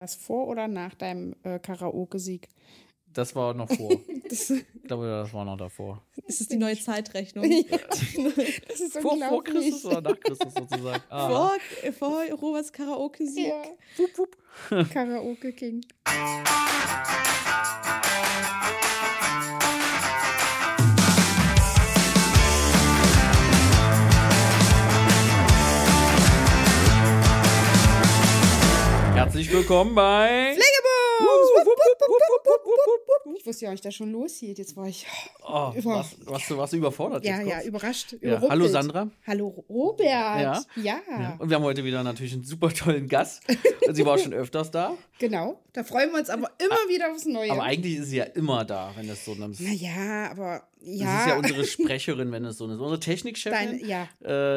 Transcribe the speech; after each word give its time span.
Was 0.00 0.14
vor 0.14 0.46
oder 0.46 0.68
nach 0.68 0.94
deinem 0.94 1.34
äh, 1.42 1.58
Karaoke-Sieg? 1.58 2.48
Das 3.12 3.34
war 3.34 3.54
noch 3.54 3.68
vor. 3.70 3.90
Das, 4.28 4.50
ich 4.50 4.66
glaube, 4.84 5.06
das 5.06 5.32
war 5.32 5.46
noch 5.46 5.56
davor. 5.56 6.02
Ist 6.26 6.42
es 6.42 6.48
die 6.48 6.58
neue 6.58 6.78
Zeitrechnung? 6.78 7.50
das 8.68 8.78
ist 8.78 8.98
Vor, 8.98 9.16
vor. 9.16 9.42
Christus 9.42 9.86
oder 9.86 10.02
nach 10.02 10.20
Christus 10.20 10.52
sozusagen. 10.52 11.02
Ah. 11.08 11.28
Vor, 11.30 11.92
vor 11.94 12.24
Roberts 12.32 12.70
Karaoke-Sieg. 12.70 13.46
Ja. 14.68 14.84
Karaoke 14.84 15.54
Herzlich 29.18 29.52
willkommen 29.52 29.96
bei. 29.96 30.54
Ich 33.36 33.44
wusste 33.44 33.64
ja 33.64 33.72
nicht, 33.72 33.84
dass 33.84 33.92
schon 33.96 34.12
losgeht. 34.12 34.58
Jetzt 34.58 34.76
war 34.76 34.86
ich 34.86 35.06
Oh, 35.42 35.72
Über- 35.74 35.96
was, 35.96 36.14
was, 36.24 36.56
was 36.56 36.72
überfordert 36.72 37.24
ja, 37.24 37.40
ja, 37.40 37.62
überrascht. 37.62 38.14
Ja, 38.20 38.40
hallo 38.48 38.68
Sandra. 38.68 39.08
Hallo 39.26 39.48
Robert. 39.68 40.06
Ja. 40.06 40.62
Ja, 40.76 41.00
Ja. 41.08 41.36
Und 41.40 41.48
wir 41.50 41.56
haben 41.56 41.64
heute 41.64 41.82
wieder 41.82 42.04
natürlich 42.04 42.32
einen 42.34 42.44
super 42.44 42.68
tollen 42.68 43.08
Gast. 43.08 43.42
Sie 43.90 44.06
war 44.06 44.14
auch 44.14 44.18
schon 44.18 44.34
öfters 44.34 44.70
da. 44.70 44.94
genau. 45.18 45.60
Da 45.72 45.82
freuen 45.82 46.12
wir 46.12 46.20
uns 46.20 46.30
aber 46.30 46.52
immer 46.58 46.76
wieder 46.88 47.10
aufs 47.10 47.24
Neue. 47.26 47.50
Aber 47.50 47.64
eigentlich 47.64 47.96
ist 47.98 48.10
sie 48.10 48.18
ja 48.18 48.24
immer 48.24 48.64
da, 48.64 48.92
wenn 48.96 49.08
es 49.08 49.24
so 49.24 49.32
eine. 49.32 49.48
naja, 49.48 50.30
aber 50.30 50.62
Das 50.80 51.00
ja. 51.00 51.20
ist 51.20 51.26
ja 51.28 51.36
unsere 51.38 51.64
Sprecherin, 51.64 52.30
wenn 52.32 52.44
es 52.44 52.58
so 52.58 52.64
eine. 52.64 52.74
Unsere 52.78 53.00
Technikchefin. 53.00 53.80
Dein- 53.80 53.88
ja. 53.88 54.08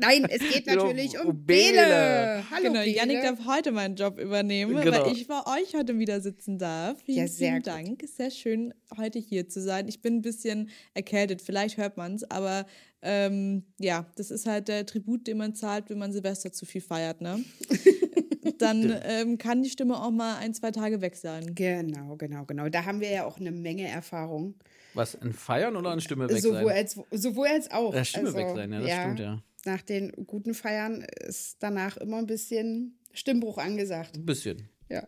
Nein, 0.00 0.26
es 0.28 0.40
geht 0.52 0.66
Genau, 0.66 0.86
natürlich 0.86 1.18
um 1.18 1.28
um 1.28 1.44
Bele. 1.46 1.72
Bele. 1.72 2.44
Hallo 2.50 2.62
Genau, 2.62 2.80
Bele. 2.80 2.94
Yannick 2.94 3.22
darf 3.22 3.38
heute 3.46 3.72
meinen 3.72 3.96
Job 3.96 4.18
übernehmen, 4.18 4.76
Genau. 4.82 5.06
weil 5.06 5.12
ich 5.12 5.26
bei 5.26 5.40
euch 5.46 5.74
heute 5.74 5.98
wieder 5.98 6.20
sitzen 6.20 6.58
darf. 6.58 7.00
Vielen, 7.04 7.18
Ja, 7.18 7.26
sehr 7.26 7.48
vielen 7.48 7.62
gut. 7.62 7.66
Dank. 7.66 8.02
Ist 8.02 8.16
sehr 8.16 8.30
schön, 8.30 8.74
heute 8.98 9.18
hier 9.18 9.48
zu 9.48 9.62
sein. 9.62 9.88
Ich 9.88 10.02
bin 10.02 10.16
ein 10.16 10.22
bisschen 10.22 10.68
erkältet, 10.94 11.40
vielleicht 11.42 11.76
hört 11.78 11.96
man 11.96 12.16
es, 12.16 12.30
aber 12.30 12.66
ähm, 13.00 13.64
ja, 13.78 14.06
das 14.16 14.30
ist 14.30 14.46
halt 14.46 14.68
der 14.68 14.84
Tribut, 14.84 15.26
den 15.26 15.38
man 15.38 15.54
zahlt, 15.54 15.88
wenn 15.88 15.98
man 15.98 16.12
Silvester 16.12 16.52
zu 16.52 16.66
viel 16.66 16.80
feiert, 16.80 17.20
ne? 17.20 17.42
Dann 18.58 18.94
ähm, 19.02 19.38
kann 19.38 19.62
die 19.62 19.70
Stimme 19.70 20.02
auch 20.02 20.10
mal 20.10 20.36
ein, 20.36 20.54
zwei 20.54 20.70
Tage 20.70 21.00
weg 21.00 21.16
sein. 21.16 21.54
Genau, 21.54 22.16
genau, 22.16 22.44
genau. 22.44 22.68
Da 22.68 22.84
haben 22.84 23.00
wir 23.00 23.10
ja 23.10 23.24
auch 23.24 23.38
eine 23.38 23.50
Menge 23.50 23.88
Erfahrung. 23.88 24.54
Was, 24.94 25.20
ein 25.20 25.32
Feiern 25.32 25.76
oder 25.76 25.92
eine 25.92 26.00
Stimme 26.00 26.28
weg 26.28 26.40
Sowohl 26.40 26.64
sein? 26.66 26.76
als, 26.76 27.00
sowohl 27.12 27.46
als 27.48 27.70
auch. 27.70 27.94
Ja, 27.94 28.04
Stimme 28.04 28.26
Also, 28.26 28.38
weg 28.38 28.48
sein, 28.54 28.72
ja, 28.72 28.80
das 28.80 28.90
stimmt, 28.90 29.20
ja. 29.20 29.42
Nach 29.64 29.82
den 29.82 30.12
guten 30.26 30.54
Feiern 30.54 31.04
ist 31.26 31.56
danach 31.60 31.96
immer 31.96 32.18
ein 32.18 32.26
bisschen 32.26 32.98
Stimmbruch 33.12 33.58
angesagt. 33.58 34.16
Ein 34.16 34.24
bisschen. 34.26 34.68
Ja. 34.88 35.06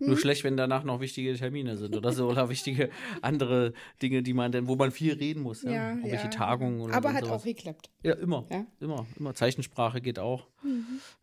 Nur 0.00 0.16
schlecht, 0.18 0.44
wenn 0.44 0.56
danach 0.56 0.84
noch 0.84 1.00
wichtige 1.00 1.34
Termine 1.34 1.76
sind 1.76 1.96
oder 1.96 2.12
so 2.12 2.28
oder 2.28 2.48
wichtige 2.50 2.90
andere 3.22 3.72
Dinge, 4.02 4.22
die 4.22 4.32
man 4.34 4.52
denn, 4.52 4.68
wo 4.68 4.76
man 4.76 4.90
viel 4.90 5.14
reden 5.14 5.42
muss. 5.42 5.62
Ja, 5.62 5.70
Ja, 5.72 5.90
Irgendwelche 5.90 6.24
ja. 6.24 6.30
Tagungen 6.30 6.80
oder 6.80 6.94
Aber 6.94 7.12
hat 7.12 7.24
sowas. 7.24 7.40
auch 7.42 7.44
geklappt. 7.44 7.90
Ja, 8.02 8.14
immer. 8.14 8.46
Ja. 8.50 8.66
Immer. 8.80 9.06
Immer. 9.18 9.34
Zeichensprache 9.34 10.00
geht 10.00 10.18
auch. 10.18 10.46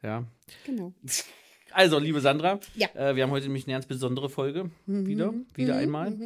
Ja. 0.04 0.26
Genau. 0.66 0.94
Also, 1.78 2.00
liebe 2.00 2.22
Sandra, 2.22 2.62
Ja. 2.76 2.88
äh, 2.96 3.18
wir 3.18 3.24
haben 3.24 3.32
heute 3.32 3.48
nämlich 3.48 3.66
eine 3.68 3.74
ganz 3.74 3.86
besondere 3.86 4.30
Folge. 4.30 4.72
Wieder. 4.86 5.34
Wieder 5.56 5.76
einmal. 5.76 6.18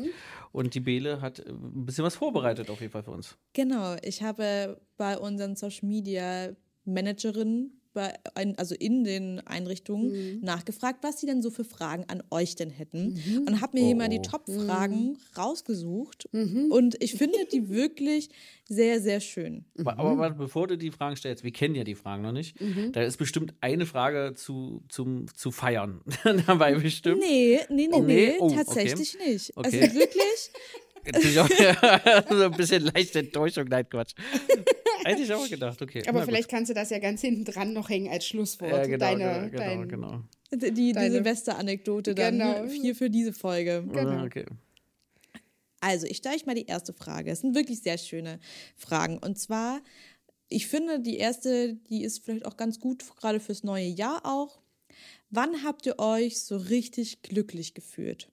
Und 0.52 0.76
die 0.76 0.80
Bele 0.80 1.22
hat 1.22 1.40
äh, 1.40 1.50
ein 1.50 1.88
bisschen 1.88 2.04
was 2.04 2.14
vorbereitet, 2.18 2.70
auf 2.70 2.82
jeden 2.82 2.92
Fall 2.92 3.02
für 3.02 3.10
uns. 3.10 3.36
Genau, 3.54 3.96
ich 4.04 4.22
habe 4.22 4.80
bei 4.98 5.18
unseren 5.18 5.56
Social 5.56 5.88
Media 5.88 6.50
Managerinnen, 6.86 7.79
bei, 7.94 8.14
also 8.58 8.76
in 8.76 9.04
den 9.04 9.40
Einrichtungen, 9.48 10.40
nachgefragt, 10.42 11.00
was 11.04 11.20
sie 11.20 11.26
denn 11.26 11.42
so 11.42 11.50
für 11.50 11.64
Fragen 11.64 12.06
an 12.08 12.22
euch 12.32 12.56
denn 12.56 12.70
hätten. 12.70 13.20
Und 13.48 13.62
habe 13.62 13.78
mir 13.78 13.86
hier 13.86 13.96
Oh, 13.96 13.98
mal 13.98 14.10
die 14.10 14.20
oh. 14.20 14.24
Top-Fragen 14.30 15.18
rausgesucht. 15.38 16.30
Und 16.32 16.96
ich 17.02 17.14
finde 17.16 17.38
die 17.52 17.70
wirklich 17.70 18.30
sehr, 18.68 19.02
sehr 19.02 19.20
schön. 19.20 19.66
Aber, 19.80 19.98
aber 19.98 20.18
warte, 20.18 20.36
bevor 20.36 20.68
du 20.68 20.78
die 20.78 20.92
Fragen 20.92 21.16
stellst, 21.16 21.44
wir 21.44 21.52
kennen 21.52 21.74
ja 21.76 21.84
die 21.84 21.96
Fragen 21.96 22.22
noch 22.22 22.32
nicht. 22.32 22.56
Da 22.92 23.02
ist 23.02 23.18
bestimmt 23.18 23.54
eine 23.62 23.86
Frage 23.88 24.34
zu, 24.36 24.84
zum, 24.90 25.26
zu 25.36 25.50
feiern 25.52 26.02
dabei 26.46 26.76
bestimmt. 26.76 27.20
Nee, 27.20 27.60
nee, 27.70 27.88
nee, 27.88 27.90
Oh, 27.92 28.02
nee? 28.04 28.28
nee, 28.28 28.36
Oh, 28.40 28.46
okay. 28.46 28.56
tatsächlich 28.58 29.18
nicht. 29.26 29.58
Okay. 29.58 29.82
Also 29.82 29.96
wirklich, 29.96 30.52
Natürlich 31.06 31.40
auch 31.40 31.50
so 32.30 32.44
ein 32.44 32.52
bisschen 32.52 32.84
leichte 32.84 33.20
Enttäuschung, 33.20 33.66
nein, 33.68 33.88
Quatsch. 33.90 34.14
Hätte 35.06 35.22
ich 35.22 35.34
auch 35.34 35.48
gedacht, 35.50 35.82
okay. 35.82 36.04
Aber 36.08 36.24
vielleicht 36.24 36.50
kannst 36.50 36.70
du 36.70 36.74
das 36.74 36.90
ja 36.90 37.00
ganz 37.00 37.22
hinten 37.22 37.46
dran 37.46 37.74
noch 37.74 37.90
hängen 37.90 38.12
als 38.12 38.26
Schlusswort. 38.28 38.70
gut. 38.72 38.80
Ja, 38.80 38.86
genau, 38.86 38.98
Deine, 39.06 39.50
genau, 39.50 39.64
dein, 39.64 39.88
genau. 39.90 40.22
die, 40.52 40.72
die 40.94 40.94
Silvester-Anekdote 41.10 42.14
dann 42.16 42.38
Genau. 42.38 42.66
hier 42.66 42.96
für 42.96 43.10
diese 43.10 43.32
Folge. 43.34 43.84
Genau. 43.88 44.10
Ah, 44.10 44.24
okay. 44.26 44.46
Also, 45.82 46.06
ich 46.08 46.18
stelle 46.18 46.36
euch 46.36 46.46
mal 46.46 46.56
die 46.56 46.66
erste 46.66 46.92
Frage. 46.94 47.32
Es 47.32 47.40
sind 47.40 47.56
wirklich 47.56 47.82
sehr 47.82 47.98
schöne 47.98 48.40
Fragen. 48.76 49.18
Und 49.18 49.40
zwar, 49.40 49.80
ich 50.50 50.68
finde, 50.68 51.00
die 51.00 51.18
erste, 51.18 51.76
die 51.90 52.04
ist 52.04 52.26
vielleicht 52.26 52.46
auch 52.46 52.58
ganz 52.58 52.80
gut, 52.80 53.04
gerade 53.16 53.40
fürs 53.40 53.64
neue 53.64 53.88
Jahr 53.88 54.26
auch. 54.26 54.60
Wann 55.30 55.64
habt 55.64 55.86
ihr 55.86 55.98
euch 56.00 56.42
so 56.42 56.58
richtig 56.58 57.22
glücklich 57.22 57.74
gefühlt? 57.74 58.30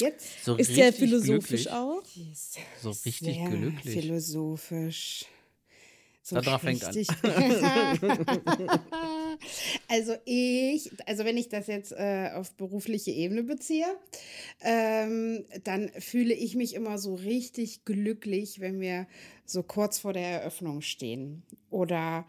Jetzt 0.00 0.44
So 0.44 0.56
Ist 0.56 0.70
richtig 0.70 0.96
philosophisch 0.96 1.64
glücklich. 1.64 1.70
auch. 1.70 2.02
So 2.80 2.90
richtig 2.90 3.36
sehr 3.36 3.48
glücklich. 3.48 4.00
philosophisch. 4.00 5.24
So 6.22 6.36
Sandra 6.36 6.58
fängt 6.58 6.84
an. 6.84 6.94
also 9.88 10.14
ich, 10.24 10.90
also 11.06 11.24
wenn 11.24 11.36
ich 11.36 11.48
das 11.48 11.66
jetzt 11.66 11.92
äh, 11.92 12.30
auf 12.34 12.52
berufliche 12.52 13.10
Ebene 13.10 13.42
beziehe, 13.42 13.86
ähm, 14.62 15.44
dann 15.64 15.90
fühle 15.98 16.34
ich 16.34 16.54
mich 16.54 16.74
immer 16.74 16.98
so 16.98 17.14
richtig 17.14 17.84
glücklich, 17.84 18.60
wenn 18.60 18.80
wir 18.80 19.06
so 19.48 19.62
kurz 19.62 19.98
vor 19.98 20.12
der 20.12 20.26
Eröffnung 20.26 20.82
stehen. 20.82 21.42
Oder, 21.70 22.26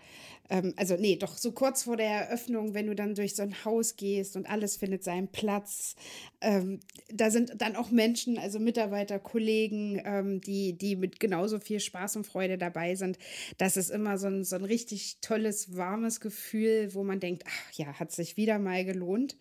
ähm, 0.49 0.73
also 0.77 0.95
nee, 0.95 1.17
doch 1.17 1.37
so 1.37 1.51
kurz 1.51 1.83
vor 1.83 1.97
der 1.97 2.09
Eröffnung, 2.09 2.73
wenn 2.73 2.87
du 2.87 2.95
dann 2.95 3.13
durch 3.13 3.35
so 3.35 3.43
ein 3.43 3.65
Haus 3.65 3.97
gehst 3.97 4.37
und 4.37 4.49
alles 4.49 4.77
findet 4.77 5.03
seinen 5.03 5.27
Platz. 5.27 5.95
Ähm, 6.39 6.79
da 7.13 7.29
sind 7.29 7.53
dann 7.57 7.75
auch 7.75 7.91
Menschen, 7.91 8.37
also 8.37 8.59
Mitarbeiter, 8.59 9.19
Kollegen, 9.19 10.01
ähm, 10.05 10.41
die, 10.41 10.77
die 10.77 10.95
mit 10.95 11.19
genauso 11.19 11.59
viel 11.59 11.81
Spaß 11.81 12.15
und 12.15 12.27
Freude 12.27 12.57
dabei 12.57 12.95
sind. 12.95 13.17
Das 13.57 13.75
ist 13.75 13.89
immer 13.89 14.17
so 14.17 14.27
ein, 14.27 14.45
so 14.45 14.55
ein 14.55 14.65
richtig 14.65 15.17
tolles, 15.19 15.75
warmes 15.75 16.21
Gefühl, 16.21 16.88
wo 16.95 17.03
man 17.03 17.19
denkt, 17.19 17.43
ach 17.47 17.71
ja, 17.73 17.87
hat 17.99 18.11
sich 18.11 18.37
wieder 18.37 18.59
mal 18.59 18.83
gelohnt. 18.85 19.37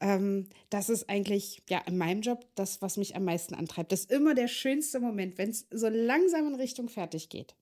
Ähm, 0.00 0.48
das 0.70 0.88
ist 0.88 1.08
eigentlich, 1.08 1.62
ja, 1.68 1.78
in 1.86 1.96
meinem 1.98 2.20
Job 2.22 2.46
das, 2.54 2.82
was 2.82 2.96
mich 2.96 3.16
am 3.16 3.24
meisten 3.24 3.54
antreibt. 3.54 3.92
Das 3.92 4.00
ist 4.00 4.10
immer 4.12 4.34
der 4.34 4.48
schönste 4.48 5.00
Moment, 5.00 5.38
wenn 5.38 5.50
es 5.50 5.66
so 5.70 5.88
langsam 5.88 6.46
in 6.48 6.54
Richtung 6.54 6.88
fertig 6.88 7.28
geht. 7.28 7.54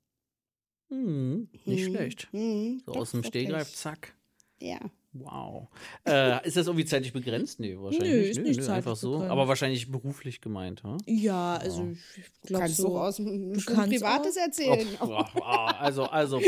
Hm, 0.90 1.48
nicht 1.64 1.88
Mhm. 1.88 1.94
schlecht. 1.94 2.28
Mhm, 2.32 2.82
So 2.86 2.92
aus 2.92 3.12
dem. 3.12 3.22
Stegreif, 3.24 3.72
zack. 3.74 4.14
Ja. 4.60 4.78
Wow. 5.16 5.68
Äh, 6.04 6.44
ist 6.46 6.56
das 6.56 6.66
irgendwie 6.66 6.84
zeitlich 6.84 7.12
begrenzt? 7.12 7.60
Nee, 7.60 7.76
wahrscheinlich 7.78 8.10
Nö, 8.12 8.18
nicht. 8.20 8.30
ist 8.30 8.36
Nö, 8.38 8.42
nicht 8.48 8.60
nö, 8.60 8.68
einfach 8.68 8.96
so. 8.96 9.12
begrenzt. 9.12 9.30
Aber 9.30 9.46
wahrscheinlich 9.46 9.88
beruflich 9.90 10.40
gemeint, 10.40 10.82
ha? 10.82 10.96
Ja, 11.06 11.54
also 11.56 11.92
ich 12.16 12.24
Du 12.42 12.48
glaube 12.48 12.62
kannst 12.64 12.76
so. 12.78 12.88
doch 12.88 13.00
aus 13.02 13.16
dem 13.16 13.52
kannst 13.64 13.92
Privates 13.92 14.36
auch. 14.36 14.40
erzählen. 14.42 14.88
Oh, 15.00 15.06
also, 15.40 16.04
also, 16.06 16.40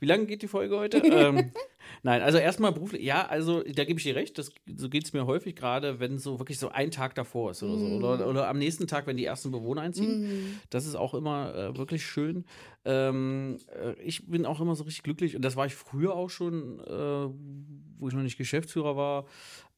wie 0.00 0.06
lange 0.06 0.26
geht 0.26 0.42
die 0.42 0.48
Folge 0.48 0.76
heute? 0.76 0.98
ähm, 0.98 1.52
Nein, 2.02 2.22
also 2.22 2.38
erstmal 2.38 2.72
beruflich, 2.72 3.02
ja, 3.02 3.26
also 3.26 3.62
da 3.62 3.84
gebe 3.84 3.98
ich 3.98 4.04
dir 4.04 4.14
recht, 4.16 4.38
das, 4.38 4.50
so 4.76 4.88
geht 4.88 5.04
es 5.04 5.12
mir 5.12 5.26
häufig, 5.26 5.56
gerade 5.56 6.00
wenn 6.00 6.18
so 6.18 6.38
wirklich 6.38 6.58
so 6.58 6.68
ein 6.70 6.90
Tag 6.90 7.14
davor 7.14 7.50
ist 7.52 7.62
oder 7.62 7.78
so. 7.78 7.86
Oder, 7.86 8.26
oder 8.28 8.48
am 8.48 8.58
nächsten 8.58 8.86
Tag, 8.86 9.06
wenn 9.06 9.16
die 9.16 9.24
ersten 9.24 9.50
Bewohner 9.50 9.82
einziehen. 9.82 10.60
Das 10.70 10.86
ist 10.86 10.94
auch 10.94 11.14
immer 11.14 11.54
äh, 11.54 11.76
wirklich 11.76 12.04
schön. 12.06 12.44
Ähm, 12.84 13.58
äh, 13.74 14.00
ich 14.02 14.26
bin 14.28 14.46
auch 14.46 14.60
immer 14.60 14.74
so 14.74 14.84
richtig 14.84 15.02
glücklich 15.02 15.36
und 15.36 15.42
das 15.42 15.56
war 15.56 15.66
ich 15.66 15.74
früher 15.74 16.14
auch 16.14 16.30
schon, 16.30 16.80
äh, 16.80 17.28
wo 17.98 18.08
ich 18.08 18.14
noch 18.14 18.22
nicht 18.22 18.38
Geschäftsführer 18.38 18.96
war, 18.96 19.26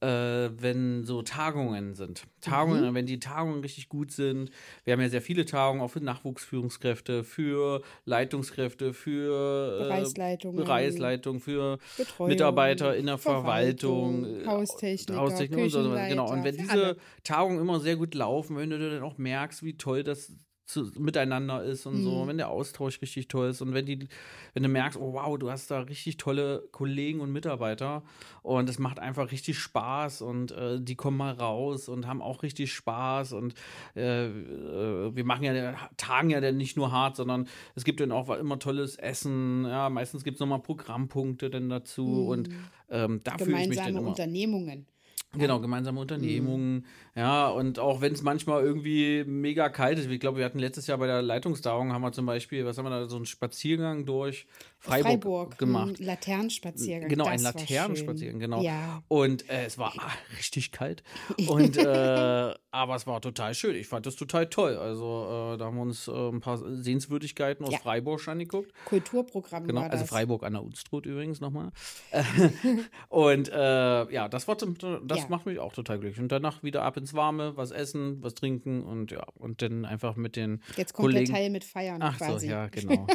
äh, 0.00 0.50
wenn 0.60 1.04
so 1.04 1.22
Tagungen 1.22 1.94
sind. 1.94 2.24
Tagungen, 2.40 2.94
wenn 2.94 3.06
die 3.06 3.20
Tagungen 3.20 3.60
richtig 3.60 3.88
gut 3.88 4.12
sind. 4.12 4.50
Wir 4.84 4.94
haben 4.94 5.00
ja 5.00 5.08
sehr 5.08 5.22
viele 5.22 5.44
Tagungen 5.44 5.82
auch 5.82 5.88
für 5.88 6.00
Nachwuchsführungskräfte, 6.00 7.24
für 7.24 7.82
Leitungskräfte, 8.04 8.94
für 8.94 9.78
äh, 9.80 9.84
Bereichsleitungen. 9.84 10.56
Bereichsleitung, 10.56 11.40
für 11.40 11.78
Betreuung, 11.96 12.28
Mitarbeiter 12.30 12.96
in 12.96 13.06
der 13.06 13.18
Verwaltung, 13.18 14.24
Verwaltung, 14.24 14.42
äh, 14.42 14.46
Haustechniker, 14.46 15.20
Haustechniker 15.20 15.62
und 15.62 15.70
so. 15.70 15.90
Genau. 15.90 16.30
Und 16.30 16.44
wenn 16.44 16.56
diese. 16.56 16.96
Tagungen 17.24 17.60
immer 17.60 17.80
sehr 17.80 17.96
gut 17.96 18.14
laufen, 18.14 18.56
wenn 18.56 18.70
du 18.70 18.78
dann 18.78 19.02
auch 19.02 19.18
merkst, 19.18 19.62
wie 19.62 19.76
toll 19.76 20.02
das 20.02 20.32
zu, 20.72 20.90
miteinander 20.98 21.62
ist 21.62 21.86
und 21.86 21.96
Mhm. 21.96 22.02
so, 22.02 22.26
wenn 22.26 22.36
der 22.38 22.48
Austausch 22.48 23.00
richtig 23.02 23.28
toll 23.28 23.50
ist 23.50 23.60
und 23.60 23.74
wenn 23.74 23.86
die, 23.86 24.08
wenn 24.54 24.62
du 24.62 24.68
merkst, 24.68 24.98
oh 24.98 25.12
wow, 25.12 25.38
du 25.38 25.50
hast 25.50 25.70
da 25.70 25.80
richtig 25.80 26.16
tolle 26.16 26.68
Kollegen 26.72 27.20
und 27.20 27.32
Mitarbeiter 27.32 28.02
und 28.42 28.68
es 28.68 28.78
macht 28.78 28.98
einfach 28.98 29.30
richtig 29.32 29.58
Spaß 29.58 30.22
und 30.22 30.52
äh, 30.52 30.80
die 30.80 30.94
kommen 30.94 31.16
mal 31.16 31.32
raus 31.32 31.88
und 31.88 32.06
haben 32.06 32.22
auch 32.22 32.42
richtig 32.42 32.72
Spaß 32.72 33.32
und 33.32 33.54
äh, 33.96 34.26
äh, 34.26 35.14
wir 35.14 35.24
machen 35.24 35.44
ja 35.44 35.74
tagen 35.96 36.30
ja 36.30 36.40
dann 36.40 36.56
nicht 36.56 36.76
nur 36.76 36.92
hart, 36.92 37.16
sondern 37.16 37.48
es 37.74 37.84
gibt 37.84 38.00
dann 38.00 38.12
auch 38.12 38.28
immer 38.30 38.58
tolles 38.58 38.96
Essen, 38.96 39.64
ja, 39.66 39.90
meistens 39.90 40.24
gibt 40.24 40.36
es 40.36 40.40
nochmal 40.40 40.60
Programmpunkte 40.60 41.50
dann 41.50 41.68
dazu 41.68 42.26
und 42.26 42.48
ähm, 42.88 43.20
da 43.24 43.38
fühle 43.38 43.60
ich 43.62 43.68
mich 43.68 43.76
dann 43.78 43.86
Gemeinsame 43.86 43.98
immer. 43.98 44.08
Unternehmungen. 44.10 44.86
Genau, 45.32 45.60
gemeinsame 45.60 46.00
Unternehmungen. 46.00 46.86
Ja, 47.20 47.48
und 47.48 47.78
auch 47.78 48.00
wenn 48.00 48.14
es 48.14 48.22
manchmal 48.22 48.62
irgendwie 48.62 49.24
mega 49.26 49.68
kalt 49.68 49.98
ist. 49.98 50.10
Ich 50.10 50.20
glaube, 50.20 50.38
wir 50.38 50.44
hatten 50.46 50.58
letztes 50.58 50.86
Jahr 50.86 50.96
bei 50.96 51.06
der 51.06 51.20
Leitungstagung, 51.20 51.92
haben 51.92 52.00
wir 52.00 52.12
zum 52.12 52.24
Beispiel, 52.24 52.64
was 52.64 52.78
haben 52.78 52.86
wir 52.86 52.90
da, 52.90 53.08
so 53.10 53.16
einen 53.16 53.26
Spaziergang 53.26 54.06
durch 54.06 54.46
Freiburg, 54.78 55.04
Freiburg 55.04 55.58
gemacht. 55.58 56.00
Ein 56.00 56.06
Laternenspaziergang. 56.06 57.10
Genau, 57.10 57.24
das 57.24 57.32
ein 57.34 57.42
Laternenspaziergang, 57.42 58.40
genau. 58.40 58.62
Ja. 58.62 59.02
Und 59.08 59.50
äh, 59.50 59.66
es 59.66 59.76
war 59.76 59.92
ah, 59.98 60.10
richtig 60.38 60.72
kalt. 60.72 61.02
Und 61.46 61.76
äh, 61.76 62.54
aber 62.72 62.94
es 62.94 63.06
war 63.06 63.20
total 63.20 63.52
schön. 63.52 63.76
Ich 63.76 63.88
fand 63.88 64.06
das 64.06 64.16
total 64.16 64.46
toll. 64.46 64.76
Also 64.76 65.52
äh, 65.54 65.58
da 65.58 65.66
haben 65.66 65.76
wir 65.76 65.82
uns 65.82 66.08
äh, 66.08 66.12
ein 66.12 66.40
paar 66.40 66.56
Sehenswürdigkeiten 66.56 67.66
aus 67.66 67.72
Ja. 67.72 67.78
Freiburg 67.80 68.26
angeguckt. 68.28 68.72
Kulturprogramm 68.86 69.66
Genau, 69.66 69.82
also. 69.82 70.06
Freiburg 70.06 70.42
an 70.44 70.54
der 70.54 70.62
Unstrut 70.62 71.04
übrigens 71.04 71.40
nochmal. 71.40 71.72
und 73.08 73.50
äh, 73.50 74.12
ja, 74.12 74.28
das 74.28 74.48
war 74.48 74.56
zum, 74.56 74.76
das 75.04 75.18
Ja. 75.18 75.26
macht 75.28 75.44
mich 75.44 75.58
auch 75.58 75.74
total 75.74 75.98
glücklich. 75.98 76.22
Und 76.22 76.32
danach 76.32 76.62
wieder 76.62 76.82
ab 76.82 76.96
ins 76.96 77.09
Warme, 77.14 77.56
was 77.56 77.70
essen, 77.70 78.22
was 78.22 78.34
trinken 78.34 78.82
und 78.82 79.10
ja, 79.10 79.24
und 79.34 79.62
dann 79.62 79.84
einfach 79.84 80.16
mit 80.16 80.36
den 80.36 80.60
Jetzt 80.76 80.92
kommt 80.94 81.06
Kollegen. 81.06 81.26
der 81.26 81.34
Teil 81.34 81.50
mit 81.50 81.64
Feiern 81.64 82.02
Ach 82.02 82.16
quasi. 82.18 82.46
so, 82.46 82.52
ja, 82.52 82.66
genau. 82.70 83.06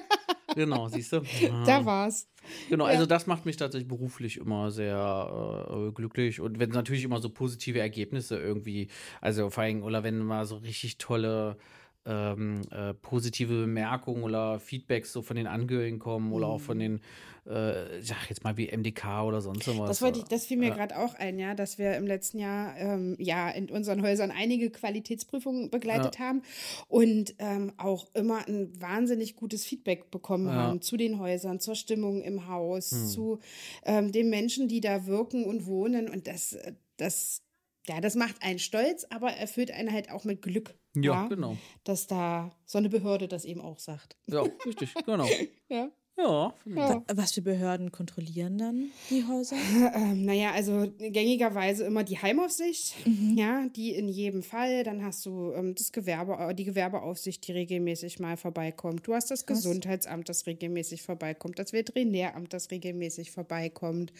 genau, 0.55 0.87
siehst 0.87 1.13
du? 1.13 1.21
Da 1.65 1.85
war's. 1.85 2.27
Genau, 2.69 2.85
Ja. 2.85 2.91
also 2.91 3.05
das 3.05 3.25
macht 3.27 3.45
mich 3.45 3.57
tatsächlich 3.57 3.87
beruflich 3.87 4.37
immer 4.37 4.69
sehr 4.71 5.67
äh, 5.69 5.91
glücklich. 5.91 6.39
Und 6.41 6.59
wenn 6.59 6.69
natürlich 6.69 7.03
immer 7.03 7.19
so 7.19 7.29
positive 7.29 7.79
Ergebnisse 7.79 8.37
irgendwie, 8.39 8.87
also 9.21 9.49
vor 9.49 9.63
allem, 9.63 9.83
oder 9.83 10.03
wenn 10.03 10.19
mal 10.19 10.45
so 10.45 10.57
richtig 10.57 10.97
tolle 10.97 11.57
ähm, 12.05 12.61
äh, 12.71 12.93
positive 12.93 13.53
Bemerkungen 13.61 14.23
oder 14.23 14.59
Feedbacks 14.59 15.11
so 15.11 15.21
von 15.21 15.35
den 15.35 15.47
Angehörigen 15.47 15.99
kommen 15.99 16.31
oder 16.33 16.47
auch 16.47 16.61
von 16.61 16.77
den, 16.77 17.01
äh, 17.47 17.99
ich 17.99 18.07
sag 18.07 18.29
jetzt 18.29 18.43
mal 18.43 18.57
wie 18.57 18.67
MDK 18.67 19.23
oder 19.23 19.41
sonst 19.41 19.67
was. 19.67 19.87
Das, 19.87 20.01
wollte 20.01 20.19
ich, 20.19 20.25
das 20.25 20.45
fiel 20.45 20.57
mir 20.57 20.71
gerade 20.71 20.97
auch 20.97 21.15
ein, 21.15 21.39
ja, 21.39 21.55
dass 21.55 21.77
wir 21.77 21.95
im 21.95 22.05
letzten 22.05 22.37
Jahr 22.39 22.77
ähm, 22.77 23.15
ja 23.19 23.49
in 23.49 23.69
unseren 23.69 24.01
Häusern 24.03 24.31
einige 24.31 24.69
Qualitätsprüfungen 24.69 25.69
begleitet 25.71 26.19
haben 26.19 26.43
und 26.87 27.33
ähm, 27.39 27.71
auch 27.77 28.07
immer 28.13 28.47
ein 28.47 28.69
wahnsinnig 28.79 29.35
gutes 29.35 29.65
Feedback 29.65 30.11
bekommen 30.11 30.51
haben 30.51 30.81
zu 30.81 30.97
den 30.97 31.19
Häusern, 31.19 31.59
zur 31.59 31.75
Stimmung 31.75 32.21
im 32.21 32.47
Haus, 32.47 32.91
Hm. 32.91 33.07
zu 33.07 33.39
ähm, 33.83 34.11
den 34.11 34.29
Menschen, 34.29 34.67
die 34.67 34.81
da 34.81 35.05
wirken 35.07 35.45
und 35.45 35.65
wohnen. 35.65 36.09
Und 36.09 36.27
das, 36.27 36.53
äh, 36.53 36.73
das, 36.97 37.41
ja, 37.87 37.99
das 37.99 38.15
macht 38.15 38.41
einen 38.41 38.59
stolz, 38.59 39.05
aber 39.09 39.31
erfüllt 39.31 39.71
einen 39.71 39.91
halt 39.91 40.11
auch 40.11 40.23
mit 40.23 40.41
Glück. 40.41 40.75
Ja, 41.03 41.27
genau. 41.27 41.57
Dass 41.83 42.07
da 42.07 42.51
so 42.65 42.77
eine 42.77 42.89
Behörde 42.89 43.27
das 43.27 43.45
eben 43.45 43.61
auch 43.61 43.79
sagt. 43.79 44.15
Ja, 44.27 44.43
richtig, 44.65 44.93
genau. 45.05 45.27
Ja. 45.69 45.89
Ja, 46.17 46.53
Ja. 46.65 47.03
Was 47.13 47.33
für 47.33 47.41
Behörden 47.41 47.91
kontrollieren 47.91 48.57
dann 48.57 48.89
die 49.09 49.25
Häuser? 49.27 49.57
Ähm, 49.93 50.23
naja, 50.23 50.51
also 50.53 50.89
gängigerweise 50.97 51.83
immer 51.83 52.05
die 52.05 52.17
Heimaufsicht, 52.17 52.95
Mhm. 53.05 53.37
ja, 53.37 53.67
die 53.75 53.91
in 53.93 54.07
jedem 54.07 54.41
Fall. 54.41 54.85
Dann 54.85 55.03
hast 55.03 55.25
du 55.25 55.51
ähm, 55.51 55.75
das 55.75 55.91
Gewerbe, 55.91 56.37
äh, 56.39 56.55
die 56.55 56.63
Gewerbeaufsicht, 56.63 57.45
die 57.45 57.51
regelmäßig 57.51 58.19
mal 58.19 58.37
vorbeikommt. 58.37 59.05
Du 59.05 59.13
hast 59.13 59.29
das 59.29 59.45
Gesundheitsamt, 59.45 60.29
das 60.29 60.45
regelmäßig 60.45 61.01
vorbeikommt, 61.01 61.59
das 61.59 61.73
Veterinäramt, 61.73 62.53
das 62.53 62.71
regelmäßig 62.71 63.31
vorbeikommt. 63.31 64.13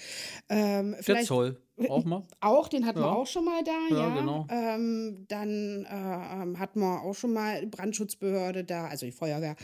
Ähm, 0.49 0.91
der 0.97 1.03
vielleicht 1.03 1.27
Zoll 1.27 1.57
auch 1.89 2.05
mal. 2.05 2.23
auch, 2.39 2.67
den 2.69 2.85
hatten 2.85 2.99
wir 2.99 3.05
Ja. 3.07 3.11
auch 3.13 3.27
schon 3.27 3.43
mal 3.45 3.61
da, 3.63 3.71
Ja, 3.89 3.97
ja. 4.09 4.15
genau. 4.19 4.47
Ähm, 4.49 5.25
dann 5.27 5.85
äh, 5.85 6.41
ähm, 6.43 6.59
hatten 6.59 6.79
wir 6.79 7.01
auch 7.01 7.13
schon 7.13 7.33
mal 7.33 7.65
Brandschutzbehörde 7.67 8.63
da, 8.63 8.87
also 8.87 9.05
die 9.05 9.11
Feuerwehr. 9.11 9.55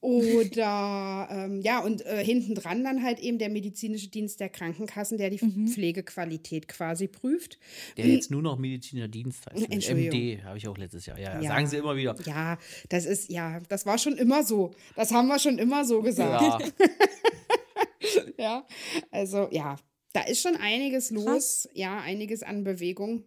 Oder 0.00 1.28
ähm, 1.30 1.60
ja, 1.60 1.80
und 1.80 2.04
äh, 2.04 2.24
hinten 2.24 2.54
dran 2.54 2.82
dann 2.84 3.02
halt 3.02 3.20
eben 3.20 3.38
der 3.38 3.48
medizinische 3.48 4.08
Dienst 4.08 4.40
der 4.40 4.48
Krankenkassen, 4.48 5.18
der 5.18 5.30
die 5.30 5.38
Pflegequalität 5.38 6.68
quasi 6.68 7.06
prüft. 7.08 7.58
Der 7.96 8.06
jetzt 8.06 8.30
nur 8.30 8.42
noch 8.42 8.58
medizinischer 8.58 9.08
Dienst 9.08 9.46
heißt. 9.46 9.70
Entschuldigung. 9.70 10.18
MD 10.20 10.44
habe 10.44 10.58
ich 10.58 10.66
auch 10.68 10.76
letztes 10.76 11.06
Jahr. 11.06 11.18
Ja, 11.18 11.34
ja, 11.34 11.40
Ja. 11.42 11.48
sagen 11.48 11.66
sie 11.66 11.76
immer 11.76 11.96
wieder. 11.96 12.16
Ja, 12.26 12.58
das 12.88 13.04
ist, 13.06 13.30
ja, 13.30 13.60
das 13.68 13.86
war 13.86 13.98
schon 13.98 14.14
immer 14.16 14.42
so. 14.42 14.72
Das 14.96 15.12
haben 15.12 15.28
wir 15.28 15.38
schon 15.38 15.58
immer 15.58 15.84
so 15.84 16.02
gesagt. 16.02 16.42
Ja, 16.42 16.58
Ja, 18.38 18.66
also 19.10 19.48
ja, 19.52 19.76
da 20.12 20.22
ist 20.22 20.42
schon 20.42 20.56
einiges 20.56 21.10
los, 21.10 21.24
Krass. 21.24 21.68
ja, 21.74 22.00
einiges 22.00 22.42
an 22.42 22.64
Bewegung 22.64 23.24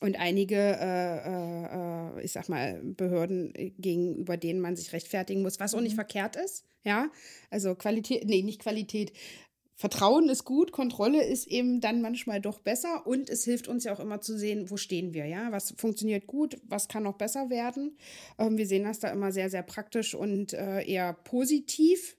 und 0.00 0.18
einige, 0.18 0.56
äh, 0.56 1.18
äh, 1.18 2.18
äh, 2.18 2.24
ich 2.24 2.32
sag 2.32 2.48
mal, 2.48 2.80
Behörden, 2.82 3.54
äh, 3.54 3.70
gegenüber 3.78 4.36
denen 4.36 4.60
man 4.60 4.76
sich 4.76 4.92
rechtfertigen 4.92 5.42
muss, 5.42 5.60
was 5.60 5.74
auch 5.74 5.80
nicht 5.80 5.94
verkehrt 5.94 6.36
ist, 6.36 6.64
ja, 6.84 7.10
also 7.50 7.74
Qualität, 7.74 8.24
nee, 8.26 8.42
nicht 8.42 8.60
Qualität. 8.60 9.12
Vertrauen 9.80 10.28
ist 10.28 10.44
gut, 10.44 10.72
Kontrolle 10.72 11.24
ist 11.24 11.46
eben 11.46 11.80
dann 11.80 12.02
manchmal 12.02 12.40
doch 12.40 12.58
besser 12.58 13.06
und 13.06 13.30
es 13.30 13.44
hilft 13.44 13.68
uns 13.68 13.84
ja 13.84 13.94
auch 13.94 14.00
immer 14.00 14.20
zu 14.20 14.36
sehen, 14.36 14.70
wo 14.70 14.76
stehen 14.76 15.14
wir, 15.14 15.26
ja, 15.26 15.52
was 15.52 15.72
funktioniert 15.76 16.26
gut, 16.26 16.60
was 16.64 16.88
kann 16.88 17.04
noch 17.04 17.14
besser 17.14 17.48
werden. 17.48 17.96
Ähm, 18.40 18.58
wir 18.58 18.66
sehen 18.66 18.82
das 18.82 18.98
da 18.98 19.08
immer 19.08 19.30
sehr, 19.30 19.50
sehr 19.50 19.62
praktisch 19.62 20.16
und 20.16 20.52
äh, 20.52 20.82
eher 20.82 21.12
positiv 21.12 22.16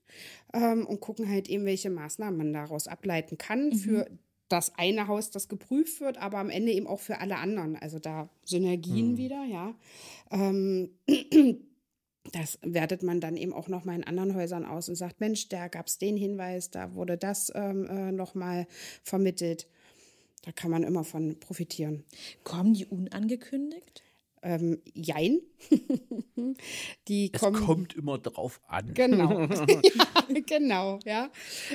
ähm, 0.53 0.88
und 0.88 1.01
gucken 1.01 1.27
halt 1.29 1.50
eben, 1.50 1.65
welche 1.65 1.89
Maßnahmen 1.89 2.38
man 2.38 2.53
daraus 2.53 2.88
ableiten 2.88 3.38
kann 3.38 3.74
für 3.74 4.10
das 4.48 4.74
eine 4.77 5.10
Haus, 5.10 5.29
das 5.29 5.50
geprüft 5.50 6.00
wird, 6.00 6.17
aber 6.17 6.38
am 6.38 6.50
Ende 6.50 6.72
eben 6.72 6.88
auch 6.88 7.01
für 7.01 7.19
alle 7.19 7.39
anderen. 7.39 7.75
Also 7.75 8.00
da 8.00 8.29
Synergien 8.45 9.17
wieder, 9.17 9.43
ja. 9.43 9.75
Ähm, 10.31 10.91
das 12.31 12.59
wertet 12.61 13.03
man 13.03 13.21
dann 13.21 13.38
eben 13.38 13.53
auch 13.53 13.67
nochmal 13.67 13.95
in 13.95 14.03
anderen 14.03 14.35
Häusern 14.35 14.65
aus 14.65 14.89
und 14.89 14.95
sagt, 14.95 15.19
Mensch, 15.19 15.49
da 15.49 15.67
gab 15.67 15.88
es 15.88 15.97
den 15.97 16.17
Hinweis, 16.17 16.69
da 16.69 16.93
wurde 16.93 17.17
das 17.17 17.51
ähm, 17.55 17.85
äh, 17.85 18.11
nochmal 18.11 18.67
vermittelt. 19.03 19.67
Da 20.43 20.51
kann 20.51 20.71
man 20.71 20.83
immer 20.83 21.03
von 21.03 21.39
profitieren. 21.39 22.05
Kommen 22.43 22.73
die 22.73 22.85
unangekündigt? 22.85 24.03
Ähm, 24.41 24.81
jein. 24.93 25.39
die 27.08 27.31
es 27.34 27.39
kommen. 27.39 27.65
kommt 27.65 27.96
immer 27.96 28.17
drauf 28.17 28.62
an. 28.67 28.93
Genau. 28.93 29.48
genau, 30.46 31.00
ja. 31.05 31.29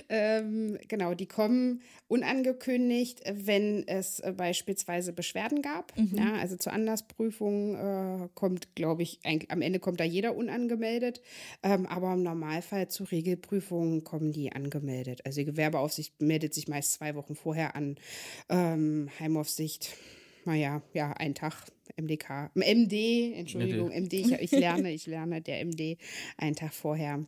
Ähm, 0.08 0.78
genau, 0.88 1.14
die 1.14 1.26
kommen 1.26 1.82
unangekündigt, 2.08 3.20
wenn 3.30 3.86
es 3.86 4.20
äh, 4.20 4.32
beispielsweise 4.36 5.12
Beschwerden 5.12 5.62
gab. 5.62 5.92
Ja, 5.96 6.34
also 6.34 6.56
zur 6.56 6.72
Anlassprüfung 6.72 7.74
äh, 7.74 8.28
kommt, 8.34 8.74
glaube 8.74 9.02
ich, 9.02 9.20
eigentlich, 9.24 9.50
am 9.50 9.62
Ende 9.62 9.80
kommt 9.80 10.00
da 10.00 10.04
jeder 10.04 10.36
unangemeldet. 10.36 11.20
Ähm, 11.62 11.86
aber 11.86 12.14
im 12.14 12.22
Normalfall 12.22 12.88
zu 12.88 13.04
Regelprüfungen 13.04 14.04
kommen 14.04 14.32
die 14.32 14.52
angemeldet. 14.52 15.20
Also 15.24 15.40
die 15.40 15.46
Gewerbeaufsicht 15.46 16.20
meldet 16.20 16.54
sich 16.54 16.68
meist 16.68 16.92
zwei 16.92 17.14
Wochen 17.14 17.34
vorher 17.34 17.74
an. 17.76 17.96
Ähm, 18.48 19.08
Heimaufsicht, 19.18 19.96
naja, 20.44 20.82
ja, 20.92 21.12
ein 21.12 21.34
Tag. 21.34 21.54
MDK, 21.96 22.50
MD, 22.54 23.34
Entschuldigung, 23.34 23.90
MD, 23.90 24.14
ich, 24.14 24.32
ich 24.32 24.50
lerne, 24.50 24.90
ich 24.90 25.06
lerne, 25.06 25.40
der 25.40 25.64
MD, 25.64 25.96
einen 26.36 26.56
Tag 26.56 26.74
vorher. 26.74 27.24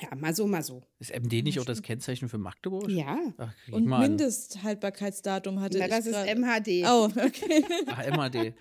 Ja, 0.00 0.14
mal 0.16 0.34
so, 0.34 0.46
mal 0.46 0.62
so. 0.62 0.82
Ist 1.00 1.12
MD 1.12 1.42
nicht 1.42 1.58
auch 1.60 1.64
das 1.64 1.82
Kennzeichen 1.82 2.28
für 2.28 2.38
Magdeburg? 2.38 2.88
Ja. 2.88 3.18
Ach, 3.36 3.52
Und. 3.70 3.84
Mindesthaltbarkeitsdatum 3.86 5.60
hatte 5.60 5.78
Na, 5.78 5.84
ich 5.84 5.90
das 5.90 6.06
ist 6.06 6.12
grad- 6.14 6.28
MHD. 6.38 6.84
Oh, 6.86 7.04
okay. 7.06 7.64
Ach, 7.88 8.16
MAD. 8.16 8.54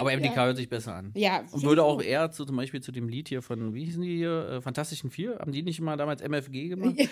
Aber 0.00 0.16
MDK 0.16 0.36
hört 0.36 0.56
sich 0.56 0.68
besser 0.68 0.94
an. 0.94 1.12
Ja, 1.14 1.44
Und 1.52 1.62
würde 1.62 1.84
auch 1.84 2.02
eher 2.02 2.30
zu, 2.30 2.44
zum 2.44 2.56
Beispiel 2.56 2.80
zu 2.80 2.90
dem 2.92 3.08
Lied 3.08 3.28
hier 3.28 3.42
von, 3.42 3.74
wie 3.74 3.84
hießen 3.84 4.02
die 4.02 4.16
hier? 4.16 4.48
Äh, 4.48 4.60
Fantastischen 4.60 5.10
Vier? 5.10 5.38
Haben 5.38 5.52
die 5.52 5.62
nicht 5.62 5.80
mal 5.80 5.96
damals 5.96 6.22
MFG 6.22 6.68
gemacht? 6.68 6.94
Ja, 6.98 7.06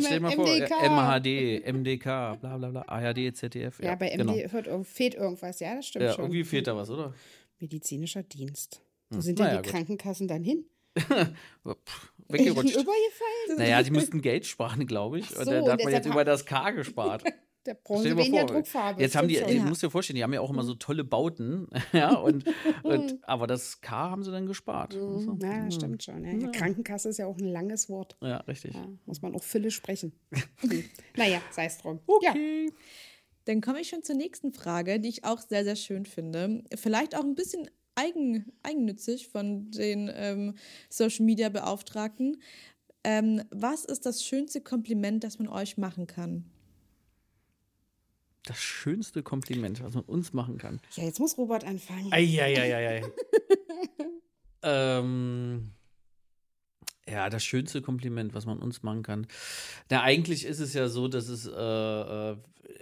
dir 0.00 0.20
mal 0.20 0.32
vor, 0.32 0.46
ja, 0.54 0.66
MHD, 0.66 1.66
MDK, 1.72 2.04
bla 2.40 2.56
bla 2.58 2.68
bla, 2.70 2.82
ARD, 2.82 3.34
ZDF. 3.34 3.80
Ja, 3.82 3.94
bei 3.94 4.10
MD 4.10 4.18
genau. 4.18 4.52
hört, 4.52 4.86
fehlt 4.86 5.14
irgendwas, 5.14 5.60
ja, 5.60 5.74
das 5.76 5.86
stimmt 5.86 6.04
Ja, 6.04 6.12
schon. 6.12 6.24
irgendwie 6.24 6.44
fehlt 6.44 6.66
da 6.66 6.76
was, 6.76 6.90
oder? 6.90 7.14
Medizinischer 7.58 8.22
Dienst. 8.22 8.82
Wo 9.10 9.16
Hm. 9.16 9.22
sind 9.22 9.38
denn 9.38 9.46
Naja, 9.46 9.62
die 9.62 9.66
gut. 9.66 9.72
Krankenkassen 9.74 10.28
dann 10.28 10.44
hin? 10.44 10.64
Weggerutscht. 12.28 12.74
Übergefallen? 12.74 13.56
Naja, 13.56 13.82
die 13.82 13.90
mussten 13.90 14.20
Geld 14.20 14.46
sparen, 14.46 14.86
glaube 14.86 15.18
ich. 15.20 15.30
Ach 15.34 15.40
und 15.40 15.44
so, 15.44 15.50
dann 15.50 15.68
hat 15.70 15.82
man 15.82 15.92
jetzt 15.92 16.06
über 16.06 16.24
das 16.24 16.44
K 16.44 16.70
gespart. 16.70 17.24
Der 17.66 17.76
mal 17.86 18.04
weniger 18.04 18.38
vor, 18.38 18.46
Druckfarbe. 18.46 19.02
Jetzt 19.02 19.14
haben 19.14 19.28
die, 19.28 19.36
schon. 19.36 19.68
musst 19.68 19.82
dir 19.82 19.90
vorstellen, 19.90 20.16
die 20.16 20.22
haben 20.22 20.32
ja 20.32 20.40
auch 20.40 20.48
immer 20.48 20.62
so 20.62 20.74
tolle 20.74 21.04
Bauten, 21.04 21.68
ja, 21.92 22.14
und, 22.16 22.44
und 22.82 23.18
aber 23.28 23.46
das 23.46 23.82
K 23.82 24.10
haben 24.10 24.22
sie 24.22 24.30
dann 24.30 24.46
gespart. 24.46 24.94
Also, 24.94 25.08
Mhm. 25.32 25.40
Ja, 25.42 25.70
stimmt 25.70 26.02
schon. 26.02 26.40
Ja. 26.40 26.50
Krankenkasse 26.50 27.10
ist 27.10 27.18
ja 27.18 27.26
auch 27.26 27.36
ein 27.36 27.44
langes 27.44 27.90
Wort. 27.90 28.16
Ja, 28.22 28.38
richtig. 28.38 28.74
Ja, 28.74 28.86
muss 29.04 29.20
man 29.20 29.34
auch 29.34 29.42
Fülle 29.42 29.70
sprechen. 29.70 30.12
Hm. 30.60 30.84
naja, 31.16 31.42
sei 31.50 31.66
es 31.66 31.78
drum. 31.78 32.00
Ja. 32.22 32.30
Okay. 32.30 32.72
Dann 33.44 33.60
komme 33.60 33.80
ich 33.80 33.88
schon 33.88 34.02
zur 34.02 34.14
nächsten 34.14 34.52
Frage, 34.52 35.00
die 35.00 35.08
ich 35.08 35.24
auch 35.24 35.40
sehr, 35.40 35.64
sehr 35.64 35.76
schön 35.76 36.06
finde. 36.06 36.62
Vielleicht 36.74 37.16
auch 37.16 37.24
ein 37.24 37.34
bisschen 37.34 37.68
eigen, 37.98 38.52
eigennützig 38.62 39.28
von 39.28 39.70
den 39.70 40.10
ähm, 40.14 40.54
Social 40.88 41.24
Media 41.26 41.48
Beauftragten. 41.48 42.40
Ähm, 43.04 43.42
was 43.50 43.84
ist 43.84 44.06
das 44.06 44.24
schönste 44.24 44.60
Kompliment, 44.60 45.24
das 45.24 45.38
man 45.38 45.48
euch 45.48 45.76
machen 45.76 46.06
kann? 46.06 46.44
Das 48.44 48.58
schönste 48.58 49.22
Kompliment, 49.22 49.82
was 49.82 49.94
man 49.94 50.04
uns 50.04 50.32
machen 50.32 50.58
kann. 50.58 50.80
ja, 50.94 51.04
jetzt 51.04 51.20
muss 51.20 51.36
Robert 51.36 51.64
anfangen. 51.64 52.12
Eieieiei. 52.12 53.02
ähm, 54.62 55.72
ja, 57.08 57.30
das 57.30 57.44
schönste 57.44 57.82
Kompliment, 57.82 58.34
was 58.34 58.46
man 58.46 58.58
uns 58.58 58.82
machen 58.82 59.02
kann. 59.02 59.26
Na, 59.90 60.02
eigentlich 60.02 60.44
ist 60.44 60.60
es 60.60 60.74
ja 60.74 60.88
so, 60.88 61.08
dass 61.08 61.28
es, 61.28 61.46
äh, 61.46 61.50
äh, 61.52 62.36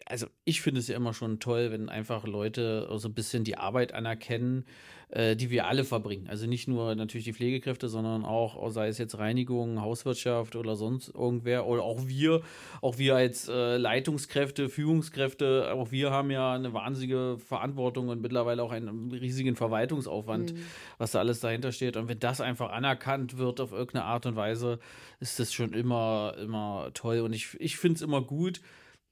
also 0.06 0.26
ich 0.44 0.60
finde 0.60 0.80
es 0.80 0.88
ja 0.88 0.96
immer 0.96 1.14
schon 1.14 1.40
toll, 1.40 1.70
wenn 1.70 1.88
einfach 1.88 2.26
Leute 2.26 2.88
so 2.96 3.08
ein 3.08 3.14
bisschen 3.14 3.44
die 3.44 3.56
Arbeit 3.56 3.92
anerkennen, 3.92 4.64
äh, 5.08 5.36
die 5.36 5.50
wir 5.50 5.66
alle 5.66 5.84
verbringen. 5.84 6.26
Also 6.28 6.46
nicht 6.46 6.66
nur 6.66 6.94
natürlich 6.94 7.24
die 7.24 7.32
Pflegekräfte, 7.32 7.88
sondern 7.88 8.24
auch, 8.24 8.70
sei 8.70 8.88
es 8.88 8.98
jetzt 8.98 9.18
Reinigung, 9.18 9.80
Hauswirtschaft 9.80 10.56
oder 10.56 10.74
sonst 10.74 11.08
irgendwer 11.14 11.66
oder 11.66 11.82
auch 11.82 12.06
wir, 12.06 12.42
auch 12.80 12.98
wir 12.98 13.14
als 13.16 13.48
äh, 13.48 13.76
Leitungskräfte, 13.76 14.68
Führungskräfte, 14.68 15.72
auch 15.72 15.92
wir 15.92 16.10
haben 16.10 16.30
ja 16.30 16.54
eine 16.54 16.72
wahnsinnige 16.72 17.38
Verantwortung 17.38 18.08
und 18.08 18.20
mittlerweile 18.20 18.62
auch 18.62 18.72
einen 18.72 19.12
riesigen 19.12 19.54
Verwaltungsaufwand, 19.54 20.54
was 20.98 21.12
da 21.12 21.20
alles 21.20 21.40
dahinter 21.40 21.70
steht. 21.70 21.96
Und 21.96 22.08
wenn 22.08 22.18
das 22.18 22.40
einfach 22.40 22.70
anerkannt 22.70 23.38
wird 23.38 23.60
auf 23.60 23.72
irgendeine 23.72 24.04
Art 24.04 24.26
und 24.26 24.34
Weise, 24.34 24.80
ist 25.20 25.38
das 25.38 25.52
schon 25.52 25.72
immer, 25.72 26.34
immer 26.42 26.90
toll. 26.94 27.20
Und 27.20 27.32
ich, 27.32 27.56
ich 27.60 27.76
finde 27.76 27.96
es 27.96 28.02
immer 28.02 28.22
gut, 28.22 28.60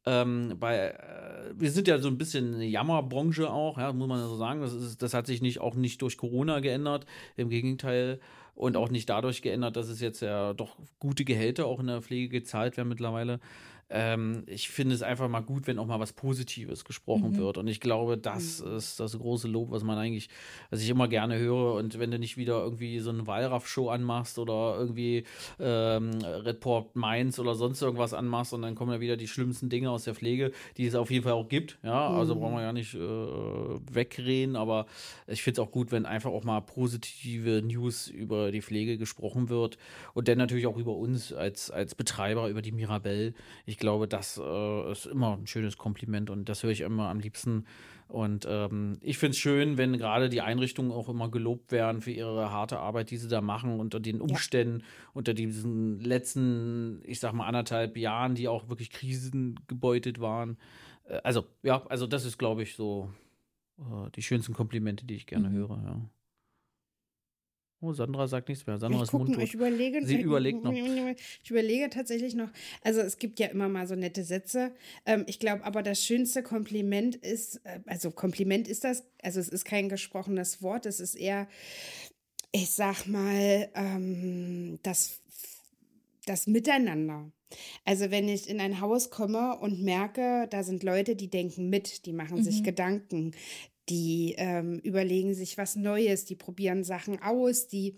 ähm, 0.07 0.57
bei, 0.59 0.91
äh, 0.91 1.53
wir 1.55 1.71
sind 1.71 1.89
ja 1.89 1.99
so 1.99 2.09
ein 2.09 2.19
bisschen 2.19 2.55
eine 2.55 2.67
Jammerbranche 2.67 3.51
auch, 3.51 3.79
ja, 3.79 3.93
muss 3.93 4.09
man 4.09 4.21
so 4.21 4.37
sagen. 4.37 4.61
Das, 4.61 4.73
ist, 4.73 5.03
das 5.03 5.15
hat 5.15 5.27
sich 5.27 5.41
nicht, 5.41 5.61
auch 5.61 5.75
nicht 5.75 6.03
durch 6.03 6.17
Corona 6.17 6.61
geändert. 6.61 7.07
Im 7.37 7.49
Gegenteil. 7.49 8.21
Und 8.55 8.77
auch 8.77 8.89
nicht 8.89 9.09
dadurch 9.09 9.43
geändert, 9.43 9.75
dass 9.75 9.89
es 9.89 10.01
jetzt 10.01 10.21
ja 10.21 10.53
doch 10.55 10.77
gute 11.01 11.25
Gehälter 11.25 11.67
auch 11.67 11.81
in 11.81 11.89
der 11.89 12.03
Pflege 12.03 12.29
gezahlt 12.29 12.77
werden 12.77 12.89
mittlerweile. 12.89 13.41
Ähm, 13.97 14.43
ich 14.47 14.71
finde 14.71 14.93
es 14.97 15.03
einfach 15.03 15.29
mal 15.29 15.41
gut, 15.41 15.69
wenn 15.69 15.79
auch 15.79 15.87
mal 15.87 16.01
was 16.01 16.13
Positives 16.13 16.85
gesprochen 16.85 17.37
wird. 17.37 17.59
Und 17.59 17.69
ich 17.69 17.79
glaube, 17.79 18.19
das 18.19 18.59
ist 18.59 18.99
das 18.99 19.17
große 19.17 19.47
Lob, 19.47 19.71
was 19.71 19.85
man 19.85 19.97
eigentlich, 19.97 20.29
was 20.71 20.83
ich 20.83 20.91
immer 20.91 21.07
gerne 21.07 21.39
höre. 21.39 21.75
Und 21.75 22.01
wenn 22.01 22.11
du 22.11 22.19
nicht 22.19 22.37
wieder 22.37 22.61
irgendwie 22.61 22.99
so 22.99 23.11
eine 23.11 23.25
Wallraff-Show 23.29 23.91
anmachst 23.91 24.41
oder 24.41 24.77
irgendwie 24.77 25.23
ähm, 25.61 26.11
Report 26.25 26.97
Mainz 26.97 27.39
oder 27.39 27.55
sonst 27.55 27.83
irgendwas 27.83 28.15
anmachst 28.15 28.53
und 28.53 28.63
dann 28.63 28.75
kommen 28.75 28.93
ja 28.93 29.01
wieder 29.01 29.17
die 29.17 29.29
schlimmsten 29.29 29.69
Dinge 29.69 29.93
aus 29.93 30.03
der 30.03 30.17
Pflege, 30.17 30.51
die 30.77 30.87
es 30.87 30.97
auf 30.97 31.13
jeden 31.13 31.23
Fall 31.23 31.35
auch 31.35 31.49
gibt. 31.49 31.79
Ja, 31.85 32.09
also 32.09 32.35
brauchen 32.35 32.57
wir 32.57 32.63
ja 32.63 32.73
nicht 32.73 32.95
äh, 32.95 32.99
wegreden, 32.99 34.57
aber 34.57 34.87
ich 35.29 35.45
finde 35.45 35.61
es 35.61 35.69
auch 35.69 35.71
gut, 35.71 35.93
wenn 35.93 36.05
einfach 36.05 36.33
auch 36.33 36.43
mal 36.43 36.61
positive 36.63 37.63
News 37.63 38.09
über 38.09 38.51
die 38.51 38.61
Pflege 38.61 38.99
gesprochen 38.99 39.49
wird 39.49 39.79
und 40.15 40.27
dann 40.27 40.39
natürlich 40.39 40.67
auch 40.67 40.79
über 40.79 40.97
uns 40.97 41.33
als, 41.33 41.71
als 41.71 41.95
Betreiber, 41.95 42.49
über 42.49 42.61
die 42.61 42.73
Mirabelle. 42.73 43.35
Ich 43.67 43.79
glaube, 43.85 44.09
das 44.09 44.41
äh, 44.43 44.93
ist 44.93 45.05
immer 45.05 45.37
ein 45.37 45.47
schönes 45.47 45.77
Kompliment 45.77 46.31
und 46.31 46.49
das 46.49 46.63
höre 46.63 46.71
ich 46.71 46.81
immer 46.81 47.11
am 47.11 47.21
liebsten. 47.21 47.67
Und 48.09 48.47
ähm, 48.49 48.99
ich 49.03 49.19
finde 49.19 49.33
es 49.33 49.39
schön, 49.39 49.77
wenn 49.77 49.99
gerade 49.99 50.31
die 50.31 50.41
Einrichtungen 50.41 50.91
auch 50.91 51.09
immer 51.09 51.31
gelobt 51.31 51.71
werden 51.71 52.01
für 52.01 52.11
ihre 52.11 52.51
harte 52.51 52.79
Arbeit, 52.79 53.11
die 53.11 53.19
sie 53.19 53.29
da 53.29 53.43
machen, 53.43 53.79
unter 53.81 54.01
den 54.01 54.21
Umständen, 54.23 54.85
unter 55.13 55.35
diesen 55.35 56.01
letzten, 56.01 57.03
ich 57.05 57.21
sag 57.21 57.35
mal, 57.35 57.47
anderthalb 57.47 57.97
Jahren, 57.99 58.35
die 58.35 58.49
auch 58.49 58.69
wirklich 58.69 58.91
krisengebeutet 58.91 60.19
waren. 60.19 60.57
Äh, 61.05 61.21
also, 61.23 61.45
ja, 61.63 61.85
also 61.87 62.07
das 62.07 62.25
ist, 62.25 62.39
glaube 62.39 62.63
ich, 62.63 62.75
so 62.75 63.11
äh, 63.79 64.11
die 64.15 64.23
schönsten 64.23 64.55
Komplimente, 64.55 65.05
die 65.05 65.15
ich 65.15 65.27
gerne 65.27 65.51
höre, 65.51 65.83
ja. 65.85 66.01
Oh, 67.85 67.93
Sandra 67.93 68.27
sagt 68.27 68.49
nichts 68.49 68.67
mehr. 68.67 68.79
Sandra 68.79 68.99
Ich, 68.99 69.03
ist 69.05 69.11
guck, 69.11 69.21
mal, 69.21 69.27
mundtot. 69.27 69.45
ich 69.45 69.55
überlege. 69.55 70.07
Sie 70.07 70.21
überlegt 70.21 70.65
noch. 70.65 70.73
Ich 71.45 71.51
überlege 71.51 71.91
tatsächlich 71.91 72.35
noch. 72.35 72.49
Also 72.83 73.01
es 73.01 73.19
gibt 73.19 73.39
ja 73.39 73.49
immer 73.49 73.69
mal 73.69 73.87
so 73.87 73.95
nette 73.95 74.25
Sätze. 74.25 74.73
Ähm, 75.05 75.25
ich 75.27 75.39
glaube, 75.39 75.65
aber 75.65 75.83
das 75.83 76.03
schönste 76.03 76.43
Kompliment 76.43 77.17
ist, 77.17 77.57
äh, 77.65 77.81
also 77.87 78.11
Kompliment 78.11 78.69
ist 78.69 78.85
das, 78.85 79.05
also 79.23 79.41
es 79.41 79.49
ist 79.49 79.65
kein 79.65 79.89
gesprochenes 79.89 80.63
Wort, 80.63 80.87
es 80.87 81.01
ist 81.01 81.15
eher, 81.15 81.47
ich 82.53 82.71
sag 82.71 83.07
mal, 83.07 83.69
ähm, 83.75 84.79
das, 84.83 85.21
das 86.27 86.47
Miteinander. 86.47 87.31
Also 87.85 88.11
wenn 88.11 88.29
ich 88.29 88.49
in 88.49 88.61
ein 88.61 88.81
Haus 88.81 89.11
komme 89.11 89.59
und 89.59 89.83
merke, 89.83 90.49
da 90.51 90.63
sind 90.65 90.83
Leute, 90.83 91.15
die 91.17 91.29
denken 91.29 91.69
mit, 91.69 92.07
die 92.07 92.13
machen 92.13 92.43
sich 92.43 92.63
Gedanken, 92.65 93.33
die 93.89 94.35
ähm, 94.39 94.79
überlegen 94.79 95.35
sich 95.35 95.59
was 95.59 95.77
Neues, 95.77 96.25
die 96.25 96.37
probieren 96.37 96.85
Sachen 96.85 97.21
aus, 97.23 97.67
die 97.67 97.97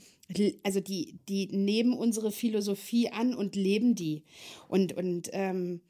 also 0.64 0.80
die 0.80 1.20
die 1.28 1.46
nehmen 1.48 1.92
unsere 1.92 2.32
Philosophie 2.32 3.10
an 3.10 3.34
und 3.34 3.54
leben 3.54 3.94
die. 3.94 4.24
Und 4.68 4.92
und 4.92 5.30
ähm, 5.32 5.80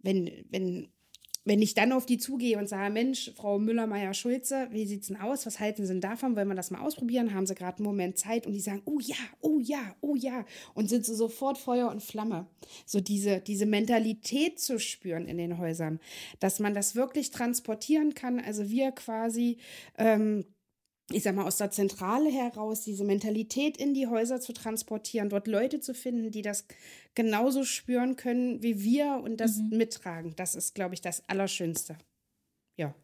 wenn 0.00 0.30
wenn 0.50 0.88
wenn 1.44 1.60
ich 1.60 1.74
dann 1.74 1.92
auf 1.92 2.06
die 2.06 2.18
zugehe 2.18 2.58
und 2.58 2.68
sage, 2.68 2.92
Mensch, 2.92 3.32
Frau 3.36 3.58
Müller-Meyer-Schulze, 3.58 4.68
wie 4.70 4.86
sieht's 4.86 5.08
denn 5.08 5.18
aus? 5.18 5.44
Was 5.44 5.60
halten 5.60 5.82
Sie 5.82 5.92
denn 5.92 6.00
davon? 6.00 6.36
Wollen 6.36 6.48
wir 6.48 6.54
das 6.54 6.70
mal 6.70 6.80
ausprobieren? 6.80 7.34
Haben 7.34 7.46
Sie 7.46 7.54
gerade 7.54 7.78
einen 7.78 7.86
Moment 7.86 8.18
Zeit? 8.18 8.46
Und 8.46 8.54
die 8.54 8.60
sagen, 8.60 8.82
oh 8.86 8.98
ja, 9.00 9.16
oh 9.40 9.58
ja, 9.60 9.94
oh 10.00 10.14
ja. 10.16 10.46
Und 10.74 10.88
sind 10.88 11.04
so 11.04 11.14
sofort 11.14 11.58
Feuer 11.58 11.90
und 11.90 12.02
Flamme. 12.02 12.46
So 12.86 13.00
diese, 13.00 13.40
diese 13.40 13.66
Mentalität 13.66 14.58
zu 14.58 14.78
spüren 14.78 15.26
in 15.26 15.36
den 15.36 15.58
Häusern, 15.58 16.00
dass 16.40 16.60
man 16.60 16.72
das 16.72 16.94
wirklich 16.94 17.30
transportieren 17.30 18.14
kann. 18.14 18.40
Also 18.40 18.70
wir 18.70 18.92
quasi, 18.92 19.58
ähm, 19.98 20.46
ich 21.10 21.22
sag 21.22 21.34
mal, 21.34 21.44
aus 21.44 21.58
der 21.58 21.70
Zentrale 21.70 22.30
heraus 22.30 22.82
diese 22.82 23.04
Mentalität 23.04 23.76
in 23.76 23.94
die 23.94 24.06
Häuser 24.06 24.40
zu 24.40 24.52
transportieren, 24.52 25.28
dort 25.28 25.46
Leute 25.46 25.80
zu 25.80 25.94
finden, 25.94 26.30
die 26.30 26.42
das 26.42 26.66
genauso 27.14 27.64
spüren 27.64 28.16
können 28.16 28.62
wie 28.62 28.82
wir 28.82 29.20
und 29.22 29.38
das 29.38 29.58
mittragen. 29.58 30.34
Das 30.36 30.54
ist, 30.54 30.74
glaube 30.74 30.94
ich, 30.94 31.00
das 31.00 31.28
Allerschönste. 31.28 31.98
Ja. 32.76 32.94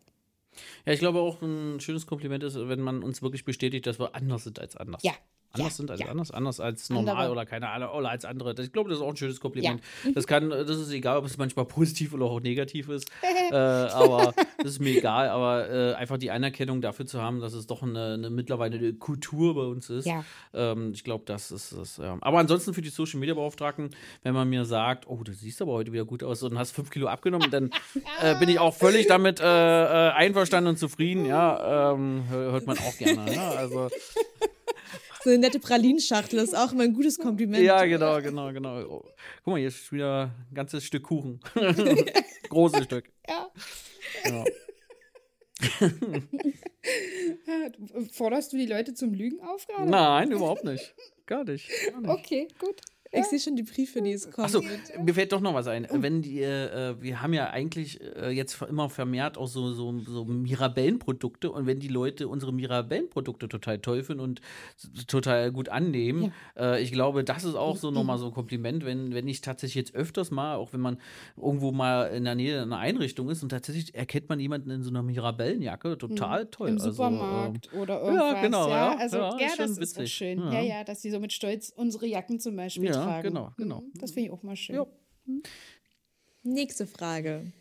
Ja, 0.87 0.93
ich 0.93 0.99
glaube 0.99 1.21
auch 1.21 1.43
ein 1.43 1.79
schönes 1.81 2.07
Kompliment 2.07 2.43
ist, 2.43 2.57
wenn 2.57 2.81
man 2.81 3.03
uns 3.03 3.23
wirklich 3.23 3.45
bestätigt, 3.45 3.87
dass 3.87 4.01
wir 4.01 4.15
anders 4.15 4.45
sind 4.45 4.59
als 4.59 4.77
anders. 4.77 5.03
Ja. 5.03 5.13
Anders 5.53 5.73
ja, 5.73 5.77
sind 5.77 5.91
als 5.91 6.01
ja. 6.01 6.07
anders, 6.07 6.31
anders 6.31 6.61
als 6.61 6.91
normal 6.91 7.17
Andere. 7.17 7.33
oder 7.33 7.47
keine 7.47 7.69
Ahnung, 7.71 7.91
oder 7.91 8.11
als 8.11 8.25
andere. 8.25 8.55
Ich 8.63 8.73
glaube, 8.73 8.89
das 8.89 8.99
ist 8.99 9.05
auch 9.05 9.09
ein 9.11 9.17
schönes 9.17 9.41
Kompliment. 9.41 9.83
Das 10.15 10.29
kann, 10.29 10.49
das 10.51 10.69
ist 10.71 10.93
egal, 10.93 11.19
ob 11.19 11.25
es 11.25 11.39
manchmal 11.39 11.65
positiv 11.65 12.15
oder 12.15 12.27
auch 12.27 12.41
negativ 12.41 12.89
ist. 12.89 13.11
äh, 13.51 13.55
aber 13.55 14.33
das 14.59 14.73
ist 14.73 14.81
mir 14.81 14.97
egal, 14.97 15.29
aber 15.29 15.69
äh, 15.69 15.95
einfach 15.95 16.19
die 16.19 16.31
Anerkennung 16.31 16.81
dafür 16.81 17.05
zu 17.07 17.21
haben, 17.21 17.41
dass 17.41 17.53
es 17.53 17.67
doch 17.67 17.83
eine, 17.83 18.15
eine 18.15 18.31
mittlerweile 18.31 18.79
eine 18.79 18.93
Kultur 18.95 19.57
bei 19.57 19.63
uns 19.63 19.91
ist. 19.91 20.07
Ja. 20.07 20.25
Ähm, 20.55 20.93
ich 20.95 21.03
glaube, 21.03 21.25
das 21.27 21.51
ist 21.51 21.73
es. 21.73 21.97
Ja. 21.97 22.17
Aber 22.21 22.39
ansonsten 22.39 22.73
für 22.73 22.83
die 22.83 22.91
Social 22.91 23.19
Media 23.19 23.35
Beauftragten, 23.35 23.91
wenn 24.23 24.35
man 24.35 24.49
mir 24.49 24.65
sagt, 24.65 25.09
oh, 25.09 25.23
du 25.25 25.33
siehst 25.33 25.61
aber 25.63 25.73
heute 25.73 25.93
wieder 25.93 26.05
gut 26.05 26.23
aus 26.23 26.45
und 26.45 26.57
hast 26.59 26.71
fünf 26.73 26.91
Kilo 26.91 27.09
abgenommen, 27.09 27.51
dann 27.51 27.71
äh, 28.23 28.39
bin 28.39 28.49
ich 28.49 28.61
auch 28.61 28.75
völlig 28.75 29.09
damit 29.09 29.41
äh, 29.41 29.45
äh, 29.45 30.11
einverstanden 30.13 30.71
und 30.71 30.79
zufrieden. 30.79 31.27
Ja, 31.27 31.93
ähm, 31.95 32.25
hör- 32.29 32.53
hört 32.53 32.67
man 32.67 32.79
auch 32.79 32.97
gerne. 32.97 33.35
Ja, 33.35 33.51
also 33.51 33.89
So 35.23 35.31
eine 35.31 35.39
nette 35.39 35.61
Pralinschachtel 35.61 36.39
ist 36.39 36.57
auch 36.57 36.73
immer 36.73 36.85
ein 36.85 36.95
gutes 36.95 37.19
Kompliment. 37.19 37.63
Ja, 37.63 37.85
genau, 37.85 38.23
genau, 38.23 38.53
genau. 38.53 38.81
Oh, 38.85 39.05
guck 39.45 39.53
mal, 39.53 39.59
hier 39.59 39.69
ist 39.69 39.93
wieder 39.93 40.31
ein 40.51 40.55
ganzes 40.55 40.85
Stück 40.85 41.03
Kuchen. 41.05 41.41
Großes 42.49 42.85
Stück. 42.85 43.11
Ja. 43.29 43.51
Ja. 44.25 44.45
Forderst 48.13 48.53
du 48.53 48.57
die 48.57 48.67
Leute 48.67 48.95
zum 48.95 49.13
Lügen 49.13 49.41
auf 49.41 49.67
gerade? 49.67 49.91
Nein, 49.91 50.33
überhaupt 50.33 50.65
nicht. 50.65 50.95
Gar 51.27 51.45
nicht. 51.45 51.69
Gar 51.91 52.01
nicht. 52.01 52.11
Okay, 52.11 52.49
gut. 52.59 52.81
Ich 53.13 53.25
sehe 53.27 53.41
schon 53.41 53.57
die 53.57 53.65
Briefe, 53.65 54.01
die 54.03 54.13
es 54.13 54.31
kommen. 54.31 54.45
Achso, 54.45 54.63
mir 55.03 55.15
fällt 55.15 55.33
doch 55.33 55.41
noch 55.41 55.53
was 55.53 55.67
ein. 55.67 55.87
Wenn 55.91 56.23
die, 56.23 56.43
äh, 56.43 56.95
wir 57.01 57.21
haben 57.23 57.33
ja 57.35 57.51
eigentlich 57.51 58.01
äh, 58.17 58.31
jetzt 58.31 58.63
immer 58.63 58.89
vermehrt 58.89 59.37
auch 59.37 59.49
so, 59.49 59.73
so, 59.73 59.99
so 60.01 60.25
Mirabellenprodukte 60.25 61.51
und 61.51 61.67
wenn 61.67 61.81
die 61.81 61.89
Leute 61.89 62.29
unsere 62.29 62.53
Mirabellenprodukte 62.53 63.49
total 63.49 63.79
toll 63.81 64.05
finden 64.05 64.21
und 64.23 64.41
total 65.09 65.51
gut 65.53 65.69
annehmen, 65.69 66.33
äh, 66.57 66.81
ich 66.83 66.93
glaube, 66.93 67.25
das 67.25 67.45
ist 67.45 67.57
auch 67.57 67.77
so 67.77 67.91
nochmal 67.91 68.19
so 68.19 68.27
ein 68.27 68.33
Kompliment, 68.33 68.85
wenn, 68.85 69.13
wenn 69.15 69.27
ich 69.27 69.41
tatsächlich 69.41 69.75
jetzt 69.75 69.95
öfters 69.95 70.31
mal, 70.31 70.55
auch 70.57 70.73
wenn 70.73 70.81
man 70.81 70.99
irgendwo 71.37 71.73
mal 71.73 72.05
in 72.15 72.25
der 72.25 72.35
Nähe 72.37 72.63
einer 72.63 72.79
Einrichtung 72.79 73.29
ist 73.31 73.43
und 73.43 73.49
tatsächlich 73.49 73.95
erkennt 73.95 74.29
man 74.29 74.39
jemanden 74.39 74.71
in 74.71 74.83
so 74.83 74.91
einer 74.91 75.03
Mirabellenjacke, 75.03 75.99
total 75.99 76.47
toll. 76.47 76.69
Im 76.69 76.75
Also, 76.75 76.91
Supermarkt 76.93 77.71
ähm, 77.73 77.81
oder 77.81 78.01
irgendwas. 78.03 78.41
genau, 78.43 78.69
ja. 78.69 78.93
ja. 78.93 78.99
Also, 78.99 79.17
Ja, 79.17 79.37
ja, 79.39 79.47
ist 79.47 79.57
schon 79.57 79.67
das 79.67 79.71
ist 79.79 79.97
auch 79.97 80.01
witzig. 80.03 80.15
schön. 80.15 80.39
Ja. 80.39 80.53
Ja. 80.53 80.61
ja, 80.61 80.85
dass 80.85 81.01
die 81.01 81.11
so 81.11 81.19
mit 81.19 81.33
Stolz 81.33 81.73
unsere 81.75 82.07
Jacken 82.07 82.39
zum 82.39 82.55
Beispiel 82.57 82.85
Ja, 82.87 83.00
tragen. 83.05 83.29
genau, 83.29 83.53
genau. 83.57 83.81
Mhm, 83.81 83.93
Das 83.99 84.13
finde 84.13 84.27
ich 84.29 84.33
auch 84.33 84.43
mal 84.43 84.57
schön. 84.57 84.77
Ja. 84.77 84.87
Nächste 86.43 86.87
Frage. 86.87 87.53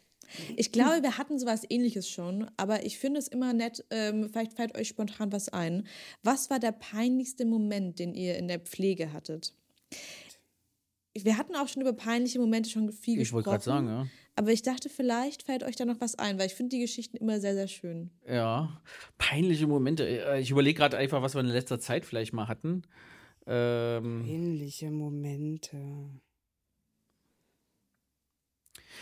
Ich 0.58 0.72
glaube, 0.72 1.02
wir 1.02 1.18
hatten 1.18 1.40
sowas 1.40 1.64
ähnliches 1.70 2.08
schon, 2.08 2.50
aber 2.56 2.86
ich 2.86 3.00
finde 3.00 3.20
es 3.20 3.28
immer 3.28 3.52
nett, 3.52 3.84
ähm, 3.90 4.30
vielleicht 4.30 4.54
fällt 4.54 4.78
euch 4.78 4.88
spontan 4.88 5.32
was 5.32 5.50
ein. 5.50 5.88
Was 6.22 6.50
war 6.52 6.60
der 6.60 6.72
peinlichste 6.72 7.46
Moment, 7.46 7.98
den 7.98 8.14
ihr 8.14 8.38
in 8.38 8.48
der 8.48 8.60
Pflege 8.60 9.12
hattet? 9.12 9.56
Wir 11.16 11.36
hatten 11.38 11.56
auch 11.56 11.68
schon 11.68 11.82
über 11.82 11.94
peinliche 11.94 12.40
Momente 12.40 12.70
schon 12.70 12.92
viel 12.92 13.20
Ich 13.20 13.34
wollte 13.34 13.50
gesprochen. 13.50 13.88
gerade 13.88 13.88
sagen, 13.88 13.88
ja. 13.88 14.08
Aber 14.36 14.52
ich 14.54 14.62
dachte, 14.62 14.88
vielleicht 14.88 15.44
fällt 15.44 15.64
euch 15.64 15.76
da 15.76 15.84
noch 15.84 16.00
was 16.00 16.16
ein, 16.18 16.38
weil 16.40 16.46
ich 16.46 16.54
finde 16.54 16.76
die 16.76 16.82
Geschichten 16.82 17.18
immer 17.18 17.42
sehr, 17.42 17.56
sehr 17.56 17.68
schön. 17.68 18.12
Ja, 18.26 18.82
peinliche 19.18 19.68
Momente. 19.68 20.08
Äh, 20.08 20.40
Ich 20.40 20.52
überlege 20.52 20.78
gerade 20.78 20.96
einfach, 20.96 21.22
was 21.24 21.34
wir 21.34 21.42
in 21.42 21.48
letzter 21.48 21.80
Zeit 21.80 22.06
vielleicht 22.06 22.32
mal 22.34 22.48
hatten. 22.48 22.84
Ähm, 23.50 24.26
Ähnliche 24.28 24.92
Momente. 24.92 25.78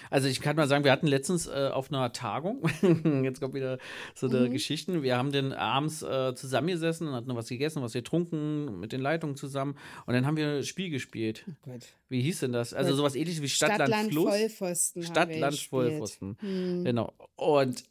also 0.10 0.28
ich 0.28 0.42
kann 0.42 0.56
mal 0.56 0.68
sagen, 0.68 0.84
wir 0.84 0.92
hatten 0.92 1.08
letztens 1.08 1.48
äh, 1.48 1.70
auf 1.74 1.92
einer 1.92 2.12
Tagung, 2.14 2.62
jetzt 3.24 3.42
kommt 3.42 3.54
wieder 3.54 3.78
so 4.16 4.28
eine 4.28 4.50
Geschichten, 4.50 5.04
wir 5.04 5.18
haben 5.18 5.32
dann 5.32 5.54
abends 5.54 6.02
äh, 6.02 6.34
zusammengesessen 6.36 7.08
und 7.08 7.14
hatten 7.14 7.36
was 7.36 7.50
gegessen, 7.50 7.82
was 7.82 7.94
getrunken, 7.94 8.80
mit 8.80 8.92
den 8.92 9.02
Leitungen 9.02 9.36
zusammen 9.36 9.76
und 10.06 10.14
dann 10.14 10.26
haben 10.26 10.38
wir 10.38 10.58
ein 10.58 10.64
Spiel 10.64 10.90
gespielt. 10.90 11.46
Oh. 11.66 11.72
Wie 12.10 12.22
hieß 12.22 12.42
denn 12.42 12.54
das? 12.54 12.74
Also 12.74 12.96
sowas 12.96 13.16
ähnliches 13.16 13.42
wie 13.42 13.50
Stadt, 13.50 13.74
Stadt, 13.76 13.90
Land, 13.90 13.92
Land, 13.92 14.12
Fluss. 14.14 14.30
Vollpfosten. 14.30 15.04
haben 15.04 15.12
Stadt, 15.12 15.30
wir 15.30 15.40
Land, 15.40 15.54
gespielt. 15.54 15.70
Vollpfosten. 15.70 16.38
Hm. 16.40 16.84
Genau. 16.86 17.14
Und 17.36 17.84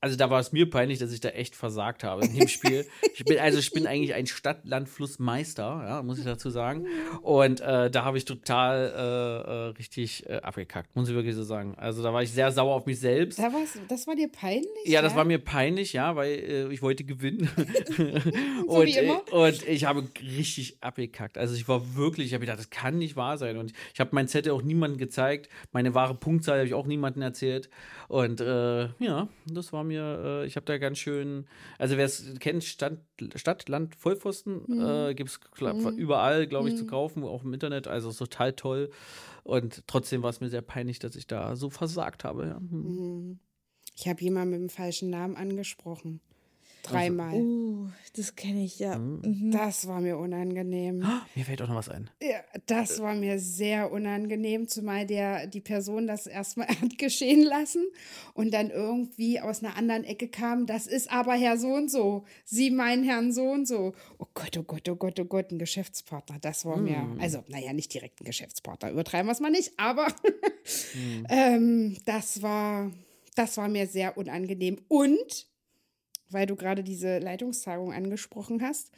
also 0.00 0.16
da 0.16 0.30
war 0.30 0.40
es 0.40 0.52
mir 0.52 0.68
peinlich, 0.68 0.98
dass 0.98 1.12
ich 1.12 1.20
da 1.20 1.30
echt 1.30 1.56
versagt 1.56 2.04
habe 2.04 2.24
in 2.24 2.34
dem 2.36 2.48
Spiel. 2.48 2.86
ich 3.14 3.24
bin, 3.24 3.38
also 3.38 3.58
ich 3.58 3.70
bin 3.72 3.86
eigentlich 3.86 4.14
ein 4.14 4.26
Stadt-Land-Fluss-Meister, 4.26 5.84
ja, 5.86 6.02
muss 6.02 6.18
ich 6.18 6.24
dazu 6.24 6.50
sagen. 6.50 6.86
Und 7.22 7.60
äh, 7.60 7.90
da 7.90 8.04
habe 8.04 8.18
ich 8.18 8.24
total 8.24 8.92
äh, 8.96 9.50
äh, 9.50 9.54
richtig 9.78 10.28
äh, 10.28 10.36
abgekackt, 10.36 10.94
muss 10.96 11.08
ich 11.08 11.14
wirklich 11.14 11.34
so 11.34 11.44
sagen. 11.44 11.74
Also 11.76 12.02
da 12.02 12.12
war 12.12 12.22
ich 12.22 12.32
sehr 12.32 12.52
sauer 12.52 12.74
auf 12.74 12.86
mich 12.86 13.00
selbst. 13.00 13.38
Da 13.38 13.50
das 13.88 14.06
war 14.06 14.14
dir 14.14 14.28
peinlich? 14.28 14.66
Ja, 14.84 15.02
das 15.02 15.14
war 15.14 15.24
mir 15.24 15.38
peinlich, 15.38 15.92
ja, 15.92 16.16
weil 16.16 16.30
äh, 16.30 16.72
ich 16.72 16.82
wollte 16.82 17.04
gewinnen. 17.04 17.48
So 18.66 18.80
und, 18.80 18.86
wie 18.86 18.96
immer. 18.96 19.22
äh, 19.30 19.34
und 19.34 19.68
ich 19.68 19.84
habe 19.84 20.04
richtig 20.20 20.78
abgekackt. 20.80 21.38
Also 21.38 21.54
ich 21.54 21.68
war 21.68 21.96
wirklich, 21.96 22.28
ich 22.28 22.34
habe 22.34 22.40
gedacht, 22.40 22.58
das 22.58 22.70
kann 22.70 22.98
nicht 22.98 23.16
wahr 23.16 23.38
sein. 23.38 23.56
Und 23.56 23.72
ich 23.94 24.00
habe 24.00 24.10
mein 24.12 24.28
Zettel 24.28 24.52
auch 24.52 24.62
niemandem 24.62 24.98
gezeigt. 24.98 25.48
Meine 25.72 25.94
wahre 25.94 26.14
Punktzahl 26.14 26.58
habe 26.58 26.66
ich 26.66 26.74
auch 26.74 26.86
niemandem 26.86 27.22
erzählt. 27.22 27.68
Und 28.08 28.40
äh, 28.40 28.88
ja, 28.98 29.28
das 29.46 29.72
war 29.72 29.84
mir, 29.86 30.42
äh, 30.42 30.46
ich 30.46 30.56
habe 30.56 30.66
da 30.66 30.78
ganz 30.78 30.98
schön, 30.98 31.46
also 31.78 31.96
wer 31.96 32.04
es 32.04 32.34
kennt, 32.40 32.64
Stadt, 32.64 32.98
Stadt 33.34 33.68
Land, 33.68 33.94
Vollpfosten, 33.96 34.62
Mhm. 34.66 34.80
äh, 34.80 35.14
gibt 35.14 35.30
es 35.30 35.40
überall, 35.96 36.46
glaube 36.46 36.68
ich, 36.68 36.76
zu 36.76 36.86
kaufen, 36.86 37.24
auch 37.24 37.44
im 37.44 37.52
Internet. 37.54 37.86
Also 37.88 38.12
total 38.12 38.52
toll. 38.52 38.90
Und 39.44 39.84
trotzdem 39.86 40.22
war 40.22 40.30
es 40.30 40.40
mir 40.40 40.48
sehr 40.48 40.62
peinlich, 40.62 40.98
dass 40.98 41.16
ich 41.16 41.26
da 41.26 41.56
so 41.56 41.70
versagt 41.70 42.24
habe. 42.24 42.46
Ja. 42.46 42.56
Hm. 42.56 43.38
Ich 43.94 44.06
habe 44.08 44.20
jemanden 44.20 44.50
mit 44.50 44.60
dem 44.60 44.68
falschen 44.68 45.08
Namen 45.08 45.36
angesprochen. 45.36 46.20
Dreimal. 46.90 47.34
Uh, 47.34 47.88
das 48.16 48.34
kenne 48.34 48.64
ich 48.64 48.78
ja. 48.78 48.96
Mhm. 48.98 49.50
Das 49.50 49.86
war 49.86 50.00
mir 50.00 50.16
unangenehm. 50.16 51.06
Mir 51.34 51.44
fällt 51.44 51.60
auch 51.62 51.68
noch 51.68 51.76
was 51.76 51.88
ein. 51.88 52.08
Ja, 52.22 52.40
das 52.66 53.00
war 53.00 53.14
mir 53.14 53.38
sehr 53.38 53.92
unangenehm, 53.92 54.68
zumal 54.68 55.06
der 55.06 55.46
die 55.46 55.60
Person 55.60 56.06
das 56.06 56.26
erstmal 56.26 56.68
hat 56.80 56.98
geschehen 56.98 57.42
lassen 57.42 57.84
und 58.34 58.52
dann 58.52 58.70
irgendwie 58.70 59.40
aus 59.40 59.62
einer 59.62 59.76
anderen 59.76 60.04
Ecke 60.04 60.28
kam, 60.28 60.66
das 60.66 60.86
ist 60.86 61.10
aber 61.10 61.34
Herr 61.34 61.58
so 61.58 61.68
und 61.68 61.90
so, 61.90 62.24
Sie 62.44 62.70
meinen 62.70 63.04
Herrn 63.04 63.32
so 63.32 63.44
und 63.44 63.66
so. 63.66 63.94
Oh 64.18 64.26
Gott, 64.34 64.56
oh 64.56 64.62
Gott, 64.62 64.88
oh 64.88 64.96
Gott, 64.96 65.20
oh 65.20 65.24
Gott, 65.24 65.50
ein 65.50 65.58
Geschäftspartner, 65.58 66.38
das 66.40 66.64
war 66.64 66.76
mir, 66.76 67.06
also 67.18 67.44
naja, 67.48 67.72
nicht 67.72 67.92
direkt 67.92 68.20
ein 68.20 68.24
Geschäftspartner, 68.24 68.90
übertreiben 68.90 69.26
wir 69.26 69.32
es 69.32 69.40
mal 69.40 69.50
nicht, 69.50 69.72
aber 69.76 70.06
ähm, 71.28 71.96
das 72.04 72.42
war, 72.42 72.90
das 73.34 73.56
war 73.56 73.68
mir 73.68 73.86
sehr 73.86 74.16
unangenehm 74.16 74.78
und, 74.88 75.46
weil 76.30 76.46
du 76.46 76.56
gerade 76.56 76.82
diese 76.82 77.18
Leitungstagung 77.18 77.92
angesprochen 77.92 78.62
hast, 78.62 78.90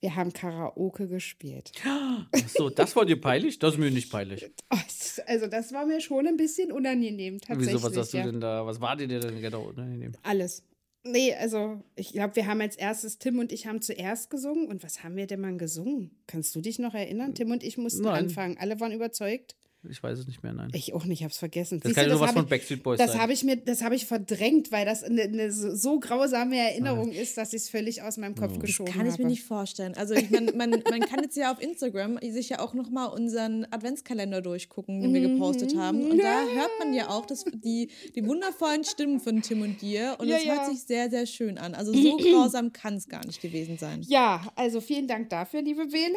wir 0.00 0.16
haben 0.16 0.32
Karaoke 0.32 1.06
gespielt. 1.06 1.72
Ach 1.84 2.26
so, 2.48 2.70
das 2.70 2.96
war 2.96 3.06
dir 3.06 3.20
peinlich? 3.20 3.60
Das 3.60 3.74
ist 3.74 3.78
mir 3.78 3.90
nicht 3.90 4.10
peinlich. 4.10 4.50
Oh, 4.72 4.78
Also 5.26 5.46
das 5.46 5.72
war 5.72 5.86
mir 5.86 6.00
schon 6.00 6.26
ein 6.26 6.36
bisschen 6.36 6.72
unangenehm 6.72 7.38
tatsächlich. 7.40 7.74
Wieso, 7.74 7.82
was 7.82 7.96
hast 7.96 8.12
ja. 8.12 8.24
du 8.24 8.32
denn 8.32 8.40
da? 8.40 8.66
Was 8.66 8.80
war 8.80 8.96
dir 8.96 9.06
denn 9.06 9.40
genau 9.40 9.62
unangenehm? 9.62 10.12
Alles. 10.22 10.64
Nee, 11.04 11.34
also 11.34 11.82
ich 11.96 12.12
glaube, 12.12 12.36
wir 12.36 12.46
haben 12.46 12.60
als 12.60 12.76
erstes, 12.76 13.18
Tim 13.18 13.38
und 13.38 13.52
ich 13.52 13.66
haben 13.66 13.82
zuerst 13.82 14.30
gesungen. 14.30 14.68
Und 14.68 14.82
was 14.82 15.04
haben 15.04 15.16
wir 15.16 15.26
denn 15.26 15.40
mal 15.40 15.56
gesungen? 15.56 16.10
Kannst 16.26 16.54
du 16.54 16.60
dich 16.60 16.78
noch 16.78 16.94
erinnern? 16.94 17.34
Tim 17.34 17.50
und 17.50 17.62
ich 17.62 17.76
mussten 17.76 18.02
Nein. 18.02 18.24
anfangen. 18.24 18.56
Alle 18.58 18.80
waren 18.80 18.92
überzeugt. 18.92 19.56
Ich 19.88 20.00
weiß 20.00 20.16
es 20.18 20.26
nicht 20.28 20.44
mehr, 20.44 20.52
nein. 20.52 20.70
Ich 20.74 20.94
auch 20.94 21.04
nicht, 21.04 21.20
ich 21.20 21.24
hab's 21.24 21.38
vergessen. 21.38 21.80
Das 21.80 21.88
Siehst 21.88 21.96
kann 21.96 22.04
du, 22.04 22.10
ja 22.10 22.16
nur 22.16 22.26
was 22.26 22.32
von 22.32 22.46
Backstreet 22.46 22.82
Boys 22.84 22.98
Das 22.98 23.18
habe 23.18 23.32
ich 23.32 23.42
mir, 23.42 23.56
das 23.56 23.82
habe 23.82 23.96
ich 23.96 24.06
verdrängt, 24.06 24.70
weil 24.70 24.84
das 24.86 25.02
eine, 25.02 25.22
eine 25.22 25.50
so 25.50 25.98
grausame 25.98 26.56
Erinnerung 26.56 27.10
ist, 27.10 27.36
dass 27.36 27.52
ich 27.52 27.62
es 27.62 27.68
völlig 27.68 28.02
aus 28.02 28.16
meinem 28.16 28.36
Kopf 28.36 28.60
geschoben 28.60 28.92
Kann 28.92 29.06
ich 29.06 29.14
habe. 29.14 29.24
mir 29.24 29.28
nicht 29.30 29.42
vorstellen. 29.42 29.94
Also 29.94 30.14
ich 30.14 30.30
mein, 30.30 30.56
man, 30.56 30.70
man 30.70 31.00
kann 31.00 31.22
jetzt 31.22 31.36
ja 31.36 31.50
auf 31.52 31.60
Instagram 31.60 32.18
sich 32.22 32.50
ja 32.50 32.60
auch 32.60 32.74
nochmal 32.74 33.08
unseren 33.08 33.66
Adventskalender 33.72 34.40
durchgucken, 34.40 35.00
den 35.00 35.12
wir 35.14 35.20
gepostet 35.20 35.76
haben. 35.76 36.10
Und 36.10 36.18
da 36.18 36.44
hört 36.54 36.70
man 36.78 36.94
ja 36.94 37.08
auch 37.08 37.26
das, 37.26 37.44
die, 37.52 37.90
die 38.14 38.24
wundervollen 38.24 38.84
Stimmen 38.84 39.18
von 39.18 39.42
Tim 39.42 39.62
und 39.62 39.82
dir. 39.82 40.16
Und 40.20 40.28
Ja, 40.28 40.36
es 40.36 40.44
ja. 40.44 40.54
hört 40.54 40.70
sich 40.70 40.82
sehr, 40.84 41.10
sehr 41.10 41.26
schön 41.26 41.58
an. 41.58 41.74
Also 41.74 41.92
so 41.92 42.16
grausam 42.22 42.72
kann 42.72 42.94
es 42.94 43.08
gar 43.08 43.26
nicht 43.26 43.40
gewesen 43.42 43.78
sein. 43.78 44.02
Ja, 44.06 44.46
also 44.54 44.80
vielen 44.80 45.08
Dank 45.08 45.28
dafür, 45.30 45.60
liebe 45.60 45.86
Bele. 45.86 46.14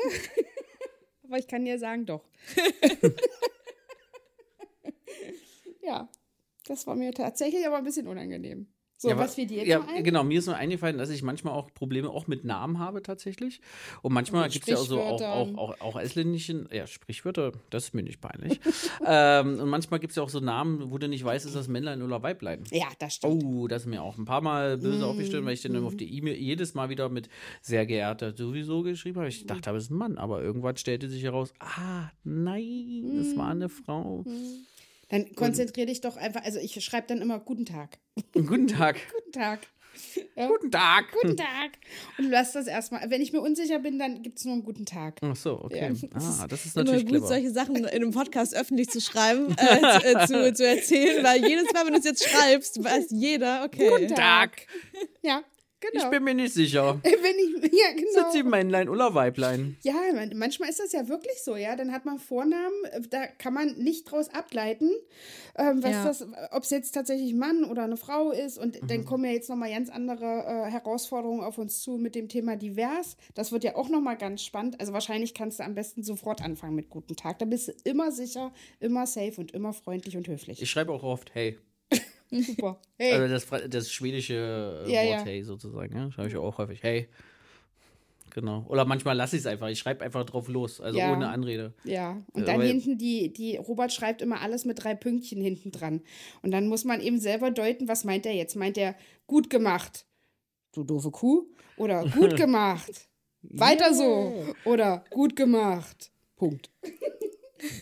Aber 1.24 1.40
ich 1.40 1.48
kann 1.48 1.66
dir 1.66 1.80
sagen, 1.80 2.06
doch. 2.06 2.22
ja, 5.84 6.10
das 6.68 6.88
war 6.88 6.96
mir 6.96 7.14
tatsächlich 7.14 7.66
aber 7.66 7.78
ein 7.78 7.84
bisschen 7.84 8.08
unangenehm. 8.08 8.68
So, 8.98 9.10
ja, 9.10 9.18
was 9.18 9.32
wa- 9.32 9.36
für 9.36 9.46
dir 9.46 9.58
jetzt 9.58 9.68
ja? 9.68 10.02
Genau, 10.02 10.24
mir 10.24 10.40
ist 10.40 10.46
nur 10.46 10.56
eingefallen, 10.56 10.98
dass 10.98 11.10
ich 11.10 11.22
manchmal 11.22 11.54
auch 11.54 11.70
Probleme 11.74 12.10
auch 12.10 12.28
mit 12.28 12.46
Namen 12.46 12.80
habe 12.80 13.02
tatsächlich. 13.02 13.60
Und 14.02 14.14
manchmal 14.14 14.44
Mit 14.46 14.54
gibt 14.54 14.64
es 14.64 14.70
ja 14.70 14.78
auch 14.78 14.86
so 14.86 15.02
auch, 15.02 15.22
auch, 15.22 15.54
auch, 15.58 15.82
auch 15.82 15.96
ausländischen, 15.98 16.70
ja, 16.72 16.88
Sprichwörter, 16.88 17.52
das 17.72 17.86
ist 17.88 17.94
mir 17.94 18.04
nicht 18.04 18.22
peinlich. 18.22 18.62
ähm, 19.06 19.60
und 19.60 19.68
manchmal 19.70 20.00
gibt 20.00 20.12
es 20.12 20.16
ja 20.16 20.24
auch 20.24 20.30
so 20.30 20.40
Namen, 20.40 20.92
wo 20.92 20.98
du 20.98 21.10
nicht 21.10 21.26
weißt, 21.26 21.46
ist 21.46 21.56
das 21.56 21.68
Männlein 21.68 22.02
oder 22.04 22.24
Weiblein. 22.24 22.64
Ja, 22.72 22.88
das 22.98 23.16
stimmt. 23.16 23.44
Oh, 23.44 23.68
das 23.68 23.82
ist 23.82 23.88
mir 23.90 24.02
auch 24.02 24.18
ein 24.18 24.24
paar 24.26 24.42
Mal 24.42 24.78
böse 24.78 25.06
Mm, 25.06 25.10
aufgestellt, 25.10 25.44
weil 25.44 25.54
ich 25.56 25.62
dann 25.62 25.76
auf 25.84 25.98
die 25.98 26.18
E-Mail 26.18 26.36
jedes 26.38 26.74
Mal 26.74 26.88
wieder 26.88 27.10
mit 27.10 27.28
sehr 27.62 27.86
geehrter 27.86 28.34
sowieso 28.34 28.82
geschrieben 28.82 29.18
habe. 29.18 29.28
Ich 29.28 29.46
dachte, 29.46 29.74
das 29.74 29.84
ist 29.84 29.90
ein 29.92 29.98
Mann, 29.98 30.18
aber 30.18 30.42
irgendwann 30.42 30.78
stellte 30.78 31.10
sich 31.10 31.24
heraus, 31.24 31.54
ah, 31.60 32.12
nein, 32.24 33.18
es 33.20 33.36
war 33.36 33.48
Mm. 33.48 33.52
eine 33.52 33.68
Frau. 33.70 34.24
Dann 35.10 35.34
konzentrier 35.36 35.86
dich 35.86 36.02
doch 36.02 36.18
einfach, 36.18 36.44
also 36.44 36.60
ich 36.60 36.84
schreibe 36.84 37.08
dann 37.08 37.22
immer 37.22 37.40
Guten 37.40 37.66
Tag. 37.66 38.00
Guten 38.34 38.68
Tag. 38.68 38.98
Guten 39.16 39.32
Tag. 39.32 39.68
Ja. 40.36 40.48
Guten 40.48 40.72
Tag. 40.72 41.06
Guten 41.22 41.38
Tag. 41.38 41.72
Und 42.18 42.30
lass 42.30 42.54
das 42.54 42.68
erstmal. 42.68 43.10
Wenn 43.10 43.22
ich 43.22 43.32
mir 43.32 43.42
unsicher 43.42 43.80
bin, 43.80 43.98
dann 44.00 44.22
gibt 44.22 44.40
es 44.40 44.46
nur 44.46 44.54
einen 44.54 44.64
guten 44.64 44.86
Tag. 44.86 45.20
Ach 45.22 45.36
so, 45.36 45.64
okay. 45.64 45.94
Ja. 45.94 46.10
Ah, 46.14 46.48
das 46.48 46.66
ist 46.66 46.76
Immer 46.76 46.86
natürlich 46.86 47.06
gut, 47.06 47.12
clever. 47.12 47.28
solche 47.28 47.52
Sachen 47.52 47.76
in 47.76 47.86
einem 47.86 48.12
Podcast 48.12 48.56
öffentlich 48.56 48.90
zu 48.90 49.00
schreiben, 49.00 49.56
äh, 49.58 50.00
zu, 50.00 50.06
äh, 50.06 50.28
zu, 50.28 50.54
zu 50.54 50.68
erzählen, 50.68 51.24
weil 51.24 51.46
jedes 51.48 51.72
Mal, 51.72 51.86
wenn 51.86 51.94
du 51.94 52.00
es 52.00 52.06
jetzt 52.06 52.28
schreibst, 52.28 52.84
weiß 52.84 53.08
jeder, 53.12 53.64
okay. 53.64 53.90
Guten 53.90 54.16
Tag. 54.16 54.68
Ja, 55.22 55.44
genau. 55.92 56.04
Ich 56.06 56.10
bin 56.12 56.24
mir 56.24 56.34
nicht 56.34 56.54
sicher. 56.54 57.00
wenn 57.04 57.64
ich, 57.64 57.74
ja, 57.80 57.92
genau. 57.96 58.12
Sind 58.12 58.32
sie 58.34 58.44
Männlein 58.44 58.90
oder 58.90 59.14
Weiblein? 59.16 59.78
Ja, 59.84 59.94
man- 60.14 60.32
manchmal 60.38 60.70
ist 60.70 60.80
das 60.80 60.92
ja 60.92 61.08
wirklich 61.08 61.42
so, 61.44 61.56
ja. 61.56 61.76
Dann 61.76 61.92
hat 61.92 62.06
man 62.06 62.20
Vornamen, 62.20 62.74
äh, 62.92 63.02
da 63.10 63.28
kann 63.28 63.54
man 63.54 63.76
nicht 63.78 64.06
draus 64.12 64.30
ableiten, 64.30 64.90
ähm, 65.58 65.82
was 65.84 65.92
Ja. 65.92 66.04
das, 66.04 66.28
ob 66.52 66.64
es 66.64 66.70
jetzt 66.70 66.92
tatsächlich 66.92 67.32
ein 67.34 67.40
Mann 67.40 67.64
oder 67.64 67.84
eine 67.84 67.98
Frau 67.98 68.32
ist. 68.32 68.58
Und 68.58 68.82
Mhm. 68.82 68.88
dann 68.88 69.06
kommen 69.06 69.26
ja 69.26 69.32
jetzt 69.32 69.50
nochmal 69.50 69.70
ganz 69.72 69.90
andere 69.90 70.26
äh, 70.26 70.72
Herausforderungen 70.72 71.42
auf 71.44 71.58
uns 71.58 71.82
zu 71.82 71.98
mit 71.98 72.16
dem 72.16 72.30
Thema 72.30 72.56
divers. 72.56 73.18
Das 73.34 73.52
wird 73.52 73.64
ja 73.64 73.76
auch 73.76 73.90
nochmal 73.90 74.18
ganz 74.18 74.44
spannend. 74.44 74.80
Also 74.80 74.94
wahrscheinlich 74.94 75.34
kannst 75.34 75.60
du 75.60 75.64
am 75.64 75.76
besten 75.76 76.04
sofort 76.04 76.42
anfangen 76.42 76.76
mit 76.76 76.90
Guten 76.90 77.16
Tag. 77.16 77.40
Da 77.40 77.46
bist 77.46 77.68
du 77.68 77.74
immer 77.84 78.12
sicher, 78.12 78.54
immer 78.80 79.06
safe 79.08 79.34
und 79.38 79.52
immer 79.52 79.74
freundlich 79.74 80.18
und 80.18 80.28
höflich. 80.28 80.62
Ich 80.62 80.70
schreibe 80.70 80.92
auch 80.94 81.04
oft 81.04 81.34
hey. 81.34 81.58
Super. 82.32 82.80
Hey. 82.98 83.14
Also 83.14 83.34
das, 83.34 83.70
das 83.70 83.92
schwedische 83.92 84.84
äh, 84.88 84.92
Ja, 84.92 85.02
Wort 85.02 85.20
ja. 85.20 85.26
hey 85.26 85.44
sozusagen. 85.44 85.96
Ja? 85.96 86.12
Schreibe 86.12 86.30
ich 86.30 86.36
auch 86.38 86.58
häufig 86.58 86.82
hey. 86.84 87.08
Genau. 88.32 88.66
Oder 88.68 88.84
manchmal 88.84 89.16
lasse 89.16 89.38
ich 89.38 89.42
es 89.44 89.46
einfach. 89.46 89.70
Ich 89.70 89.80
schreibe 89.80 90.04
einfach 90.04 90.26
drauf 90.26 90.50
los, 90.50 90.82
also 90.82 90.98
Ja. 91.00 91.14
ohne 91.14 91.30
Anrede. 91.30 91.74
Ja, 91.86 92.22
und 92.34 92.48
dann 92.48 92.56
aber- 92.56 92.66
hinten 92.66 92.98
die, 92.98 93.32
die, 93.32 93.56
Robert 93.56 93.94
schreibt 93.94 94.22
immer 94.22 94.42
alles 94.42 94.66
mit 94.66 94.84
drei 94.84 94.94
Pünktchen 94.94 95.40
hinten 95.42 95.72
dran. 95.72 96.02
Und 96.42 96.52
dann 96.52 96.68
muss 96.68 96.84
man 96.84 97.00
eben 97.00 97.18
selber 97.20 97.52
deuten, 97.52 97.88
was 97.88 98.04
meint 98.04 98.26
er 98.26 98.34
jetzt? 98.34 98.56
Meint 98.58 98.78
er, 98.78 98.96
gut 99.26 99.50
gemacht, 99.50 100.06
du 100.74 100.84
doofe 100.84 101.12
Kuh? 101.12 101.48
Oder 101.78 102.04
gut 102.10 102.36
gemacht, 102.36 103.08
weiter 103.42 103.94
so? 103.94 104.34
Oder 104.66 105.06
gut 105.12 105.38
gemacht, 105.38 106.12
Punkt. 106.36 106.70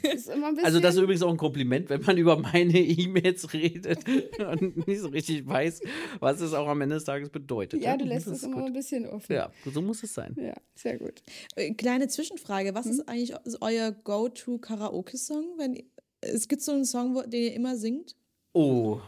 Das 0.03 0.13
ist 0.13 0.29
immer 0.29 0.47
ein 0.47 0.53
bisschen. 0.55 0.65
Also 0.65 0.79
das 0.79 0.95
ist 0.95 1.01
übrigens 1.01 1.21
auch 1.23 1.31
ein 1.31 1.37
Kompliment, 1.37 1.89
wenn 1.89 2.01
man 2.01 2.17
über 2.17 2.37
meine 2.37 2.77
E-Mails 2.79 3.53
redet 3.53 3.99
und 4.39 4.87
nicht 4.87 4.99
so 5.01 5.07
richtig 5.09 5.47
weiß, 5.47 5.81
was 6.19 6.41
es 6.41 6.53
auch 6.53 6.67
am 6.67 6.81
Ende 6.81 6.95
des 6.95 7.03
Tages 7.05 7.29
bedeutet. 7.29 7.81
ja, 7.83 7.97
du 7.97 8.05
Das 8.05 8.13
lässt 8.13 8.27
es 8.27 8.43
immer 8.43 8.57
gut. 8.57 8.65
ein 8.67 8.73
bisschen 8.73 9.05
offen. 9.07 9.33
Ja, 9.33 9.51
so 9.71 9.81
muss 9.81 10.03
es 10.03 10.13
sein. 10.13 10.35
ja 10.39 10.53
sehr 10.75 10.97
gut. 10.97 11.21
Äh, 11.55 11.73
Kleine 11.73 12.07
Zwischenfrage, 12.07 12.73
was 12.75 12.85
Hm? 12.85 12.91
ist 12.91 13.09
eigentlich 13.09 13.33
euer 13.61 13.91
Go-To-Karaoke-Song? 13.91 15.55
Wenn 15.57 15.83
Es 16.21 16.47
gibt 16.47 16.61
so 16.61 16.71
einen 16.71 16.85
Song, 16.85 17.15
wo- 17.15 17.21
den 17.21 17.43
ihr 17.43 17.53
immer 17.53 17.75
singt? 17.75 18.15
Oh, 18.53 18.99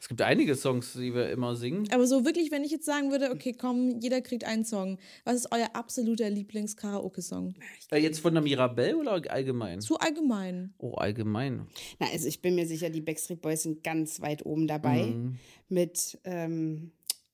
es 0.00 0.06
gibt 0.08 0.22
einige 0.22 0.54
Songs, 0.54 0.92
die 0.92 1.12
wir 1.12 1.28
immer 1.30 1.56
singen. 1.56 1.88
Aber 1.92 2.06
so 2.06 2.24
wirklich, 2.24 2.50
wenn 2.52 2.62
ich 2.62 2.70
jetzt 2.70 2.84
sagen 2.86 3.10
würde, 3.10 3.30
okay, 3.32 3.52
komm, 3.52 3.98
jeder 4.00 4.20
kriegt 4.20 4.44
einen 4.44 4.64
Song. 4.64 4.98
Was 5.24 5.34
ist 5.36 5.48
euer 5.52 5.68
absoluter 5.72 6.30
Lieblings-Karaoke-Song? 6.30 7.54
Äh, 7.90 7.98
Jetzt 7.98 8.20
von 8.20 8.32
der 8.32 8.42
Mirabelle 8.42 8.96
oder 8.96 9.20
allgemein? 9.30 9.80
So 9.80 9.96
allgemein. 9.98 10.72
Oh, 10.78 10.92
allgemein. 10.94 11.66
Na, 11.98 12.06
also 12.12 12.28
ich 12.28 12.40
bin 12.40 12.54
mir 12.54 12.66
sicher, 12.66 12.90
die 12.90 13.00
Backstreet 13.00 13.40
Boys 13.40 13.64
sind 13.64 13.82
ganz 13.82 14.20
weit 14.20 14.46
oben 14.46 14.68
dabei. 14.68 15.06
Mhm. 15.06 15.34
Mit, 15.68 16.18
ähm, 16.24 16.92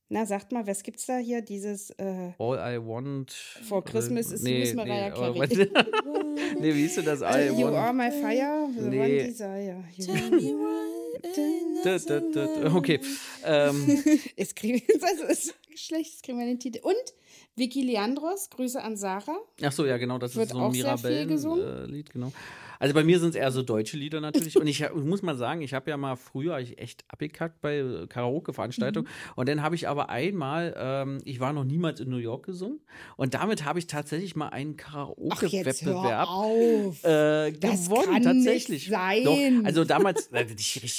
na, 0.09 0.25
sagt 0.25 0.51
mal, 0.53 0.67
was 0.67 0.83
gibt's 0.83 1.05
da 1.07 1.19
hier? 1.19 1.43
Dieses, 1.43 1.91
äh, 1.91 2.33
All 2.39 2.57
I 2.77 2.79
Want. 2.79 3.31
For 3.31 3.85
Christmas 3.85 4.33
is 4.33 4.43
nee, 4.43 4.61
Miss 4.61 4.75
Mariah 4.75 5.11
nee, 5.11 5.15
Carey. 5.15 5.69
nee, 6.61 6.75
wie 6.75 6.81
hieß 6.83 6.95
denn 6.97 7.05
das? 7.05 7.21
All 7.23 7.41
I 7.43 7.49
You 7.49 7.67
Want. 7.67 7.77
are 7.77 7.93
my 7.93 8.11
fire, 8.11 8.69
the 8.75 8.89
Nee. 8.89 9.01
one 9.01 9.25
desire. 9.29 9.85
You- 9.97 10.07
da, 10.07 10.13
da, 10.15 10.31
da. 10.31 11.04
Okay. 12.75 13.01
Ähm, 13.45 14.03
Es 14.37 14.55
kriegen, 14.55 14.83
also 15.03 15.25
ist 15.25 15.55
schlecht, 15.75 16.13
jetzt 16.13 16.23
kriegen 16.23 16.39
wir 16.39 16.47
den 16.47 16.59
Titel. 16.61 16.81
Und 16.83 16.95
Vicky 17.57 17.83
Leandros, 17.83 18.51
Grüße 18.51 18.83
an 18.83 18.97
Sarah. 18.97 19.37
ach 19.63 19.73
so, 19.73 19.87
ja, 19.87 19.97
genau, 19.97 20.19
das 20.19 20.35
Wird 20.35 20.47
ist 20.47 20.53
so 20.53 20.59
ein. 20.59 20.73
Mirabellen-Lied, 20.73 22.11
genau. 22.11 22.33
Also 22.79 22.95
bei 22.95 23.05
mir 23.05 23.19
sind 23.19 23.31
es 23.31 23.35
eher 23.37 23.51
so 23.51 23.63
deutsche 23.63 23.97
Lieder 23.97 24.21
natürlich. 24.21 24.57
Und 24.57 24.67
ich, 24.67 24.83
ich 24.83 24.95
muss 24.95 25.23
mal 25.23 25.37
sagen, 25.37 25.63
ich 25.63 25.75
habe 25.75 25.91
ja 25.91 25.97
mal 25.97 26.17
früher 26.17 26.59
ich 26.59 26.79
echt 26.79 27.05
abgekackt 27.09 27.61
bei 27.61 27.79
äh, 27.79 28.07
Karaoke-Veranstaltungen. 28.07 29.07
Mhm. 29.07 29.33
Und 29.37 29.49
dann 29.49 29.63
habe 29.63 29.75
ich 29.75 29.89
aber 29.89 30.11
einmal, 30.11 30.75
ähm, 30.77 31.19
ich 31.25 31.41
war 31.41 31.53
noch 31.53 31.65
niemals 31.65 32.01
in 32.01 32.11
New 32.11 32.17
York 32.19 32.47
gesungen. 32.47 32.81
Und 33.17 33.35
damit 33.35 33.65
habe 33.65 33.79
ich 33.79 33.87
tatsächlich 33.87 34.37
mal 34.37 34.49
einen 34.49 34.77
Karaoke-Wettbewerb 34.77 36.29
äh, 37.05 37.53
Das 37.53 37.89
gewonnen, 37.89 38.23
tatsächlich. 38.23 38.91
Doch, 38.91 39.67
also 39.67 39.85
damals, 39.85 40.29
äh, 40.29 40.47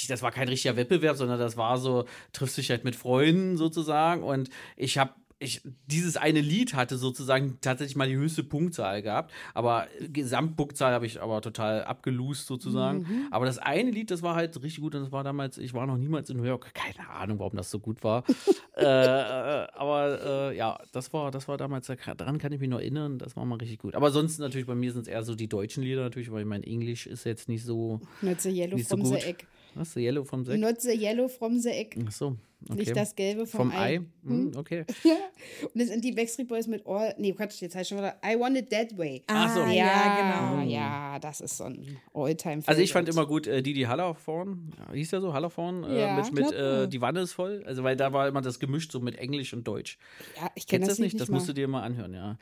das 0.08 0.22
war 0.22 0.30
kein 0.32 0.48
richtiger 0.48 0.76
Wettbewerb, 0.76 1.16
sondern 1.16 1.38
das 1.38 1.56
war 1.56 1.78
so, 1.78 2.04
triffst 2.32 2.56
dich 2.56 2.70
halt 2.70 2.84
mit 2.84 2.96
Freunden 2.96 3.56
sozusagen. 3.56 4.22
Und 4.22 4.50
ich 4.76 4.98
habe 4.98 5.12
ich, 5.38 5.60
dieses 5.86 6.16
eine 6.16 6.40
Lied 6.40 6.74
hatte 6.74 6.96
sozusagen 6.96 7.58
tatsächlich 7.60 7.96
mal 7.96 8.08
die 8.08 8.16
höchste 8.16 8.42
Punktzahl 8.42 9.02
gehabt, 9.02 9.32
aber 9.52 9.86
Gesamtpunktzahl 10.00 10.92
habe 10.92 11.04
ich 11.04 11.20
aber 11.20 11.42
total 11.42 11.84
abgelost 11.84 12.46
sozusagen. 12.46 13.00
Mhm. 13.00 13.28
Aber 13.30 13.44
das 13.44 13.58
eine 13.58 13.90
Lied, 13.90 14.10
das 14.10 14.22
war 14.22 14.34
halt 14.34 14.56
richtig 14.62 14.80
gut 14.80 14.94
und 14.94 15.02
das 15.02 15.12
war 15.12 15.24
damals, 15.24 15.58
ich 15.58 15.74
war 15.74 15.86
noch 15.86 15.98
niemals 15.98 16.30
in 16.30 16.38
New 16.38 16.44
York, 16.44 16.72
keine 16.72 17.08
Ahnung, 17.10 17.38
warum 17.38 17.56
das 17.56 17.70
so 17.70 17.78
gut 17.78 18.02
war. 18.02 18.24
äh, 18.76 18.86
aber 18.86 20.50
äh, 20.52 20.56
ja, 20.56 20.78
das 20.92 21.12
war, 21.12 21.30
das 21.30 21.48
war 21.48 21.58
damals, 21.58 21.92
daran 22.16 22.38
kann 22.38 22.52
ich 22.52 22.60
mich 22.60 22.70
noch 22.70 22.80
erinnern, 22.80 23.18
das 23.18 23.36
war 23.36 23.44
mal 23.44 23.56
richtig 23.56 23.78
gut. 23.78 23.94
Aber 23.94 24.10
sonst 24.10 24.38
natürlich 24.38 24.66
bei 24.66 24.74
mir 24.74 24.92
sind 24.92 25.02
es 25.02 25.08
eher 25.08 25.22
so 25.22 25.34
die 25.34 25.48
deutschen 25.48 25.82
Lieder 25.82 26.02
natürlich, 26.02 26.32
weil 26.32 26.46
mein 26.46 26.62
Englisch 26.62 27.06
ist 27.06 27.24
jetzt 27.24 27.48
nicht 27.48 27.64
so, 27.64 28.00
Not 28.22 28.40
the 28.40 28.50
yellow 28.50 28.76
nicht 28.76 28.88
so 28.88 28.96
from 28.96 29.04
gut. 29.04 29.20
the 29.20 29.26
egg. 29.26 29.46
Was, 29.76 29.92
The 29.92 30.00
Yellow 30.00 30.24
vom 30.24 30.44
Sekt? 30.44 30.58
Not 30.58 30.80
the 30.80 30.92
yellow 30.92 31.28
from 31.28 31.60
the 31.60 31.68
egg. 31.68 32.02
Ach 32.06 32.10
so, 32.10 32.36
okay. 32.64 32.78
Nicht 32.78 32.96
das 32.96 33.14
Gelbe 33.14 33.46
vom, 33.46 33.70
vom 33.70 33.78
Ei. 33.78 34.00
Hm, 34.24 34.52
okay. 34.56 34.86
Ja. 35.04 35.14
Und 35.74 35.80
es 35.80 35.88
sind 35.88 36.02
die 36.02 36.12
Backstreet 36.12 36.48
Boys 36.48 36.66
mit 36.66 36.86
All. 36.86 37.14
Nee, 37.18 37.32
Quatsch, 37.32 37.60
jetzt 37.60 37.76
heißt 37.76 37.90
schon 37.90 37.98
wieder 37.98 38.16
I 38.24 38.38
Want 38.40 38.56
It 38.56 38.70
That 38.70 38.96
Way. 38.96 39.24
Ach 39.26 39.54
so. 39.54 39.60
Ah, 39.60 39.70
ja, 39.70 40.56
genau. 40.56 40.70
Ja, 40.70 41.18
das 41.18 41.42
ist 41.42 41.58
so 41.58 41.64
ein 41.64 41.98
Alltime 42.14 42.62
Also 42.64 42.80
ich 42.80 42.92
fand 42.92 43.08
immer 43.10 43.26
gut 43.26 43.46
äh, 43.46 43.62
Didi 43.62 43.82
Hallervorn, 43.82 44.72
ja, 44.78 44.94
hieß 44.94 45.10
der 45.10 45.20
so, 45.20 45.34
Hallervorn, 45.34 45.84
äh, 45.84 46.00
Ja, 46.00 46.16
mit, 46.16 46.32
mit 46.32 46.48
glaub, 46.48 46.52
ja. 46.54 46.82
äh, 46.84 46.88
Die 46.88 47.00
Wanne 47.02 47.20
ist 47.20 47.34
voll. 47.34 47.62
Also 47.66 47.84
weil 47.84 47.96
da 47.96 48.14
war 48.14 48.26
immer 48.28 48.40
das 48.40 48.58
gemischt 48.58 48.92
so 48.92 49.00
mit 49.00 49.16
Englisch 49.18 49.52
und 49.52 49.68
Deutsch. 49.68 49.98
Ja, 50.36 50.50
ich 50.54 50.66
kenne 50.66 50.86
Kennst 50.86 50.86
du 50.86 50.88
das 50.88 50.88
das 50.88 50.98
nicht? 50.98 51.20
Das 51.20 51.28
mal. 51.28 51.34
musst 51.36 51.48
du 51.50 51.52
dir 51.52 51.68
mal 51.68 51.82
anhören, 51.82 52.14
ja. 52.14 52.38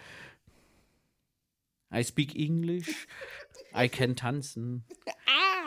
I 1.93 2.03
speak 2.05 2.35
English, 2.37 3.07
I 3.77 3.89
can 3.89 4.15
tanzen. 4.15 4.85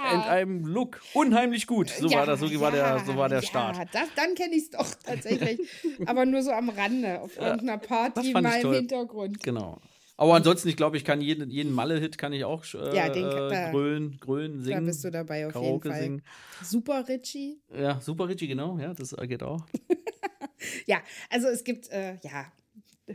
And 0.03 0.23
I'm 0.25 0.65
look 0.67 0.99
unheimlich 1.13 1.67
gut. 1.67 1.89
So 1.89 2.11
war 2.11 2.25
das, 2.25 2.39
so 2.39 2.59
war 2.59 2.71
der, 2.71 2.99
so 3.05 3.15
war 3.17 3.29
der 3.29 3.41
Start. 3.41 3.77
Ja, 3.77 3.85
das, 3.85 4.09
dann 4.15 4.35
kenne 4.35 4.55
ich 4.55 4.63
es 4.63 4.69
doch 4.71 4.87
tatsächlich. 5.05 5.59
Aber 6.05 6.25
nur 6.25 6.41
so 6.43 6.51
am 6.51 6.69
Rande, 6.69 7.21
auf 7.21 7.37
irgendeiner 7.37 7.77
Party 7.77 8.31
mal 8.33 8.61
im. 8.61 8.73
Hintergrund. 8.73 9.41
Genau. 9.43 9.79
Aber 10.19 10.33
ansonsten, 10.33 10.67
ich 10.69 10.75
glaube, 10.75 10.97
ich 10.97 11.05
kann 11.05 11.21
jeden, 11.21 11.49
jeden 11.51 11.71
Malle-Hit 11.71 12.17
kann 12.17 12.33
ich 12.33 12.43
auch 12.43 12.63
äh, 12.73 12.95
Ja, 12.95 13.09
den- 13.09 13.25
äh, 13.27 13.49
da- 13.49 13.71
grölen, 13.71 14.17
grölen, 14.19 14.63
singen. 14.63 14.79
Da 14.79 14.85
bist 14.85 15.03
du 15.03 15.11
dabei 15.11 15.45
auf 15.45 15.53
Karaoke 15.53 15.89
jeden 15.89 15.91
Fall. 15.95 16.01
singen. 16.03 16.21
Super 16.63 17.07
Richie. 17.07 17.59
Ja, 17.75 17.99
super 18.01 18.27
Richie, 18.27 18.47
genau. 18.47 18.79
Ja, 18.79 18.93
das 18.93 19.15
geht 19.23 19.43
auch. 19.43 19.65
Ja, 20.87 20.97
also 21.29 21.47
es 21.47 21.63
gibt, 21.63 21.89
äh, 21.89 22.15
ja, 22.23 22.51